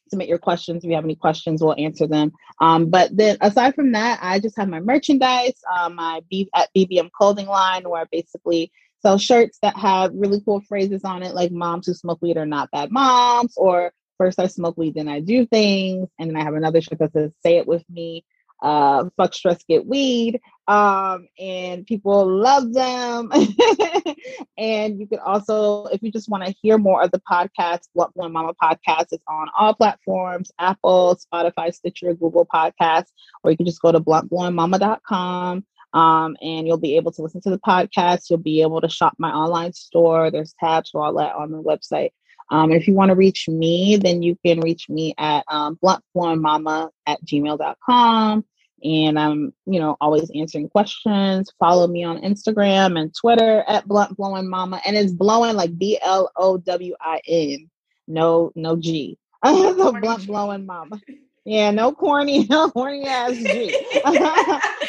submit 0.09 0.29
your 0.29 0.39
questions. 0.39 0.85
If 0.85 0.89
you 0.89 0.95
have 0.95 1.05
any 1.05 1.17
questions, 1.17 1.63
we'll 1.63 1.75
answer 1.79 2.07
them. 2.07 2.33
Um, 2.61 2.91
but 2.91 3.17
then 3.17 3.37
aside 3.41 3.75
from 3.75 3.93
that, 3.93 4.19
I 4.23 4.41
just 4.41 4.57
have 4.57 4.69
my 4.69 4.81
merchandise, 4.81 5.61
um, 5.77 5.97
my 5.97 6.23
B- 6.31 6.51
at 6.55 6.71
BBM 6.75 7.11
clothing 7.11 7.47
line, 7.47 7.89
where 7.89 8.03
I 8.03 8.07
basically 8.11 8.73
sell 9.01 9.19
shirts 9.19 9.59
that 9.63 9.77
have 9.77 10.13
really 10.15 10.41
cool 10.45 10.61
phrases 10.63 11.05
on 11.05 11.23
it, 11.23 11.35
like 11.35 11.53
"Moms 11.53 11.87
who 11.87 11.95
smoke 11.95 12.19
weed 12.21 12.37
are 12.37 12.47
not 12.47 12.71
bad 12.71 12.91
moms," 12.91 13.55
or 13.57 13.93
first 14.19 14.41
I 14.41 14.49
smoke 14.49 14.77
weed, 14.77 14.95
then 14.95 15.09
I 15.09 15.21
do 15.21 15.47
things. 15.47 16.09
And 16.19 16.31
then 16.31 16.37
I 16.37 16.45
have 16.45 16.55
another 16.55 16.81
shirt 16.81 16.99
that 16.99 17.13
says 17.13 17.31
say 17.43 17.59
it 17.59 17.67
with 17.67 17.85
me. 17.89 18.25
Uh, 18.61 19.09
fuck 19.17 19.35
stress, 19.35 19.63
get 19.69 19.87
weed. 19.87 20.41
Um, 20.67 21.29
and 21.39 21.87
people 21.87 22.27
love 22.27 22.73
them. 22.75 23.31
and 24.59 25.01
you 25.01 25.07
can 25.07 25.19
also, 25.21 25.87
if 25.87 26.03
you 26.03 26.13
just 26.13 26.29
want 26.29 26.45
to 26.45 26.55
hear 26.61 26.77
more 26.77 27.03
of 27.03 27.11
the 27.11 27.21
podcast, 27.21 27.89
Blunt 27.95 28.13
Blowing 28.15 28.33
Mama 28.33 28.53
podcast 28.63 29.13
is 29.13 29.21
on 29.29 29.49
all 29.59 29.75
platforms, 29.75 30.51
Apple, 30.59 31.17
Spotify, 31.17 31.73
Stitcher, 31.73 32.13
Google 32.15 32.47
Podcasts, 32.47 33.13
or 33.43 33.51
you 33.51 33.57
can 33.57 33.67
just 33.67 33.81
go 33.81 33.93
to 33.93 34.01
bluntblowingmama.com. 34.01 35.65
Um, 35.95 36.37
and 36.43 36.67
you'll 36.67 36.77
be 36.77 36.97
able 36.97 37.13
to 37.13 37.23
listen 37.23 37.41
to 37.43 37.51
the 37.51 37.59
podcast. 37.59 38.29
You'll 38.29 38.41
be 38.41 38.61
able 38.61 38.83
to 38.83 38.91
shop 38.91 39.15
my 39.19 39.31
online 39.31 39.73
store. 39.73 40.31
There's 40.31 40.55
tabs 40.61 40.91
for 40.91 41.03
all 41.03 41.15
that 41.15 41.35
on 41.35 41.51
the 41.51 41.63
website. 41.63 42.11
Um, 42.51 42.73
if 42.73 42.87
you 42.89 42.95
want 42.95 43.11
to 43.11 43.15
reach 43.15 43.49
me, 43.49 43.97
then 43.97 44.23
you 44.23 44.37
can 44.45 44.61
reach 44.61 44.89
me 44.89 45.15
at 45.19 45.45
um, 45.49 45.79
bluntblowingmama 45.83 46.91
at 47.07 47.25
gmail.com. 47.25 48.45
And 48.85 49.19
I'm, 49.19 49.53
you 49.67 49.81
know, 49.81 49.97
always 50.01 50.31
answering 50.35 50.69
questions. 50.69 51.51
Follow 51.59 51.87
me 51.89 52.05
on 52.05 52.23
Instagram 52.23 52.99
and 52.99 53.13
Twitter 53.15 53.65
at 53.67 53.89
blunt 53.89 54.17
blowing 54.17 54.49
mama. 54.49 54.81
And 54.87 54.97
it's 54.97 55.13
blowing 55.13 55.57
like 55.57 55.77
B 55.77 55.99
L 56.01 56.31
O 56.37 56.59
W 56.59 56.95
I 57.01 57.21
N. 57.27 57.69
No, 58.07 58.53
no 58.55 58.77
G. 58.77 59.19
so 59.45 59.93
blunt 59.93 60.27
blowing 60.27 60.67
mama. 60.67 61.01
Yeah, 61.45 61.71
no 61.71 61.93
corny, 61.93 62.45
no 62.51 62.69
corny 62.69 63.07
ass 63.07 63.33
G. 63.33 63.75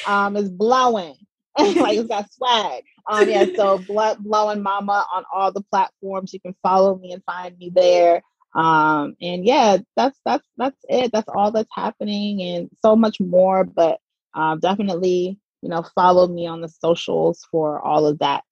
um, 0.05 0.35
it's 0.35 0.49
blowing. 0.49 1.15
Like 1.59 1.97
it's 1.97 2.07
got 2.07 2.31
swag. 2.33 2.83
Um, 3.09 3.29
yeah, 3.29 3.45
so 3.55 3.79
Blunt 3.79 4.19
Blowing 4.19 4.61
Mama 4.61 5.05
on 5.13 5.23
all 5.33 5.51
the 5.51 5.61
platforms. 5.61 6.33
You 6.33 6.39
can 6.39 6.55
follow 6.61 6.97
me 6.97 7.13
and 7.13 7.23
find 7.23 7.57
me 7.57 7.71
there. 7.73 8.21
Um, 8.55 9.15
and 9.21 9.45
yeah, 9.45 9.77
that's 9.95 10.19
that's 10.25 10.47
that's 10.57 10.77
it. 10.89 11.11
That's 11.11 11.29
all 11.29 11.51
that's 11.51 11.69
happening, 11.73 12.41
and 12.41 12.69
so 12.81 12.95
much 12.95 13.19
more. 13.19 13.63
But 13.63 13.99
um, 14.33 14.59
definitely, 14.59 15.39
you 15.61 15.69
know, 15.69 15.83
follow 15.95 16.27
me 16.27 16.47
on 16.47 16.61
the 16.61 16.69
socials 16.69 17.45
for 17.51 17.79
all 17.79 18.05
of 18.05 18.19
that 18.19 18.43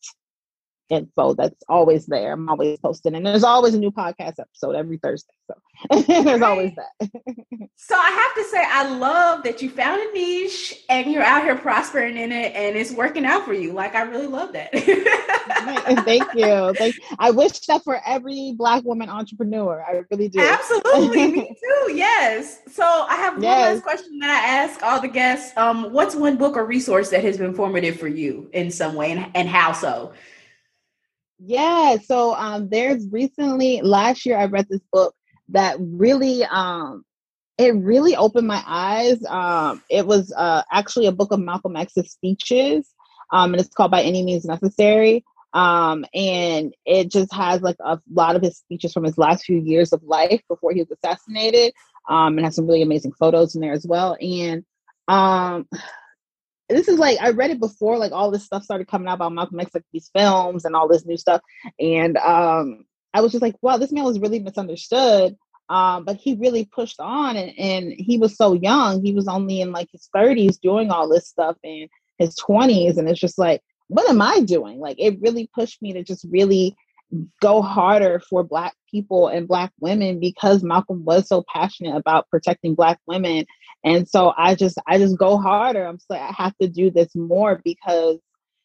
info 0.90 1.34
that's 1.34 1.64
always 1.68 2.06
there. 2.06 2.34
I'm 2.34 2.50
always 2.50 2.80
posting, 2.80 3.16
and 3.16 3.26
there's 3.26 3.44
always 3.44 3.74
a 3.74 3.80
new 3.80 3.92
podcast 3.92 4.40
episode 4.40 4.76
every 4.76 4.98
Thursday. 4.98 5.34
So 5.48 6.02
there's 6.24 6.42
always 6.42 6.74
that. 6.76 7.10
so 7.76 7.96
I 7.96 8.10
have 8.10 8.36
to 8.36 8.50
say, 8.50 8.64
I 8.66 8.98
love 8.98 9.44
that 9.44 9.62
you 9.62 9.70
found 9.70 10.02
a 10.02 10.14
niche 10.14 10.84
and 10.90 11.12
you're 11.12 11.24
out 11.24 11.44
here 11.44 11.56
prospering 11.56 12.18
in 12.18 12.32
it, 12.32 12.54
and 12.56 12.76
it's 12.76 12.92
working 12.92 13.26
out 13.26 13.46
for 13.46 13.54
you. 13.54 13.74
Like 13.74 13.96
I 13.96 14.04
really 14.04 14.28
love 14.28 14.54
that. 14.54 14.72
Thank 16.06 16.34
you. 16.34 16.74
Thank, 16.74 16.96
I 17.20 17.32
wish 17.32 17.60
that 17.68 17.84
for 17.84 18.00
every 18.06 18.54
Black 18.58 18.84
woman 18.84 19.10
entrepreneur. 19.10 19.84
I 19.88 20.04
really 20.12 20.30
do. 20.30 20.40
Absolutely. 20.40 21.32
Me 21.32 21.48
too. 21.88 21.94
Yes. 21.94 22.60
So 22.72 22.84
I 22.84 23.16
have 23.16 23.42
yes. 23.42 23.66
one 23.66 23.76
last 23.76 23.84
question 23.84 24.20
that 24.20 24.44
I 24.44 24.48
ask 24.48 24.84
all 24.84 25.02
the 25.02 25.08
guests. 25.08 25.56
Um, 25.58 25.92
what's 25.92 26.16
one 26.16 26.38
book 26.38 26.56
or 26.56 26.66
resource 26.66 27.10
that 27.10 27.24
has 27.24 27.38
been 27.38 27.54
formative 27.54 28.00
for 28.00 28.08
you 28.08 28.50
in 28.54 28.72
some 28.72 28.96
way 28.96 29.12
and, 29.12 29.32
and 29.36 29.48
how 29.48 29.72
so? 29.72 30.14
Yeah. 31.40 31.98
So 32.04 32.34
um, 32.36 32.70
there's 32.70 33.08
recently, 33.12 33.82
last 33.82 34.26
year, 34.26 34.38
I 34.38 34.46
read 34.46 34.68
this 34.70 34.82
book 34.92 35.14
that 35.50 35.78
really 35.80 36.44
um, 36.44 37.04
it 37.58 37.76
really 37.76 38.16
opened 38.16 38.48
my 38.48 38.64
eyes. 38.66 39.24
Um, 39.26 39.82
it 39.90 40.06
was 40.06 40.34
uh, 40.36 40.64
actually 40.72 41.08
a 41.08 41.12
book 41.12 41.32
of 41.32 41.40
Malcolm 41.40 41.76
X's 41.76 42.12
speeches, 42.12 42.94
um, 43.32 43.54
and 43.54 43.62
it's 43.62 43.74
called 43.74 43.92
By 43.92 44.02
Any 44.02 44.24
Means 44.24 44.46
Necessary. 44.46 45.24
Um, 45.54 46.06
and 46.14 46.74
it 46.86 47.10
just 47.10 47.34
has 47.34 47.62
like 47.62 47.78
a 47.80 48.00
lot 48.12 48.36
of 48.36 48.42
his 48.42 48.58
speeches 48.58 48.94
from 48.94 49.06
his 49.06 49.18
last 49.18 49.46
few 49.46 49.58
years 49.58 49.94
of 49.94 50.04
life 50.04 50.42
before 50.48 50.72
he 50.72 50.82
was 50.82 50.92
assassinated, 50.92 51.74
um, 52.10 52.38
and 52.38 52.46
has 52.46 52.56
some 52.56 52.68
really 52.68 52.82
amazing 52.82 53.14
photos 53.14 53.56
in 53.56 53.62
there 53.62 53.72
as 53.72 53.86
well. 53.88 54.18
And 54.22 54.66
um, 55.08 55.68
this 56.70 56.88
is 56.88 57.00
like 57.00 57.20
I 57.22 57.30
read 57.30 57.52
it 57.52 57.60
before, 57.60 57.98
like 57.98 58.12
all 58.12 58.32
this 58.32 58.46
stuff 58.46 58.64
started 58.64 58.88
coming 58.88 59.08
out 59.08 59.16
about 59.16 59.34
Malcolm 59.34 59.60
X, 59.60 59.72
like 59.74 59.84
these 59.94 60.10
films 60.16 60.66
and 60.66 60.76
all 60.76 60.88
this 60.88 61.06
new 61.06 61.18
stuff, 61.18 61.42
and 61.80 62.18
um, 62.18 62.86
I 63.14 63.22
was 63.22 63.32
just 63.32 63.42
like, 63.42 63.56
wow, 63.62 63.78
this 63.78 63.92
man 63.92 64.04
was 64.04 64.20
really 64.20 64.40
misunderstood 64.40 65.36
um, 65.70 66.06
but 66.06 66.16
he 66.16 66.36
really 66.36 66.66
pushed 66.66 67.00
on 67.00 67.36
and, 67.36 67.52
and 67.58 67.94
he 67.98 68.18
was 68.18 68.38
so 68.38 68.54
young. 68.54 69.04
He 69.04 69.14
was 69.14 69.28
only 69.28 69.62
in 69.62 69.72
like 69.72 69.90
his 69.92 70.10
30s 70.16 70.60
doing 70.62 70.92
all 70.92 71.10
this 71.10 71.28
stuff 71.28 71.58
in 71.64 71.90
his 72.18 72.36
20s. 72.36 72.98
And 72.98 73.10
it's 73.10 73.20
just 73.20 73.38
like, 73.38 73.62
what 73.88 74.10
am 74.10 74.22
I 74.22 74.42
doing? 74.42 74.80
Like 74.80 74.98
it 75.00 75.20
really 75.22 75.50
pushed 75.54 75.82
me 75.82 75.94
to 75.94 76.04
just 76.04 76.26
really 76.30 76.76
go 77.42 77.62
harder 77.62 78.22
for 78.30 78.44
black 78.44 78.76
people 78.90 79.28
and 79.28 79.48
black 79.48 79.72
women 79.80 80.20
because 80.20 80.64
Malcolm 80.64 81.06
was 81.06 81.28
so 81.28 81.44
passionate 81.54 81.96
about 81.96 82.30
protecting 82.30 82.76
black 82.76 83.00
women. 83.06 83.46
And 83.84 84.08
so 84.08 84.34
I 84.38 84.56
just 84.56 84.78
I 84.88 84.98
just 84.98 85.18
go 85.18 85.38
harder. 85.38 85.86
I'm 85.86 86.00
like 86.10 86.22
I 86.22 86.32
have 86.32 86.58
to 86.58 86.68
do 86.68 86.92
this 86.92 87.16
more 87.16 87.62
because 87.64 88.20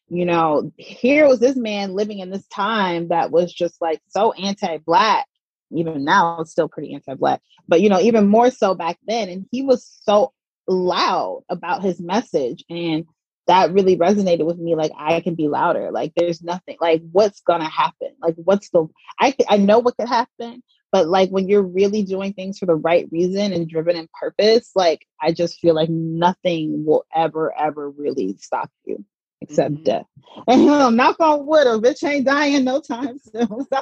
you 0.09 0.25
know, 0.25 0.71
here 0.77 1.27
was 1.27 1.39
this 1.39 1.55
man 1.55 1.93
living 1.93 2.19
in 2.19 2.29
this 2.29 2.45
time 2.47 3.07
that 3.07 3.31
was 3.31 3.51
just 3.51 3.81
like 3.81 3.99
so 4.09 4.31
anti-black. 4.33 5.25
Even 5.71 6.03
now 6.03 6.39
it's 6.41 6.51
still 6.51 6.67
pretty 6.67 6.93
anti-black. 6.93 7.41
But 7.67 7.81
you 7.81 7.89
know 7.89 7.99
even 7.99 8.27
more 8.27 8.51
so 8.51 8.75
back 8.75 8.97
then 9.07 9.29
and 9.29 9.45
he 9.51 9.63
was 9.63 9.87
so 10.03 10.33
loud 10.67 11.43
about 11.49 11.83
his 11.83 11.99
message 11.99 12.63
and 12.69 13.05
that 13.47 13.73
really 13.73 13.97
resonated 13.97 14.45
with 14.45 14.57
me 14.57 14.73
like 14.73 14.91
i 14.97 15.19
can 15.19 15.35
be 15.35 15.47
louder. 15.47 15.91
Like 15.91 16.13
there's 16.15 16.41
nothing 16.41 16.77
like 16.79 17.01
what's 17.11 17.41
gonna 17.41 17.69
happen? 17.69 18.09
Like 18.21 18.35
what's 18.35 18.69
the 18.69 18.87
i 19.19 19.35
i 19.49 19.57
know 19.57 19.79
what 19.79 19.97
could 19.97 20.09
happen 20.09 20.63
but 20.93 21.09
like 21.09 21.29
when 21.29 21.49
you're 21.49 21.61
really 21.61 22.03
doing 22.03 22.31
things 22.31 22.57
for 22.57 22.65
the 22.65 22.75
right 22.75 23.09
reason 23.11 23.51
and 23.51 23.67
driven 23.67 23.97
in 23.97 24.07
purpose 24.17 24.71
like 24.75 25.05
i 25.21 25.33
just 25.33 25.59
feel 25.59 25.75
like 25.75 25.89
nothing 25.89 26.85
will 26.85 27.03
ever 27.13 27.53
ever 27.59 27.89
really 27.89 28.37
stop 28.39 28.71
you 28.85 29.03
except 29.43 29.75
mm-hmm. 29.75 29.83
death. 29.83 30.05
And 30.47 30.61
you 30.61 30.67
know, 30.67 30.89
knock 30.89 31.19
on 31.19 31.45
wood, 31.45 31.67
a 31.67 31.77
bitch 31.77 32.03
ain't 32.07 32.25
dying 32.25 32.63
no 32.63 32.81
time 32.81 33.19
soon. 33.31 33.47
So, 33.47 33.65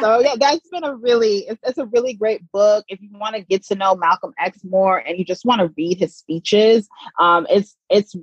so 0.00 0.20
yeah, 0.20 0.34
that's 0.40 0.68
been 0.70 0.82
a 0.82 0.96
really 0.96 1.46
it's, 1.46 1.60
it's 1.62 1.78
a 1.78 1.86
really 1.86 2.14
great 2.14 2.50
book. 2.50 2.84
If 2.88 3.00
you 3.00 3.10
want 3.12 3.36
to 3.36 3.42
get 3.42 3.64
to 3.66 3.76
know 3.76 3.94
Malcolm 3.94 4.34
X 4.38 4.64
more 4.64 4.98
and 4.98 5.16
you 5.16 5.24
just 5.24 5.44
want 5.44 5.60
to 5.60 5.72
read 5.76 5.98
his 5.98 6.16
speeches, 6.16 6.88
um, 7.20 7.46
it's 7.48 7.76
it's 7.88 8.16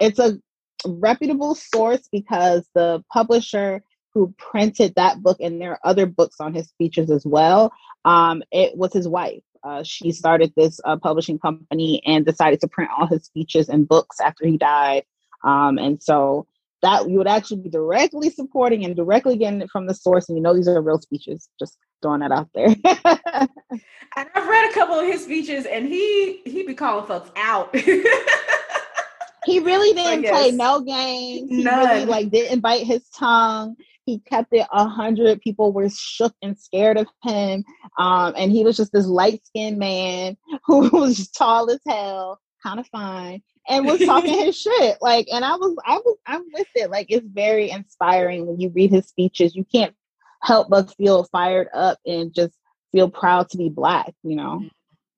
it's 0.00 0.18
a 0.18 0.38
reputable 0.86 1.54
source 1.54 2.08
because 2.10 2.66
the 2.74 3.04
publisher 3.12 3.82
who 4.14 4.34
printed 4.38 4.94
that 4.96 5.22
book 5.22 5.38
and 5.40 5.60
there 5.60 5.72
are 5.72 5.80
other 5.84 6.06
books 6.06 6.36
on 6.40 6.54
his 6.54 6.68
speeches 6.68 7.10
as 7.10 7.24
well. 7.24 7.72
Um, 8.04 8.42
it 8.50 8.76
was 8.76 8.92
his 8.92 9.08
wife. 9.08 9.42
Uh, 9.64 9.82
she 9.84 10.12
started 10.12 10.52
this 10.56 10.80
uh, 10.84 10.96
publishing 10.96 11.38
company 11.38 12.02
and 12.04 12.26
decided 12.26 12.60
to 12.60 12.68
print 12.68 12.90
all 12.96 13.06
his 13.06 13.24
speeches 13.24 13.68
and 13.68 13.88
books 13.88 14.20
after 14.20 14.46
he 14.46 14.58
died. 14.58 15.04
Um, 15.44 15.78
and 15.78 16.02
so 16.02 16.46
that 16.82 17.08
you 17.08 17.16
would 17.16 17.28
actually 17.28 17.58
be 17.58 17.70
directly 17.70 18.28
supporting 18.28 18.84
and 18.84 18.96
directly 18.96 19.36
getting 19.36 19.60
it 19.60 19.70
from 19.70 19.86
the 19.86 19.94
source. 19.94 20.28
And 20.28 20.36
you 20.36 20.42
know, 20.42 20.54
these 20.54 20.68
are 20.68 20.80
real 20.82 21.00
speeches. 21.00 21.48
Just 21.58 21.78
throwing 22.02 22.20
that 22.20 22.32
out 22.32 22.48
there. 22.54 22.66
and 22.84 24.28
I've 24.34 24.48
read 24.48 24.70
a 24.70 24.74
couple 24.74 24.98
of 24.98 25.06
his 25.06 25.22
speeches, 25.22 25.64
and 25.64 25.86
he 25.86 26.42
he 26.44 26.64
be 26.66 26.74
calling 26.74 27.06
folks 27.06 27.30
out. 27.36 27.74
he 29.46 29.60
really 29.60 29.94
didn't 29.94 30.28
play 30.28 30.50
no 30.50 30.80
games. 30.80 31.50
He 31.50 31.62
None. 31.62 31.88
really 31.88 32.04
like 32.04 32.30
didn't 32.30 32.60
bite 32.60 32.84
his 32.84 33.08
tongue. 33.10 33.76
He 34.04 34.18
kept 34.18 34.52
it 34.52 34.66
a 34.72 34.86
hundred. 34.86 35.40
People 35.40 35.72
were 35.72 35.88
shook 35.88 36.34
and 36.42 36.58
scared 36.58 36.98
of 36.98 37.06
him. 37.22 37.64
Um, 37.98 38.34
and 38.36 38.50
he 38.50 38.64
was 38.64 38.76
just 38.76 38.92
this 38.92 39.06
light 39.06 39.44
skinned 39.46 39.78
man 39.78 40.36
who 40.66 40.88
was 40.90 41.28
tall 41.30 41.70
as 41.70 41.80
hell, 41.86 42.40
kind 42.62 42.80
of 42.80 42.86
fine, 42.88 43.42
and 43.68 43.86
was 43.86 44.00
talking 44.00 44.38
his 44.44 44.58
shit. 44.58 44.98
Like, 45.00 45.28
and 45.32 45.44
I 45.44 45.54
was, 45.54 45.76
I 45.86 45.98
was, 45.98 46.16
I'm 46.26 46.44
with 46.52 46.66
it. 46.74 46.90
Like, 46.90 47.06
it's 47.10 47.26
very 47.26 47.70
inspiring 47.70 48.46
when 48.46 48.60
you 48.60 48.70
read 48.70 48.90
his 48.90 49.06
speeches. 49.06 49.54
You 49.54 49.64
can't 49.64 49.94
help 50.42 50.68
but 50.68 50.94
feel 50.96 51.24
fired 51.24 51.68
up 51.72 51.98
and 52.04 52.34
just 52.34 52.54
feel 52.90 53.08
proud 53.08 53.50
to 53.50 53.58
be 53.58 53.68
black. 53.68 54.12
You 54.24 54.36
know. 54.36 54.64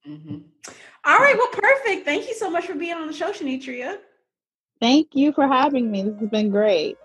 Mm-hmm. 0.07 0.39
All 1.07 1.19
right. 1.19 1.37
Well, 1.37 1.49
perfect. 1.49 2.05
Thank 2.05 2.29
you 2.29 2.35
so 2.35 2.51
much 2.51 2.67
for 2.67 2.75
being 2.75 2.95
on 2.95 3.07
the 3.07 3.13
show, 3.13 3.33
Shanitria. 3.33 3.99
Thank 4.81 5.15
you 5.15 5.33
for 5.33 5.47
having 5.47 5.91
me. 5.91 6.03
This 6.03 6.21
has 6.21 6.29
been 6.29 6.51
great. 6.51 6.97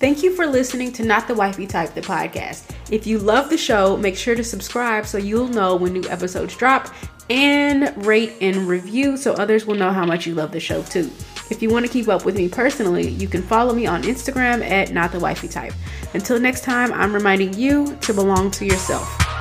Thank 0.00 0.22
you 0.22 0.34
for 0.34 0.46
listening 0.46 0.92
to 0.92 1.04
Not 1.04 1.28
the 1.28 1.34
Wifey 1.34 1.66
Type, 1.66 1.92
the 1.92 2.00
podcast. 2.00 2.74
If 2.90 3.06
you 3.06 3.18
love 3.18 3.50
the 3.50 3.58
show, 3.58 3.98
make 3.98 4.16
sure 4.16 4.34
to 4.34 4.42
subscribe 4.42 5.04
so 5.04 5.18
you'll 5.18 5.48
know 5.48 5.76
when 5.76 5.92
new 5.92 6.08
episodes 6.08 6.56
drop 6.56 6.88
and 7.28 7.94
rate 8.06 8.32
and 8.40 8.66
review 8.66 9.18
so 9.18 9.34
others 9.34 9.66
will 9.66 9.74
know 9.74 9.92
how 9.92 10.06
much 10.06 10.26
you 10.26 10.34
love 10.34 10.52
the 10.52 10.58
show 10.58 10.82
too. 10.84 11.10
If 11.50 11.60
you 11.60 11.68
want 11.68 11.84
to 11.84 11.92
keep 11.92 12.08
up 12.08 12.24
with 12.24 12.34
me 12.34 12.48
personally, 12.48 13.10
you 13.10 13.28
can 13.28 13.42
follow 13.42 13.74
me 13.74 13.86
on 13.86 14.02
Instagram 14.04 14.66
at 14.66 14.90
Not 14.90 15.12
the 15.12 15.20
Wifey 15.20 15.48
Type. 15.48 15.74
Until 16.14 16.40
next 16.40 16.64
time, 16.64 16.94
I'm 16.94 17.12
reminding 17.12 17.52
you 17.52 17.94
to 18.00 18.14
belong 18.14 18.50
to 18.52 18.64
yourself. 18.64 19.39